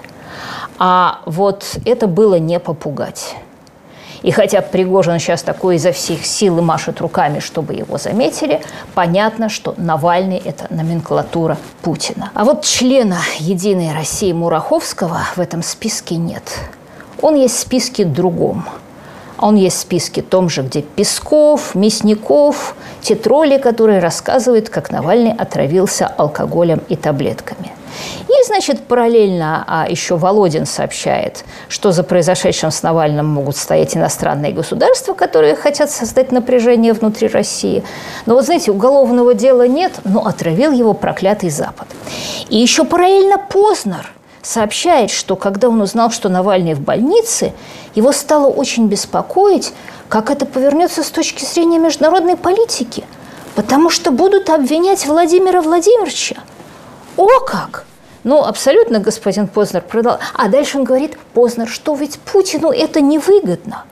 А 0.79 1.21
вот 1.27 1.79
это 1.85 2.07
было 2.07 2.39
не 2.39 2.59
попугать. 2.59 3.35
И 4.23 4.33
хотя 4.33 4.61
Пригожин 4.61 5.19
сейчас 5.19 5.43
такой 5.43 5.77
изо 5.77 5.93
всех 5.93 6.27
сил 6.27 6.59
и 6.59 6.63
машет 6.63 7.01
руками, 7.01 7.39
чтобы 7.39 7.73
его 7.75 7.97
заметили, 7.97 8.61
понятно, 8.95 9.49
что 9.49 9.75
Навальный– 9.79 10.37
это 10.45 10.67
номенклатура 10.69 11.57
Путина. 11.83 12.31
А 12.35 12.45
вот 12.45 12.65
члена 12.65 13.19
«Единой 13.39 13.95
России» 13.95 14.33
Мураховского 14.33 15.21
в 15.37 15.41
этом 15.41 15.63
списке 15.63 16.17
нет. 16.17 16.43
Он 17.23 17.35
есть 17.35 17.57
в 17.57 17.61
списке 17.61 18.05
другом– 18.05 18.67
он 19.41 19.57
есть 19.57 19.77
в 19.77 19.81
списке 19.81 20.23
том 20.23 20.49
же, 20.49 20.63
где 20.63 20.83
Песков, 20.83 21.75
Мясников, 21.75 22.75
те 23.01 23.15
тролли, 23.15 23.59
которые 23.59 24.01
рассказывают, 24.01 24.69
как 24.69 24.91
Навальный 24.91 25.33
отравился 25.33 26.07
алкоголем 26.07 26.83
и 26.89 26.97
таблетками. 26.97 27.73
И, 28.29 28.47
значит, 28.47 28.85
параллельно 28.85 29.65
а 29.67 29.87
еще 29.89 30.17
Володин 30.17 30.65
сообщает, 30.65 31.45
что 31.69 31.91
за 31.93 32.05
произошедшим 32.05 32.71
с 32.71 32.83
Навальным 32.83 33.27
могут 33.27 33.57
стоять 33.57 33.97
иностранные 33.97 34.53
государства, 34.53 35.15
которые 35.15 35.57
хотят 35.57 35.91
создать 35.91 36.31
напряжение 36.31 36.93
внутри 36.93 37.29
России. 37.29 37.83
Но 38.27 38.35
вот, 38.35 38.45
знаете, 38.45 38.71
уголовного 38.71 39.35
дела 39.35 39.67
нет, 39.67 39.93
но 40.05 40.27
отравил 40.27 40.73
его 40.73 40.95
проклятый 40.95 41.51
Запад. 41.51 41.89
И 42.49 42.57
еще 42.57 42.85
параллельно 42.85 43.39
Познер– 43.39 44.13
сообщает, 44.43 45.11
что 45.11 45.37
когда 45.37 45.69
он 45.69 45.81
узнал, 45.81 46.11
что 46.11 46.29
Навальный 46.29 46.75
в 46.75 46.81
больнице, 46.81 47.53
его 47.95 48.13
стало 48.13 48.49
очень 48.49 48.87
беспокоить, 48.89 49.73
как 50.09 50.31
это 50.31 50.47
повернется 50.47 51.03
с 51.03 51.11
точки 51.11 51.45
зрения 51.45 51.79
международной 51.79 52.37
политики, 52.37 53.05
потому 53.55 53.91
что 53.91 54.11
будут 54.11 54.51
обвинять 54.51 55.07
Владимира 55.07 55.61
Владимировича. 55.61 56.37
О 57.17 57.27
как! 57.41 57.85
Ну, 58.23 58.45
абсолютно 58.45 58.99
господин 58.99 59.49
Познер 59.49 59.83
продал. 59.83 60.19
А 60.35 60.49
дальше 60.49 60.79
он 60.79 60.85
говорит, 60.85 61.19
Познер, 61.33 61.69
что 61.69 61.95
ведь 61.95 62.19
Путину 62.19 62.71
это 62.71 63.01
невыгодно. 63.01 63.85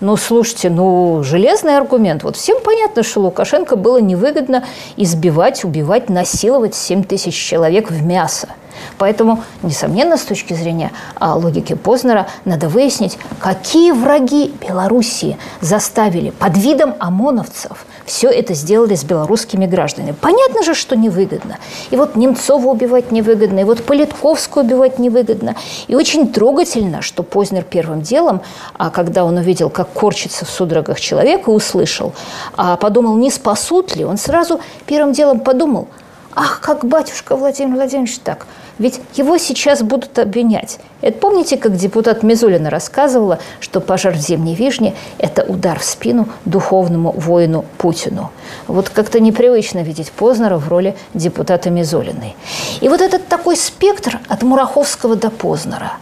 Ну, 0.00 0.16
слушайте, 0.16 0.70
ну, 0.70 1.22
железный 1.24 1.76
аргумент. 1.76 2.22
Вот 2.22 2.36
всем 2.36 2.58
понятно, 2.62 3.02
что 3.02 3.20
Лукашенко 3.20 3.76
было 3.76 3.98
невыгодно 3.98 4.64
избивать, 4.96 5.64
убивать, 5.64 6.08
насиловать 6.08 6.74
7 6.74 7.02
тысяч 7.02 7.34
человек 7.34 7.90
в 7.90 8.02
мясо. 8.04 8.48
Поэтому, 8.96 9.42
несомненно, 9.62 10.16
с 10.16 10.22
точки 10.22 10.54
зрения 10.54 10.92
а, 11.16 11.34
логики 11.34 11.74
Познера, 11.74 12.28
надо 12.44 12.68
выяснить, 12.68 13.18
какие 13.40 13.90
враги 13.90 14.54
Белоруссии 14.60 15.36
заставили 15.60 16.30
под 16.30 16.56
видом 16.56 16.94
ОМОНовцев 17.00 17.84
все 18.08 18.30
это 18.30 18.54
сделали 18.54 18.94
с 18.94 19.04
белорусскими 19.04 19.66
гражданами. 19.66 20.14
Понятно 20.20 20.62
же, 20.62 20.74
что 20.74 20.96
невыгодно. 20.96 21.58
И 21.90 21.96
вот 21.96 22.16
Немцова 22.16 22.66
убивать 22.68 23.12
невыгодно, 23.12 23.60
и 23.60 23.64
вот 23.64 23.84
Политковскую 23.84 24.64
убивать 24.64 24.98
невыгодно. 24.98 25.54
И 25.86 25.94
очень 25.94 26.32
трогательно, 26.32 27.02
что 27.02 27.22
Познер 27.22 27.62
первым 27.62 28.02
делом, 28.02 28.40
а, 28.76 28.90
когда 28.90 29.24
он 29.24 29.36
увидел, 29.36 29.70
как 29.70 29.92
корчится 29.92 30.44
в 30.44 30.50
судорогах 30.50 31.00
человека, 31.00 31.50
услышал, 31.50 32.12
а, 32.56 32.76
подумал, 32.76 33.16
не 33.16 33.30
спасут 33.30 33.94
ли, 33.94 34.04
он 34.04 34.16
сразу 34.16 34.60
первым 34.86 35.12
делом 35.12 35.40
подумал, 35.40 35.88
ах, 36.34 36.60
как 36.60 36.84
батюшка 36.84 37.36
Владимир 37.36 37.74
Владимирович 37.74 38.18
так– 38.18 38.46
ведь 38.78 39.00
его 39.14 39.38
сейчас 39.38 39.82
будут 39.82 40.18
обвинять. 40.18 40.78
Это 41.00 41.18
помните, 41.18 41.56
как 41.56 41.76
депутат 41.76 42.22
Мизулина 42.22 42.70
рассказывала, 42.70 43.38
что 43.60 43.80
пожар 43.80 44.14
в 44.14 44.18
Зимней 44.18 44.54
Вишне– 44.54 44.94
это 45.18 45.42
удар 45.44 45.78
в 45.78 45.84
спину 45.84 46.28
духовному 46.44 47.12
воину 47.12 47.64
Путину. 47.78 48.30
Вот 48.66 48.88
как-то 48.88 49.20
непривычно 49.20 49.82
видеть 49.82 50.10
Познера 50.10 50.58
в 50.58 50.68
роли 50.68 50.96
депутата 51.14 51.70
Мизулиной. 51.70 52.36
И 52.80 52.88
вот 52.88 53.00
этот 53.00 53.28
такой 53.28 53.56
спектр 53.56 54.20
от 54.28 54.42
Мураховского 54.42 55.16
до 55.16 55.30
Познера. 55.30 55.92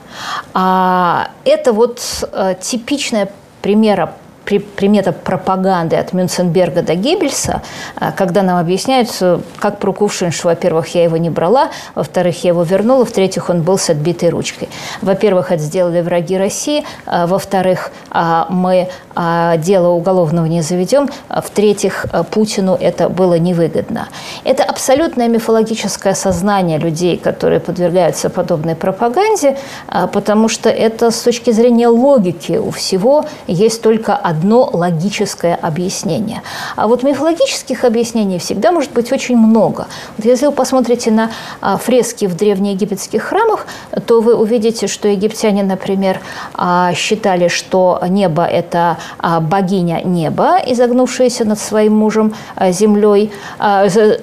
А 0.55 1.31
это 1.45 1.73
вот 1.73 2.01
а, 2.33 2.55
типичная 2.55 3.29
примера 3.61 4.15
примета 4.47 5.13
пропаганды 5.13 5.97
от 5.97 6.13
Мюнценберга 6.13 6.83
до 6.83 6.95
Геббельса, 6.95 7.63
а, 7.97 8.13
когда 8.13 8.43
нам 8.43 8.59
объясняют, 8.59 9.11
как 9.59 9.79
про 9.79 9.93
кувшин, 9.93 10.31
что, 10.31 10.49
во-первых, 10.49 10.95
я 10.95 11.05
его 11.05 11.17
не 11.17 11.31
брала, 11.31 11.71
во-вторых, 11.95 12.45
я 12.45 12.51
его 12.51 12.63
вернула, 12.63 13.05
в-третьих, 13.05 13.51
он 13.51 13.63
был 13.63 13.79
с 13.79 13.91
отбитой 13.91 14.31
ручкой. 14.31 14.69
Во-первых, 15.03 15.53
это 15.53 15.63
сделали 15.63 16.01
враги 16.01 16.37
России, 16.37 16.85
а, 17.07 17.27
во-вторых, 17.27 17.91
а, 18.11 18.47
мы 18.51 18.89
дело 19.59 19.89
уголовного 19.89 20.45
не 20.45 20.61
заведем, 20.61 21.09
в-третьих, 21.31 22.05
Путину 22.33 22.77
это 22.79 23.09
было 23.09 23.39
невыгодно. 23.39 24.09
Это 24.45 24.63
абсолютное 24.63 25.27
мифологическое 25.29 26.13
сознание 26.13 26.77
людей, 26.79 27.17
которые 27.17 27.61
подвергаются 27.61 28.29
подобной 28.29 28.75
пропаганде, 28.75 29.57
потому 30.13 30.51
что 30.51 30.69
это 30.69 31.11
с 31.11 31.23
точки 31.23 31.51
зрения 31.51 31.89
логики 31.89 32.59
у 32.59 32.71
всего 32.71 33.25
есть 33.47 33.81
только 33.81 34.15
одно 34.15 34.36
одно 34.37 34.69
логическое 34.73 35.55
объяснение. 35.55 36.43
А 36.77 36.87
вот 36.87 37.03
мифологических 37.03 37.85
объяснений 37.85 38.39
всегда 38.39 38.73
может 38.73 38.93
быть 38.93 39.13
очень 39.13 39.37
много. 39.37 39.87
Вот 40.17 40.27
если 40.27 40.47
вы 40.47 40.53
посмотрите 40.53 41.11
на 41.11 41.31
а, 41.61 41.77
фрески 41.77 42.27
в 42.27 42.37
древнеегипетских 42.37 43.23
храмах, 43.23 43.67
то 44.07 44.21
вы 44.21 44.35
увидите, 44.35 44.87
что 44.87 45.09
египтяне, 45.09 45.63
например, 45.63 46.21
а, 46.55 46.93
считали, 46.95 47.49
что 47.49 48.01
небо– 48.09 48.45
это 48.45 48.99
а, 49.19 49.41
богиня 49.41 50.03
неба, 50.05 50.59
изогнувшаяся 50.67 51.45
над 51.45 51.59
своим 51.59 51.97
мужем 51.97 52.35
землей, 52.71 53.31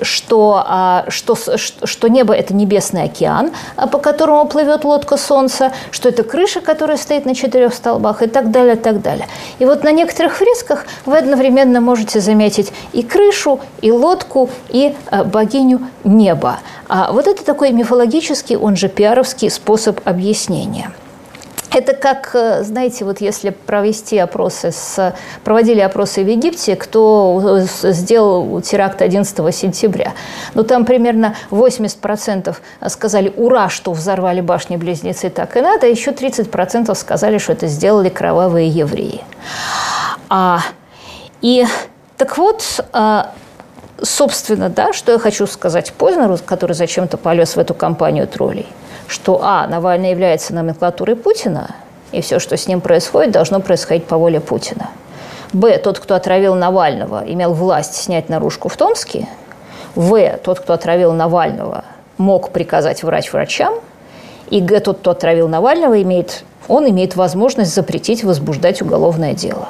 что, 0.02 1.04
что, 1.08 1.36
что 1.84 2.08
небо– 2.08 2.34
это 2.36 2.54
небесный 2.54 3.04
океан, 3.04 3.52
по 3.92 3.98
которому 3.98 4.46
плывет 4.46 4.84
лодка 4.84 5.18
солнца, 5.18 5.72
что 5.92 6.10
это 6.10 6.24
крыша, 6.24 6.62
которая 6.62 6.98
стоит 6.98 7.26
на 7.26 7.36
четырех 7.36 7.74
столбах 7.74 8.22
и 8.22 8.28
так 8.28 8.52
далее, 8.52 8.76
и 8.76 8.78
так 8.78 9.02
далее. 9.02 9.28
И 9.60 9.66
вот 9.66 9.84
на 9.84 9.92
некоторых 10.04 10.36
фресках 10.36 10.86
вы 11.06 11.18
одновременно 11.18 11.82
можете 11.82 12.20
заметить 12.20 12.72
и 12.92 13.04
крышу, 13.04 13.60
и 13.82 13.92
лодку, 13.92 14.50
и 14.70 14.96
э, 15.12 15.24
богиню 15.24 15.80
неба. 16.04 16.60
А 16.90 17.12
вот 17.12 17.28
это 17.28 17.44
такой 17.44 17.72
мифологический, 17.72 18.58
он 18.58 18.76
же 18.76 18.90
пиаровский 18.90 19.50
способ 19.50 20.00
объяснения– 20.06 20.92
это 21.74 21.94
как, 21.94 22.32
э, 22.34 22.64
знаете, 22.64 23.04
вот 23.06 23.20
если 23.22 23.50
провести 23.50 24.18
опросы, 24.18 24.72
с, 24.72 25.16
проводили 25.44 25.80
опросы 25.80 26.24
в 26.24 26.28
Египте, 26.28 26.76
кто 26.76 27.62
сделал 27.64 28.62
теракт 28.62 29.02
11 29.02 29.56
сентября. 29.56 30.14
Ну, 30.54 30.64
там 30.64 30.86
примерно 30.86 31.36
80% 31.50 32.56
сказали 32.88 33.34
«Ура, 33.36 33.70
что 33.70 33.92
взорвали 33.92 34.42
башни-близнецы, 34.42 35.30
так 35.30 35.58
и 35.58 35.62
надо», 35.62 35.88
а 35.88 35.90
еще 35.90 36.12
30% 36.12 36.94
сказали, 36.96 37.38
что 37.38 37.54
это 37.54 37.68
сделали 37.68 38.10
кровавые 38.10 38.70
евреи. 38.70 39.22
А, 40.30 40.60
и 41.42 41.66
так 42.18 42.38
вот, 42.38 42.86
а, 42.94 43.32
собственно, 44.02 44.70
да, 44.70 44.94
что 44.94 45.12
я 45.12 45.20
хочу 45.20 45.48
сказать 45.48 45.94
Познеру, 45.94 46.38
который 46.46 46.74
зачем-то 46.74 47.18
полез 47.18 47.56
в 47.56 47.60
эту 47.60 47.74
кампанию 47.74 48.28
троллей– 48.28 48.68
что, 49.14 49.40
а, 49.44 49.68
Навальный 49.68 50.10
является 50.10 50.54
номенклатурой 50.56 51.16
Путина, 51.16 51.76
и 52.12 52.22
все, 52.22 52.40
что 52.40 52.58
с 52.58 52.68
ним 52.68 52.82
происходит, 52.82 53.32
должно 53.32 53.60
происходить 53.60 54.06
по 54.06 54.18
воле 54.18 54.40
Путина. 54.40 54.90
Б, 55.54 55.78
тот, 55.78 56.00
кто 56.00 56.16
отравил 56.16 56.56
Навального, 56.56 57.24
имел 57.26 57.54
власть 57.54 57.94
снять 57.94 58.28
наружку 58.28 58.70
в 58.70 58.76
Томске. 58.76 59.28
В, 59.94 60.38
тот, 60.44 60.60
кто 60.60 60.74
отравил 60.74 61.14
Навального, 61.14 61.86
мог 62.18 62.50
приказать 62.50 63.04
врач 63.04 63.32
врачам. 63.32 63.76
И 64.50 64.60
Г, 64.60 64.80
тот, 64.80 64.98
кто 64.98 65.12
отравил 65.12 65.48
Навального, 65.48 66.02
имеет, 66.02 66.44
он 66.68 66.90
имеет 66.90 67.16
возможность 67.16 67.74
запретить 67.74 68.24
возбуждать 68.24 68.82
уголовное 68.82 69.34
дело. 69.34 69.70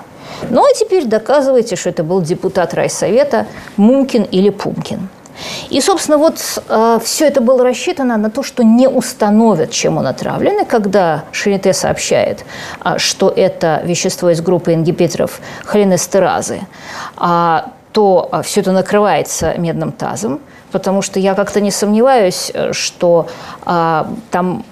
Ну 0.50 0.64
а 0.64 0.74
теперь 0.74 1.06
доказывайте, 1.06 1.76
что 1.76 1.90
это 1.90 2.04
был 2.04 2.22
депутат 2.22 2.74
райсовета 2.74 3.46
Мумкин 3.76 4.24
или 4.24 4.50
Пумкин. 4.50 5.10
И, 5.70 5.82
собственно, 5.82 6.18
вот 6.18 6.40
э, 6.70 7.00
все 7.04 7.28
это 7.28 7.42
было 7.42 7.64
рассчитано 7.64 8.18
на 8.18 8.30
то, 8.30 8.44
что 8.44 8.64
не 8.64 8.88
установят, 8.88 9.72
чем 9.72 9.98
он 9.98 10.08
отравлен. 10.08 10.62
И 10.62 10.66
когда 10.66 11.24
Шарите 11.32 11.74
сообщает, 11.74 12.46
э, 12.84 12.98
что 12.98 13.30
это 13.30 13.82
вещество 13.84 14.30
из 14.30 14.42
группы 14.42 14.74
ингибиторов 14.74 15.40
холинестеразы, 15.66 16.62
э, 17.20 17.60
то 17.92 18.30
э, 18.32 18.42
все 18.42 18.62
это 18.62 18.72
накрывается 18.72 19.54
медным 19.58 19.92
тазом, 19.92 20.40
потому 20.72 21.02
что 21.02 21.20
я 21.20 21.36
как-то 21.36 21.62
не 21.62 21.72
сомневаюсь, 21.72 22.52
э, 22.54 22.74
что 22.74 23.28
э, 23.66 24.04
там, 24.32 24.66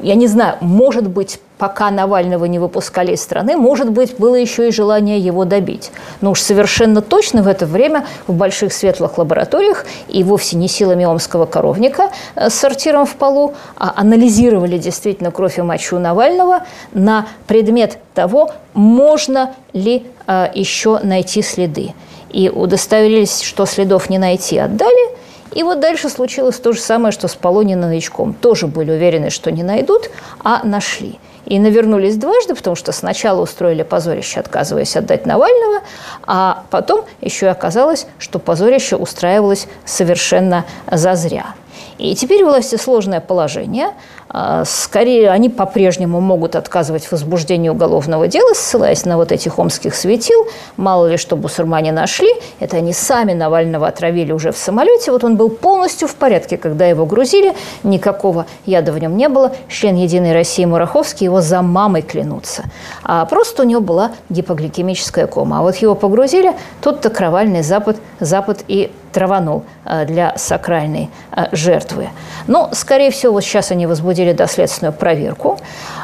я 0.00 0.14
не 0.14 0.26
знаю, 0.26 0.56
может 0.60 1.08
быть, 1.08 1.40
пока 1.58 1.90
Навального 1.90 2.44
не 2.46 2.58
выпускали 2.58 3.12
из 3.12 3.22
страны, 3.22 3.56
может 3.56 3.90
быть, 3.90 4.16
было 4.18 4.34
еще 4.34 4.68
и 4.68 4.72
желание 4.72 5.18
его 5.18 5.44
добить. 5.44 5.90
Но 6.20 6.32
уж 6.32 6.40
совершенно 6.40 7.02
точно 7.02 7.42
в 7.42 7.48
это 7.48 7.66
время 7.66 8.06
в 8.26 8.32
больших 8.32 8.72
светлых 8.72 9.18
лабораториях 9.18 9.86
и 10.08 10.24
вовсе 10.24 10.56
не 10.56 10.68
силами 10.68 11.04
омского 11.04 11.46
коровника 11.46 12.10
э, 12.34 12.50
с 12.50 12.54
сортиром 12.54 13.06
в 13.06 13.14
полу, 13.14 13.54
а 13.76 13.92
анализировали 13.96 14.78
действительно 14.78 15.30
кровь 15.30 15.58
и 15.58 15.62
мочу 15.62 15.98
Навального 15.98 16.64
на 16.92 17.26
предмет 17.46 17.98
того, 18.14 18.50
можно 18.74 19.54
ли 19.72 20.06
э, 20.26 20.48
еще 20.54 20.98
найти 21.02 21.42
следы. 21.42 21.94
И 22.30 22.48
удостоверились, 22.48 23.42
что 23.42 23.66
следов 23.66 24.10
не 24.10 24.18
найти, 24.18 24.58
отдали– 24.58 25.16
и 25.54 25.62
вот 25.62 25.80
дальше 25.80 26.08
случилось 26.08 26.58
то 26.58 26.72
же 26.72 26.80
самое, 26.80 27.12
что 27.12 27.28
с 27.28 27.34
Полонией 27.34 27.78
новичком. 27.78 28.34
Тоже 28.34 28.66
были 28.66 28.90
уверены, 28.90 29.30
что 29.30 29.50
не 29.50 29.62
найдут, 29.62 30.10
а 30.42 30.64
нашли. 30.64 31.18
И 31.44 31.58
навернулись 31.58 32.16
дважды, 32.16 32.54
потому 32.54 32.76
что 32.76 32.92
сначала 32.92 33.42
устроили 33.42 33.82
позорище, 33.82 34.40
отказываясь 34.40 34.96
отдать 34.96 35.26
Навального, 35.26 35.80
а 36.24 36.64
потом 36.70 37.04
еще 37.20 37.46
и 37.46 37.48
оказалось, 37.48 38.06
что 38.18 38.38
позорище 38.38 38.96
устраивалось 38.96 39.66
совершенно 39.84 40.64
зазря. 40.90 41.54
И 42.02 42.16
теперь 42.16 42.44
власти 42.44 42.74
сложное 42.74 43.20
положение. 43.20 43.90
А, 44.28 44.64
скорее, 44.64 45.30
они 45.30 45.48
по-прежнему 45.48 46.20
могут 46.20 46.56
отказывать 46.56 47.04
в 47.04 47.12
возбуждении 47.12 47.68
уголовного 47.68 48.26
дела, 48.26 48.54
ссылаясь 48.54 49.04
на 49.04 49.16
вот 49.16 49.30
этих 49.30 49.60
омских 49.60 49.94
светил. 49.94 50.48
Мало 50.76 51.06
ли, 51.06 51.16
что 51.16 51.36
бусурмане 51.36 51.92
нашли. 51.92 52.28
Это 52.58 52.78
они 52.78 52.92
сами 52.92 53.34
Навального 53.34 53.86
отравили 53.86 54.32
уже 54.32 54.50
в 54.50 54.58
самолете. 54.58 55.12
Вот 55.12 55.22
он 55.22 55.36
был 55.36 55.48
полностью 55.48 56.08
в 56.08 56.16
порядке, 56.16 56.56
когда 56.56 56.86
его 56.86 57.06
грузили. 57.06 57.54
Никакого 57.84 58.46
яда 58.66 58.90
в 58.90 58.98
нем 58.98 59.16
не 59.16 59.28
было. 59.28 59.52
Член 59.68 59.94
«Единой 59.94 60.32
России» 60.32 60.64
Мураховский 60.64 61.26
его 61.26 61.40
за 61.40 61.62
мамой 61.62 62.02
клянутся. 62.02 62.64
А 63.04 63.24
просто 63.26 63.62
у 63.62 63.64
него 63.64 63.80
была 63.80 64.10
гипогликемическая 64.28 65.28
кома. 65.28 65.60
А 65.60 65.62
вот 65.62 65.76
его 65.76 65.94
погрузили, 65.94 66.52
тут-то 66.80 67.10
кровальный 67.10 67.62
запад, 67.62 67.98
запад 68.18 68.64
и 68.66 68.90
траванул 69.12 69.64
э, 69.84 70.04
для 70.06 70.36
сакральной 70.36 71.10
э, 71.30 71.46
жертвы. 71.52 72.08
Но, 72.46 72.70
скорее 72.72 73.10
всего, 73.10 73.34
вот 73.34 73.44
сейчас 73.44 73.70
они 73.70 73.86
возбудили 73.86 74.32
доследственную 74.32 74.92
проверку. 74.92 75.58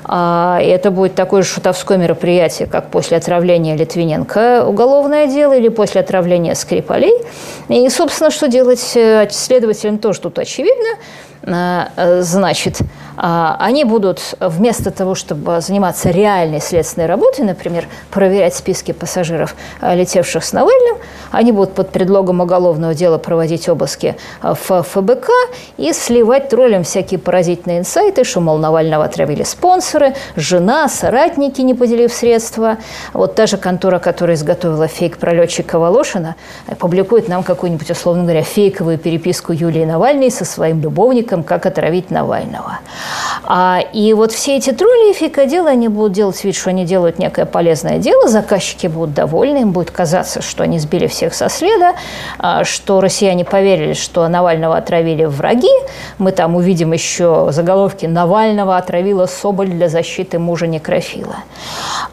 А, 0.05 0.59
и 0.63 0.67
это 0.67 0.91
будет 0.91 1.15
такое 1.15 1.43
же 1.43 1.49
шутовское 1.49 1.99
мероприятие, 1.99 2.69
как 2.69 2.91
после 2.91 3.17
отравления 3.17 3.77
Литвиненко 3.77 4.65
уголовное 4.67 5.27
дело 5.27 5.57
или 5.57 5.69
после 5.69 6.01
отравления 6.01 6.55
Скрипалей. 6.55 7.15
И, 7.69 7.89
собственно, 7.89 8.31
что 8.31 8.49
делать 8.49 8.93
э, 8.95 9.29
следователям 9.31 9.99
тоже 9.99 10.21
тут 10.21 10.39
очевидно. 10.39 10.89
значит, 12.23 12.81
они 13.21 13.85
будут 13.85 14.35
вместо 14.41 14.91
того, 14.91 15.15
чтобы 15.15 15.61
заниматься 15.61 16.11
реальной 16.11 16.61
следственной 16.61 17.07
работой, 17.07 17.45
например, 17.45 17.87
проверять 18.11 18.55
списки 18.55 18.93
пассажиров, 18.93 19.57
летевших 19.83 20.45
с 20.45 20.53
Навальным, 20.53 20.99
они 21.31 21.53
будут 21.53 21.75
под 21.75 21.91
предлогом 21.91 22.41
уголовного 22.41 22.95
дела 22.95 23.19
проводить 23.19 23.69
обыски 23.69 24.17
в 24.43 24.83
ФБК 24.83 25.31
и 25.77 25.93
сливать 25.93 26.49
троллям 26.49 26.85
всякие 26.85 27.19
поразительные 27.19 27.81
инсайты, 27.81 28.25
что, 28.25 28.41
мол, 28.41 28.59
Навального 28.59 29.05
отравили 29.05 29.43
спонсоры, 29.43 30.15
жена, 30.37 30.89
соратники, 30.89 31.61
не 31.61 31.75
поделив 31.75 32.13
средства. 32.13 32.79
Вот 33.13 33.35
та 33.35 33.47
же 33.47 33.57
контора, 33.57 33.99
которая 33.99 34.37
изготовила 34.37 34.87
фейк 34.87 35.19
про 35.19 35.33
летчика 35.35 35.79
Волошина, 35.79 36.37
публикует 36.79 37.29
нам 37.29 37.43
какую-нибудь, 37.43 37.91
условно 37.91 38.23
говоря, 38.23 38.43
фейковую 38.43 38.99
переписку 38.99 39.53
Юлии 39.53 39.85
Навальной 39.85 40.31
со 40.31 40.45
своим 40.45 40.81
любовником, 40.81 41.43
как 41.43 41.67
отравить 41.67 42.11
Навального. 42.11 42.79
А, 43.45 43.81
и 43.93 44.13
вот 44.13 44.33
все 44.33 44.57
эти 44.57 44.73
тролли 44.73 45.11
и 45.11 45.15
фейкоделы, 45.15 45.71
они 45.71 45.89
будут 45.89 46.13
делать 46.13 46.43
вид, 46.45 46.55
что 46.55 46.71
они 46.71 46.85
делают 46.85 47.19
некое 47.19 47.47
полезное 47.47 47.99
дело, 47.99 48.29
заказчики 48.29 48.87
будут 48.87 49.15
довольны, 49.15 49.59
им 49.59 49.73
будет 49.73 49.91
казаться, 49.91 50.43
что 50.43 50.65
они 50.65 50.79
сбили 50.79 51.07
всех 51.07 51.35
со 51.35 51.49
следа, 51.49 51.95
а, 52.39 52.65
что 52.65 53.01
россияне 53.01 53.45
поверили, 53.45 53.95
что 53.95 54.27
Навального 54.29 54.77
отравили 54.77 55.25
враги. 55.25 55.73
Мы 56.19 56.33
там 56.33 56.57
увидим 56.57 56.93
еще 56.93 57.49
заголовки 57.51 58.07
«Навального 58.07 58.77
отравила 58.77 59.27
Соболь 59.27 59.69
для 59.69 59.89
защиты 59.89 60.39
мужа 60.39 60.67
некрофила». 60.67 61.37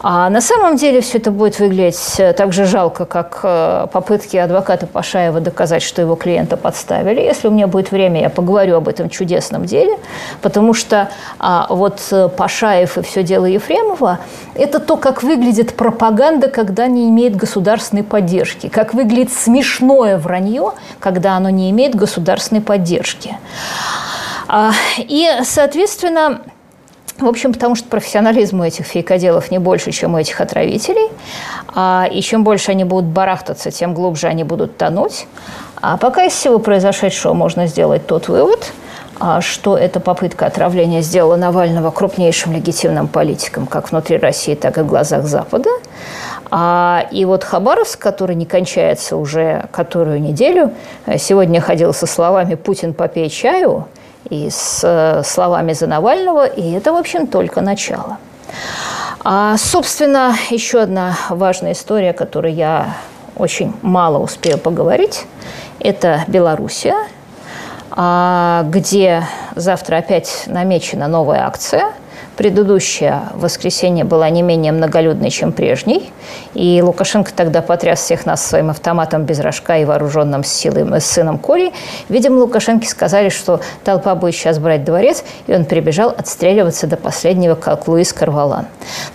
А 0.02 0.30
на 0.30 0.42
самом 0.42 0.78
деле 0.78 1.02
все 1.02 1.18
это 1.18 1.32
будет 1.32 1.60
выглядеть 1.60 2.22
так 2.38 2.54
же 2.54 2.66
жалко, 2.66 3.06
как 3.06 3.40
э, 3.44 3.88
попытки 3.92 4.38
адвоката 4.38 4.88
Пашаева 4.88 5.40
доказать, 5.40 5.82
что 5.82 6.02
его 6.02 6.16
клиента 6.16 6.58
подставили. 6.58 7.22
Если 7.22 7.48
у 7.48 7.52
меня 7.52 7.68
будет 7.68 7.92
время, 7.92 8.22
я 8.22 8.30
поговорю 8.30 8.78
об 8.78 8.88
этом 8.88 9.10
чудесном 9.10 9.66
деле, 9.66 9.98
потому 10.42 10.74
что 10.74 10.85
а, 10.94 11.68
вот 11.70 12.00
э, 12.12 12.30
Пашаев 12.30 12.98
и 12.98 13.02
все 13.02 13.24
дело 13.24 13.46
Ефремова– 13.46 14.20
это 14.56 14.80
то, 14.80 14.98
как 14.98 15.24
выглядит 15.24 15.76
пропаганда, 15.76 16.50
когда 16.50 16.88
не 16.88 17.10
имеет 17.10 17.36
государственной 17.36 18.04
поддержки, 18.04 18.70
как 18.70 18.94
выглядит 18.94 19.34
смешное 19.34 20.18
вранье, 20.18 20.74
когда 21.00 21.36
оно 21.36 21.50
не 21.50 21.70
имеет 21.72 21.96
государственной 21.96 22.62
поддержки. 22.62 23.38
А, 24.48 24.72
и, 24.98 25.30
соответственно, 25.44 26.42
в 27.18 27.28
общем, 27.28 27.54
потому 27.54 27.76
что 27.76 27.88
профессионализм 27.88 28.60
у 28.60 28.64
этих 28.64 28.86
фейкоделов 28.86 29.50
не 29.50 29.60
больше, 29.60 29.92
чем 29.92 30.16
у 30.16 30.18
этих 30.18 30.42
отравителей. 30.42 31.10
А, 31.74 32.08
и 32.12 32.22
чем 32.22 32.44
больше 32.44 32.72
они 32.72 32.84
будут 32.84 33.06
барахтаться, 33.06 33.72
тем 33.72 33.94
глубже 33.94 34.28
они 34.28 34.44
будут 34.44 34.78
тонуть. 34.78 35.28
А 35.82 35.98
пока 35.98 36.26
из 36.26 36.34
всего 36.34 36.60
произошедшего 36.60 37.34
можно 37.34 37.68
сделать 37.68 38.06
тот 38.06 38.28
вывод, 38.28 38.72
что 39.42 39.78
эта 39.78 40.00
попытка 40.00 40.46
отравления 40.46 41.02
сделала 41.02 41.36
Навального 41.36 41.92
крупнейшим 41.92 42.54
легитимным 42.54 43.08
политиком 43.08 43.66
как 43.66 43.92
внутри 43.92 44.18
России, 44.18 44.56
так 44.56 44.78
и 44.78 44.82
в 44.82 44.88
глазах 44.88 45.26
Запада. 45.26 45.70
А, 46.52 47.06
и 47.12 47.26
вот 47.26 47.44
Хабаровск, 47.44 48.00
который 48.00 48.36
не 48.36 48.46
кончается 48.46 49.18
уже 49.18 49.68
которую 49.72 50.22
неделю, 50.22 50.74
сегодня 51.18 51.62
ходил 51.62 51.94
со 51.94 52.06
словами 52.06 52.56
«Путин, 52.56 52.94
попей 52.94 53.30
чаю», 53.30 53.88
и 54.30 54.50
с 54.50 54.82
э, 54.84 55.24
словами 55.24 55.74
за 55.74 55.88
Навального, 55.88 56.46
и 56.46 56.72
это, 56.72 56.94
в 56.94 56.96
общем, 56.96 57.28
только 57.28 57.62
начало. 57.62 58.18
А, 59.24 59.58
собственно, 59.58 60.36
еще 60.50 60.82
одна 60.82 61.18
важная 61.30 61.74
история, 61.74 62.12
о 62.12 62.14
которой 62.14 62.54
я 62.54 62.96
очень 63.36 63.74
мало 63.82 64.20
успею 64.20 64.58
поговорить, 64.58 65.26
это 65.80 66.24
Белоруссия, 66.28 66.96
а, 66.96 67.08
где 67.96 69.24
завтра 69.56 69.98
опять 69.98 70.44
намечена 70.48 71.08
новая 71.08 71.48
акция– 71.48 71.92
Предыдущее 72.38 73.22
воскресенье 73.34 74.04
была 74.04 74.30
не 74.30 74.42
менее 74.42 74.74
многолюдной, 74.74 75.30
чем 75.30 75.54
прежней. 75.54 76.12
И 76.54 76.82
Лукашенко 76.82 77.32
тогда 77.34 77.62
потряс 77.62 78.00
всех 78.00 78.26
нас 78.26 78.46
своим 78.46 78.70
автоматом 78.70 79.24
без 79.24 79.40
рожка 79.40 79.78
и 79.78 79.86
вооруженным 79.86 80.44
силой 80.44 81.00
с 81.00 81.06
сыном 81.06 81.38
Коли. 81.38 81.72
Видимо, 82.10 82.40
Лукашенко 82.40 82.86
сказали, 82.86 83.30
что 83.30 83.62
толпа 83.84 84.16
будет 84.16 84.36
сейчас 84.36 84.60
брать 84.60 84.84
дворец, 84.84 85.24
и 85.48 85.54
он 85.54 85.66
прибежал 85.66 86.10
отстреливаться 86.10 86.88
до 86.88 86.98
последнего, 86.98 87.56
как 87.56 87.88
Луис 87.88 88.12
Карвалан. 88.12 88.66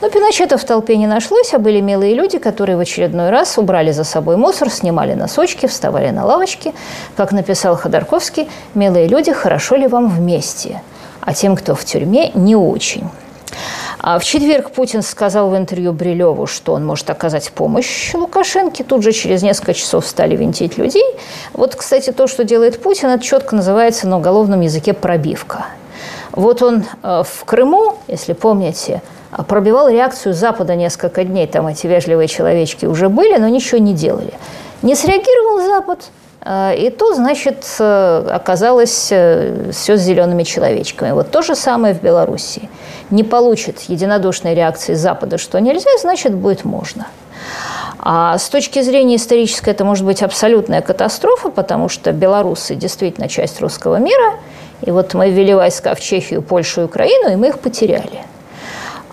Но 0.00 0.08
Пиночета 0.08 0.56
в 0.56 0.64
толпе 0.64 0.96
не 0.96 1.06
нашлось, 1.06 1.52
а 1.52 1.58
были 1.58 1.80
милые 1.80 2.14
люди, 2.14 2.38
которые 2.38 2.76
в 2.76 2.80
очередной 2.80 3.30
раз 3.30 3.58
убрали 3.58 3.90
за 3.90 4.04
собой 4.04 4.36
мусор, 4.36 4.70
снимали 4.70 5.14
носочки, 5.14 5.66
вставали 5.66 6.10
на 6.10 6.24
лавочки. 6.24 6.72
Как 7.16 7.32
написал 7.32 7.76
Ходорковский, 7.76 8.48
«Милые 8.74 9.08
люди, 9.08 9.32
хорошо 9.32 9.76
ли 9.76 9.86
вам 9.86 10.08
вместе?» 10.08 10.80
А 11.20 11.34
тем, 11.34 11.56
кто 11.56 11.74
в 11.74 11.84
тюрьме, 11.84 12.30
не 12.34 12.56
очень. 12.56 13.08
А 13.98 14.18
в 14.18 14.24
четверг 14.24 14.70
Путин 14.70 15.02
сказал 15.02 15.50
в 15.50 15.56
интервью 15.56 15.92
Брилеву, 15.92 16.46
что 16.46 16.72
он 16.72 16.86
может 16.86 17.10
оказать 17.10 17.52
помощь 17.52 18.14
Лукашенко. 18.14 18.82
Тут 18.84 19.02
же 19.02 19.12
через 19.12 19.42
несколько 19.42 19.74
часов 19.74 20.06
стали 20.06 20.36
винтить 20.36 20.78
людей. 20.78 21.04
Вот, 21.52 21.74
кстати, 21.74 22.10
то, 22.10 22.26
что 22.26 22.44
делает 22.44 22.80
Путин, 22.82 23.08
это 23.08 23.22
четко 23.22 23.54
называется 23.54 24.08
на 24.08 24.18
уголовном 24.18 24.62
языке 24.62 24.94
пробивка. 24.94 25.66
Вот 26.32 26.62
он 26.62 26.84
э, 27.02 27.22
в 27.26 27.44
Крыму, 27.44 27.98
если 28.08 28.32
помните, 28.32 29.02
пробивал 29.48 29.88
реакцию 29.88 30.32
Запада 30.32 30.76
несколько 30.76 31.24
дней. 31.24 31.46
Там 31.46 31.66
эти 31.66 31.86
вежливые 31.86 32.28
человечки 32.28 32.86
уже 32.86 33.08
были, 33.08 33.36
но 33.36 33.48
ничего 33.48 33.78
не 33.78 33.92
делали. 33.92 34.32
Не 34.82 34.94
среагировал 34.94 35.66
Запад– 35.66 36.04
и 36.46 36.90
то, 36.90 37.14
значит, 37.14 37.66
э, 37.78 38.30
оказалось 38.32 39.08
э, 39.10 39.70
все 39.72 39.96
с 39.98 40.00
зелеными 40.00 40.42
человечками. 40.42 41.12
Вот 41.12 41.30
то 41.30 41.42
же 41.42 41.54
самое 41.54 41.94
в 41.94 42.02
Белоруссии. 42.02 42.70
Не 43.10 43.24
получит 43.24 43.80
единодушной 43.82 44.54
реакции 44.54 44.94
Запада, 44.94 45.36
что 45.36 45.60
нельзя, 45.60 45.90
значит, 46.00 46.34
будет 46.34 46.64
можно. 46.64 47.06
А 47.98 48.38
с 48.38 48.48
точки 48.48 48.80
зрения 48.80 49.16
исторической 49.16 49.70
это 49.70 49.84
может 49.84 50.06
быть 50.06 50.22
абсолютная 50.22 50.80
катастрофа, 50.80 51.50
потому 51.50 51.90
что 51.90 52.12
белорусы 52.12 52.74
действительно 52.74 53.28
часть 53.28 53.60
русского 53.60 53.96
мира. 53.96 54.36
И 54.80 54.90
вот 54.90 55.12
мы 55.12 55.30
ввели 55.30 55.52
войска 55.52 55.94
в 55.94 56.00
Чехию, 56.00 56.40
Польшу 56.40 56.80
и 56.80 56.84
Украину, 56.84 57.30
и 57.30 57.36
мы 57.36 57.48
их 57.48 57.58
потеряли. 57.58 58.24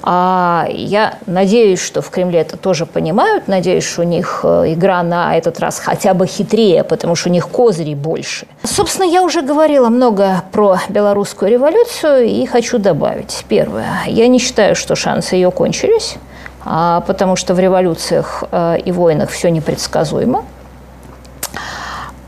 А 0.03 0.67
я 0.69 1.15
надеюсь, 1.25 1.81
что 1.81 2.01
в 2.01 2.09
Кремле 2.09 2.39
это 2.41 2.57
тоже 2.57 2.85
понимают. 2.85 3.47
Надеюсь, 3.47 3.83
что 3.83 4.01
у 4.01 4.05
них 4.05 4.41
э, 4.43 4.73
игра 4.73 5.03
на 5.03 5.35
этот 5.35 5.59
раз 5.59 5.79
хотя 5.79 6.13
бы 6.13 6.27
хитрее, 6.27 6.83
потому 6.83 7.15
что 7.15 7.29
у 7.29 7.31
них 7.31 7.47
козырей 7.47 7.95
больше. 7.95 8.47
Собственно, 8.63 9.05
я 9.05 9.23
уже 9.23 9.41
говорила 9.41 9.89
много 9.89 10.43
про 10.51 10.77
белорусскую 10.89 11.51
революцию 11.51 12.25
и 12.25 12.45
хочу 12.45 12.77
добавить. 12.77 13.43
Первое. 13.47 14.01
Я 14.05 14.27
не 14.27 14.39
считаю, 14.39 14.75
что 14.75 14.95
шансы 14.95 15.35
ее 15.35 15.51
кончились, 15.51 16.15
а, 16.63 17.01
потому 17.01 17.35
что 17.35 17.53
в 17.53 17.59
революциях 17.59 18.43
э, 18.51 18.77
и 18.79 18.91
войнах 18.91 19.29
все 19.29 19.49
непредсказуемо. 19.49 20.43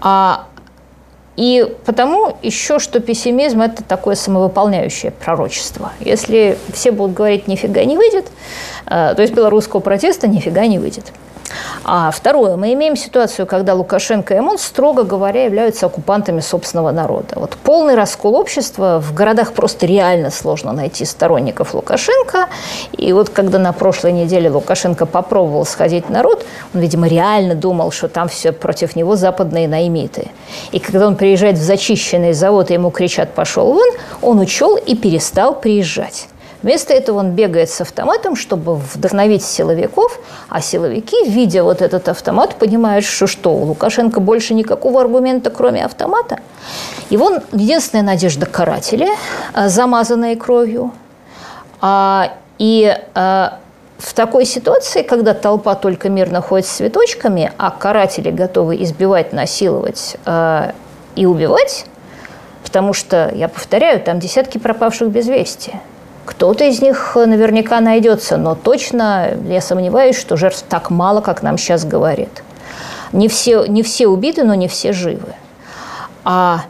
А 0.02 0.46
и 1.40 1.74
потому 1.86 2.36
еще, 2.42 2.80
что 2.80 3.00
пессимизм– 3.00 3.62
это 3.62 3.82
такое 3.82 4.16
самовыполняющее 4.16 5.14
пророчество. 5.14 5.94
Если 6.02 6.58
все 6.74 6.92
будут 6.92 7.16
говорить 7.16 7.48
«нифига 7.48 7.86
не 7.86 7.96
выйдет», 7.96 8.26
э, 8.88 9.14
то 9.16 9.22
есть 9.22 9.34
белорусского 9.34 9.80
протеста 9.80 10.28
нифига 10.28 10.68
не 10.68 10.80
выйдет. 10.80 11.14
А 11.84 12.12
второе, 12.12 12.56
мы 12.56 12.74
имеем 12.74 12.96
ситуацию, 12.96 13.48
когда 13.48 13.74
Лукашенко 13.74 14.34
и 14.34 14.38
ОМОН, 14.38 14.58
строго 14.58 15.04
говоря, 15.04 15.46
являются 15.46 15.86
оккупантами 15.86 16.40
собственного 16.40 16.92
народа. 16.92 17.36
Вот 17.36 17.58
полный 17.64 17.96
раскол 17.96 18.36
общества, 18.36 19.02
в 19.04 19.14
городах 19.14 19.54
просто 19.54 19.86
реально 19.86 20.30
сложно 20.30 20.72
найти 20.72 21.06
сторонников 21.06 21.74
Лукашенко. 21.74 22.48
И 22.92 23.12
вот 23.14 23.30
когда 23.30 23.60
на 23.60 23.74
прошлой 23.74 24.12
неделе 24.12 24.50
Лукашенко 24.50 25.06
попробовал 25.06 25.66
сходить 25.66 26.06
в 26.06 26.10
народ, 26.10 26.46
он, 26.74 26.82
видимо, 26.82 27.08
реально 27.08 27.56
думал, 27.56 27.92
что 27.92 28.08
там 28.08 28.28
все 28.28 28.52
против 28.52 28.96
него 28.96 29.16
западные 29.16 29.68
наймиты. 29.68 30.28
И 30.72 30.80
когда 30.80 31.08
он 31.08 31.16
приезжает 31.16 31.58
в 31.58 31.62
зачищенный 31.62 32.34
завод, 32.34 32.70
и 32.70 32.74
ему 32.74 32.92
кричат 32.92 33.34
«пошел 33.34 33.74
вон», 33.74 33.90
он 34.22 34.40
учел 34.40 34.76
и 34.76 34.96
перестал 34.96 35.56
приезжать. 35.56 36.28
Вместо 36.62 36.94
этого 36.94 37.20
он 37.20 37.32
бегает 37.32 37.70
с 37.70 37.80
автоматом, 37.80 38.36
чтобы 38.36 38.76
вдохновить 38.76 39.44
силовиков, 39.44 40.20
а 40.50 40.60
силовики, 40.60 41.30
видя 41.30 41.64
вот 41.64 41.82
этот 41.82 42.10
автомат, 42.10 42.56
понимают, 42.56 43.06
что 43.06 43.28
что, 43.28 43.52
у 43.52 43.64
Лукашенко 43.64 44.20
больше 44.20 44.54
никакого 44.54 45.00
аргумента, 45.00 45.52
кроме 45.52 45.86
автомата. 45.86 46.40
Его 47.10 47.38
единственная 47.54 48.04
надежда– 48.04 48.46
каратели, 48.52 49.08
а, 49.54 49.70
замазанные 49.70 50.36
кровью. 50.36 50.92
А, 51.80 52.34
и 52.58 52.94
а, 53.16 53.60
в 53.98 54.14
такой 54.14 54.44
ситуации, 54.44 55.02
когда 55.02 55.34
толпа 55.34 55.76
только 55.76 56.10
мирно 56.10 56.42
ходит 56.42 56.68
с 56.68 56.72
цветочками, 56.72 57.54
а 57.58 57.72
каратели 57.72 58.32
готовы 58.32 58.82
избивать, 58.84 59.34
насиловать 59.34 60.18
и 61.16 61.26
убивать, 61.26 61.86
потому 62.64 62.94
что, 62.94 63.32
я 63.34 63.50
повторяю, 63.50 64.00
там 64.02 64.20
десятки 64.20 64.58
пропавших 64.58 65.10
без 65.10 65.28
вести– 65.28 65.74
кто-то 66.30 66.64
из 66.64 66.80
них 66.80 67.16
наверняка 67.16 67.80
найдется, 67.80 68.38
но 68.38 68.54
точно 68.54 69.32
я 69.48 69.62
сомневаюсь, 69.62 70.16
что 70.16 70.38
жертв 70.38 70.64
так 70.70 70.92
мало, 70.92 71.22
как 71.22 71.42
нам 71.42 71.58
сейчас 71.58 71.86
говорят. 71.86 72.44
Не 73.12 73.28
все, 73.28 73.66
не 73.66 73.82
все 73.82 74.08
убиты, 74.08 74.44
но 74.44 74.54
не 74.54 74.68
все 74.68 74.94
живы. 74.94 75.34
А, 76.24 76.66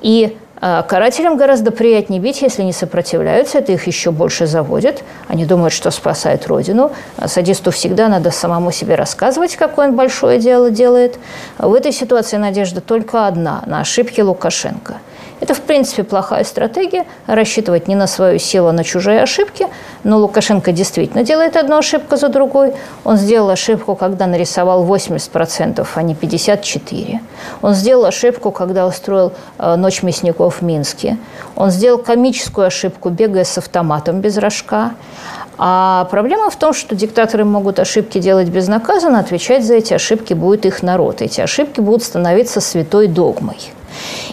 и 0.00 0.36
А 0.60 0.82
карателям 0.82 1.36
гораздо 1.36 1.70
приятнее 1.70 2.20
бить, 2.20 2.42
если 2.42 2.64
не 2.64 2.72
сопротивляются, 2.72 3.58
это 3.58 3.70
их 3.70 3.86
еще 3.86 4.10
больше 4.10 4.48
заводит. 4.48 5.04
Они 5.28 5.44
думают, 5.44 5.72
что 5.72 5.92
спасают 5.92 6.48
Родину. 6.48 6.90
А 7.16 7.28
садисту 7.28 7.70
всегда 7.70 8.08
надо 8.08 8.32
самому 8.32 8.72
себе 8.72 8.96
рассказывать, 8.96 9.54
какое 9.54 9.86
он 9.86 9.94
большое 9.94 10.40
дело 10.40 10.70
делает. 10.70 11.20
В 11.58 11.72
этой 11.72 11.92
ситуации 11.92 12.38
надежда 12.38 12.80
только 12.80 13.28
одна– 13.28 13.62
на 13.66 13.80
ошибки 13.80 14.20
Лукашенко– 14.20 14.94
это, 15.40 15.54
в 15.54 15.60
принципе, 15.60 16.02
плохая 16.02 16.44
стратегия– 16.44 17.04
рассчитывать 17.26 17.88
не 17.88 17.94
на 17.94 18.06
свою 18.06 18.38
силу, 18.38 18.68
а 18.68 18.72
на 18.72 18.82
чужие 18.82 19.22
ошибки. 19.22 19.66
Но 20.02 20.18
Лукашенко 20.18 20.72
действительно 20.72 21.22
делает 21.22 21.56
одну 21.56 21.78
ошибку 21.78 22.16
за 22.16 22.28
другой. 22.28 22.74
Он 23.04 23.16
сделал 23.16 23.50
ошибку, 23.50 23.94
когда 23.94 24.26
нарисовал 24.26 24.84
80%, 24.84 25.86
а 25.94 26.02
не 26.02 26.14
54%. 26.14 27.20
Он 27.62 27.74
сделал 27.74 28.04
ошибку, 28.04 28.50
когда 28.50 28.86
устроил 28.86 29.32
э, 29.58 29.76
«Ночь 29.76 30.02
мясников» 30.02 30.60
в 30.60 30.62
Минске. 30.62 31.18
Он 31.54 31.70
сделал 31.70 31.98
комическую 31.98 32.66
ошибку, 32.66 33.10
бегая 33.10 33.44
с 33.44 33.58
автоматом 33.58 34.20
без 34.20 34.38
рожка. 34.38 34.92
А 35.56 36.06
проблема 36.10 36.50
в 36.50 36.56
том, 36.56 36.72
что 36.72 36.94
диктаторы 36.94 37.44
могут 37.44 37.78
ошибки 37.80 38.18
делать 38.18 38.48
безнаказанно, 38.48 39.18
отвечать 39.18 39.64
за 39.64 39.74
эти 39.74 39.92
ошибки 39.94 40.34
будет 40.34 40.66
их 40.66 40.82
народ. 40.82 41.20
Эти 41.20 41.40
ошибки 41.40 41.80
будут 41.80 42.04
становиться 42.04 42.60
святой 42.60 43.08
догмой. 43.08 43.72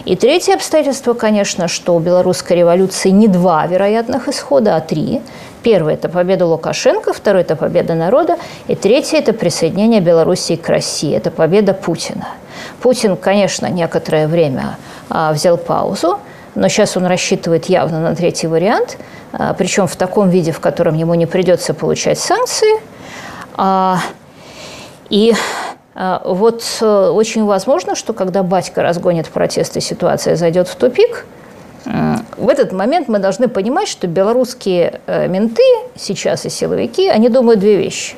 И 0.04 0.16
третье 0.16 0.54
обстоятельство, 0.54 1.14
конечно, 1.14 1.68
что 1.68 1.94
у 1.94 1.98
белорусской 1.98 2.56
революции 2.56 3.10
не 3.10 3.28
два 3.28 3.66
вероятных 3.66 4.28
исхода, 4.28 4.76
а 4.76 4.80
три. 4.80 5.20
Первый– 5.62 5.94
это 5.96 6.08
победа 6.08 6.46
Лукашенко, 6.46 7.12
второй– 7.12 7.40
это 7.42 7.56
победа 7.56 7.94
народа, 7.94 8.36
и 8.68 8.76
третий– 8.76 9.16
это 9.18 9.32
присоединение 9.32 10.00
Белоруссии 10.00 10.54
к 10.54 10.68
России, 10.68 11.12
это 11.12 11.32
победа 11.32 11.74
Путина. 11.74 12.28
Путин, 12.80 13.16
конечно, 13.16 13.66
некоторое 13.66 14.28
время 14.28 14.78
а, 15.08 15.32
взял 15.32 15.56
паузу, 15.56 16.20
но 16.54 16.68
сейчас 16.68 16.96
он 16.96 17.06
рассчитывает 17.06 17.66
явно 17.66 18.00
на 18.00 18.14
третий 18.14 18.46
вариант, 18.46 18.96
а, 19.32 19.54
причем 19.54 19.88
в 19.88 19.96
таком 19.96 20.28
виде, 20.28 20.52
в 20.52 20.60
котором 20.60 20.94
ему 20.94 21.14
не 21.14 21.26
придется 21.26 21.74
получать 21.74 22.18
санкции. 22.18 22.80
А, 23.56 23.98
и 25.10 25.34
вот 26.24 26.62
э, 26.82 27.08
очень 27.08 27.44
возможно, 27.44 27.94
что 27.94 28.12
когда 28.12 28.42
батька 28.42 28.82
разгонит 28.82 29.28
протесты, 29.28 29.80
ситуация 29.80 30.36
зайдет 30.36 30.68
в 30.68 30.76
тупик. 30.76 31.24
В 32.36 32.48
этот 32.48 32.72
момент 32.72 33.08
мы 33.08 33.18
должны 33.18 33.48
понимать, 33.48 33.88
что 33.88 34.06
белорусские 34.06 35.00
э, 35.06 35.26
менты 35.28 35.62
сейчас 35.94 36.44
и 36.44 36.50
силовики, 36.50 37.08
они 37.08 37.28
думают 37.28 37.60
две 37.60 37.76
вещи. 37.76 38.14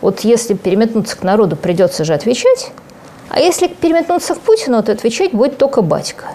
Вот 0.00 0.20
если 0.20 0.54
переметнуться 0.54 1.16
к 1.16 1.22
народу, 1.22 1.56
придется 1.56 2.04
же 2.04 2.14
отвечать, 2.14 2.70
а 3.28 3.38
если 3.38 3.66
переметнуться 3.66 4.34
к 4.34 4.40
Путину, 4.40 4.82
то 4.82 4.92
отвечать 4.92 5.32
будет 5.32 5.58
только 5.58 5.82
батька. 5.82 6.26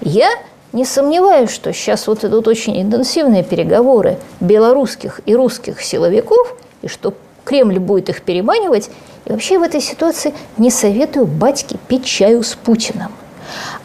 Я 0.00 0.30
не 0.72 0.84
сомневаюсь, 0.84 1.50
что 1.50 1.72
сейчас 1.72 2.06
вот 2.06 2.24
идут 2.24 2.46
очень 2.46 2.80
интенсивные 2.80 3.42
переговоры 3.42 4.18
белорусских 4.40 5.20
и 5.26 5.34
русских 5.34 5.80
силовиков, 5.82 6.56
и 6.82 6.88
что 6.88 7.14
Кремль 7.44 7.78
будет 7.78 8.08
их 8.08 8.22
переманивать. 8.22 8.90
И 9.24 9.32
вообще 9.32 9.58
в 9.58 9.62
этой 9.62 9.80
ситуации 9.80 10.34
не 10.58 10.70
советую 10.70 11.26
батьке 11.26 11.76
пить 11.88 12.04
чаю 12.04 12.42
с 12.42 12.54
Путиным. 12.54 13.12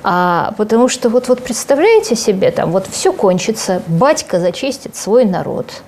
А, 0.04 0.54
потому 0.58 0.88
что 0.88 1.10
вот, 1.10 1.28
вот 1.28 1.44
представляете 1.44 2.16
себе, 2.16 2.52
там 2.52 2.72
вот 2.72 2.88
все 2.88 3.12
кончится, 3.12 3.82
батька 3.88 4.40
зачистит 4.40 4.96
свой 4.96 5.26
народ, 5.26 5.82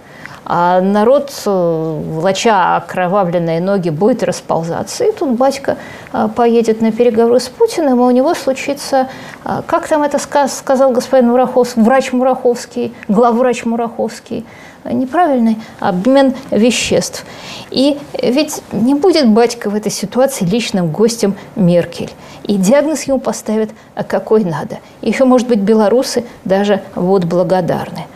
а 0.46 0.82
народ, 0.82 1.32
э, 1.46 2.02
влача 2.06 2.78
окровавленные 2.78 3.62
ноги, 3.62 3.90
будет 3.90 4.24
расползаться. 4.24 5.06
И 5.06 5.12
тут 5.12 5.38
батька 5.38 5.78
а, 6.12 6.28
поедет 6.28 6.82
на 6.82 6.92
переговоры 6.92 7.40
с 7.40 7.48
Путиным, 7.48 8.00
и 8.00 8.04
у 8.04 8.12
него 8.12 8.34
случится, 8.34 9.10
а, 9.44 9.62
как 9.62 9.88
там 9.88 10.04
это 10.04 10.18
сказал 10.48 10.92
господин 10.92 11.30
Мураховский, 11.30 11.84
врач 11.84 12.12
Мураховский, 12.12 12.94
главврач 13.08 13.64
Мураховский– 13.66 14.46
неправильный 14.86 15.58
обмен 15.80 16.34
веществ. 16.52 17.26
И 17.72 17.98
ведь 18.22 18.62
не 18.72 18.96
будет 18.96 19.28
батька 19.30 19.70
в 19.70 19.76
этой 19.76 19.92
ситуации 19.92 20.46
личным 20.46 20.92
гостем 20.92 21.36
Меркель. 21.56 22.12
И 22.44 22.56
диагноз 22.56 23.04
ему 23.04 23.20
поставят, 23.20 23.70
а 23.94 24.04
какой 24.04 24.44
надо. 24.44 24.80
Еще, 25.02 25.26
может 25.26 25.48
быть, 25.48 25.60
белорусы 25.60 26.24
даже 26.46 26.82
вот 26.96 27.26
благодарны. 27.26 28.08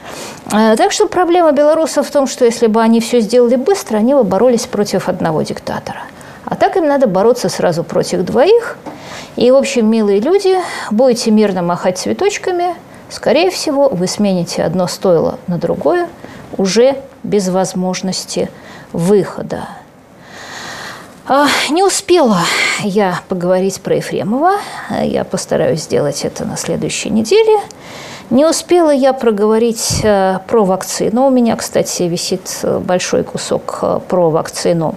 А, 0.52 0.76
так 0.76 0.92
что 0.92 1.08
проблема 1.08 1.52
белорусов 1.52 2.08
в 2.08 2.12
том, 2.12 2.26
что 2.26 2.44
если 2.44 2.68
бы 2.68 2.82
они 2.82 3.00
все 3.00 3.20
сделали 3.20 3.56
быстро, 3.56 3.98
они 3.98 4.16
бы 4.16 4.24
боролись 4.24 4.66
против 4.66 5.08
одного 5.08 5.44
диктатора. 5.44 6.02
А 6.46 6.56
так 6.56 6.78
им 6.78 6.88
надо 6.88 7.08
бороться 7.08 7.48
сразу 7.48 7.84
против 7.84 8.24
двоих. 8.24 8.78
И, 9.36 9.52
в 9.52 9.56
общем, 9.56 9.90
милые 9.90 10.20
люди, 10.20 10.58
будете 10.90 11.32
мирно 11.32 11.62
махать 11.62 12.00
цветочками, 12.00 12.76
скорее 13.10 13.52
всего, 13.52 13.90
вы 13.90 14.08
смените 14.08 14.64
одно 14.64 14.88
стойло 14.88 15.38
на 15.48 15.58
другое– 15.58 16.08
уже 16.58 16.98
без 17.24 17.50
возможности 17.50 18.50
выхода. 18.92 19.68
А, 21.26 21.48
не 21.70 21.84
успела 21.84 22.40
я 22.84 23.22
поговорить 23.30 23.82
про 23.82 23.96
Ефремова. 23.96 24.54
Я 25.02 25.24
постараюсь 25.24 25.84
сделать 25.84 26.26
это 26.26 26.46
на 26.46 26.58
следующей 26.58 27.10
неделе. 27.10 27.60
Не 28.30 28.46
успела 28.46 28.90
я 28.90 29.14
проговорить 29.14 30.02
э, 30.04 30.40
про 30.48 30.66
вакцину. 30.66 31.28
У 31.28 31.30
меня, 31.30 31.56
кстати, 31.56 32.04
висит 32.04 32.60
большой 32.64 33.24
кусок 33.24 33.80
э, 33.82 34.00
про 34.08 34.30
вакцину, 34.30 34.96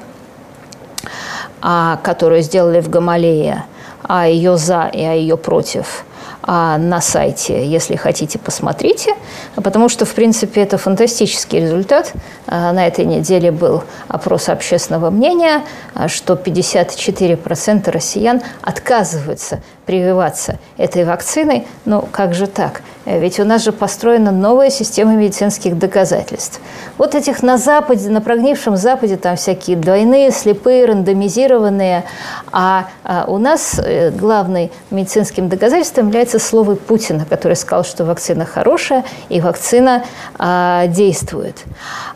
а, 1.61 1.99
которую 2.03 2.43
сделали 2.43 2.81
в 2.81 2.89
Гамалее, 2.89 3.65
а 4.03 4.27
ее 4.27 4.57
за 4.57 4.91
и 4.93 5.05
а 5.05 5.13
ее 5.13 5.37
против– 5.37 6.05
на 6.47 7.01
сайте, 7.01 7.67
если 7.67 7.97
хотите, 7.97 8.39
посмотрите, 8.39 9.15
потому 9.57 9.89
что, 9.89 10.05
в 10.05 10.15
принципе, 10.15 10.63
это 10.63 10.79
фантастический 10.79 11.61
результат. 11.61 12.13
А, 12.47 12.73
на 12.73 12.87
этой 12.87 13.05
неделе 13.05 13.51
был 13.51 13.83
опрос 14.09 14.49
общественного 14.49 15.11
мнения, 15.11 15.63
а, 15.95 16.09
что 16.09 16.35
54% 16.35 17.91
россиян 17.91 18.43
отказываются 18.63 19.61
прививаться 19.87 20.59
этой 20.77 21.05
вакциной. 21.05 21.67
Ну, 21.85 22.07
как 22.11 22.35
же 22.35 22.47
так? 22.47 22.83
Ведь 23.07 23.39
у 23.39 23.45
нас 23.45 23.63
же 23.63 23.71
построена 23.71 24.33
новая 24.33 24.69
система 24.69 25.15
медицинских 25.15 25.79
доказательств. 25.79 26.61
Вот 26.99 27.15
этих 27.15 27.41
на 27.41 27.57
Западе, 27.57 28.11
на 28.11 28.21
прогнившем 28.21 28.77
Западе, 28.77 29.17
там 29.17 29.37
всякие 29.37 29.77
двойные, 29.77 30.33
слепые, 30.33 30.87
рандомизированные. 30.87 32.05
А, 32.51 32.89
а 33.05 33.25
у 33.29 33.39
нас 33.39 33.79
э, 33.79 34.11
главным 34.11 34.71
медицинским 34.91 35.49
доказательством 35.49 36.09
является 36.09 36.41
слово 36.41 36.75
Путина, 36.75 37.25
который 37.25 37.57
сказал, 37.57 37.85
что 37.85 38.05
вакцина 38.05 38.45
хорошая 38.45 39.05
и 39.29 39.41
вакцина 39.41 40.05
а, 40.39 40.89
действует. 40.89 41.65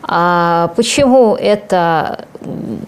А 0.03 0.73
почему 0.75 1.35
это... 1.35 2.25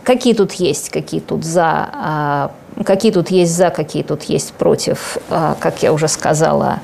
Какие 0.04 0.34
тут 0.34 0.54
есть, 0.54 0.90
какие 0.90 1.22
тут 1.22 1.46
за... 1.46 1.90
А, 1.94 2.52
какие 2.86 3.12
тут 3.12 3.30
есть 3.30 3.56
за, 3.56 3.70
какие 3.70 4.04
тут 4.04 4.24
есть 4.24 4.54
против, 4.54 5.18
а, 5.30 5.56
как 5.60 5.84
я 5.84 5.94
уже 5.94 6.08
сказала, 6.08 6.80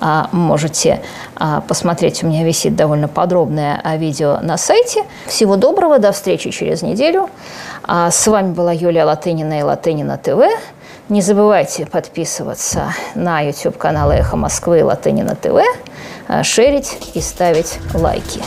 а, 0.00 0.28
можете 0.32 1.00
а, 1.36 1.60
посмотреть. 1.60 2.22
У 2.22 2.26
меня 2.26 2.44
висит 2.44 2.76
довольно 2.76 3.08
подробное 3.08 3.80
видео 3.96 4.38
на 4.42 4.56
сайте. 4.56 5.04
Всего 5.26 5.56
доброго, 5.56 5.98
до 5.98 6.12
встречи 6.12 6.50
через 6.50 6.82
неделю. 6.82 7.30
С 7.86 8.26
вами 8.26 8.52
была 8.52 8.72
Юлия 8.72 9.04
Латынина 9.04 9.58
и 9.58 9.62
Латынина 9.62 10.16
ТВ. 10.16 10.40
Не 11.10 11.20
забывайте 11.20 11.84
подписываться 11.84 12.94
на 13.14 13.40
YouTube 13.42 13.76
канал 13.76 14.10
«Эхо 14.10 14.36
Москвы» 14.36 14.78
и 14.78 14.82
«Латынина 14.82 15.36
ТВ», 15.36 15.60
шерить 16.42 16.96
и 17.12 17.20
ставить 17.20 17.78
лайки. 17.92 18.42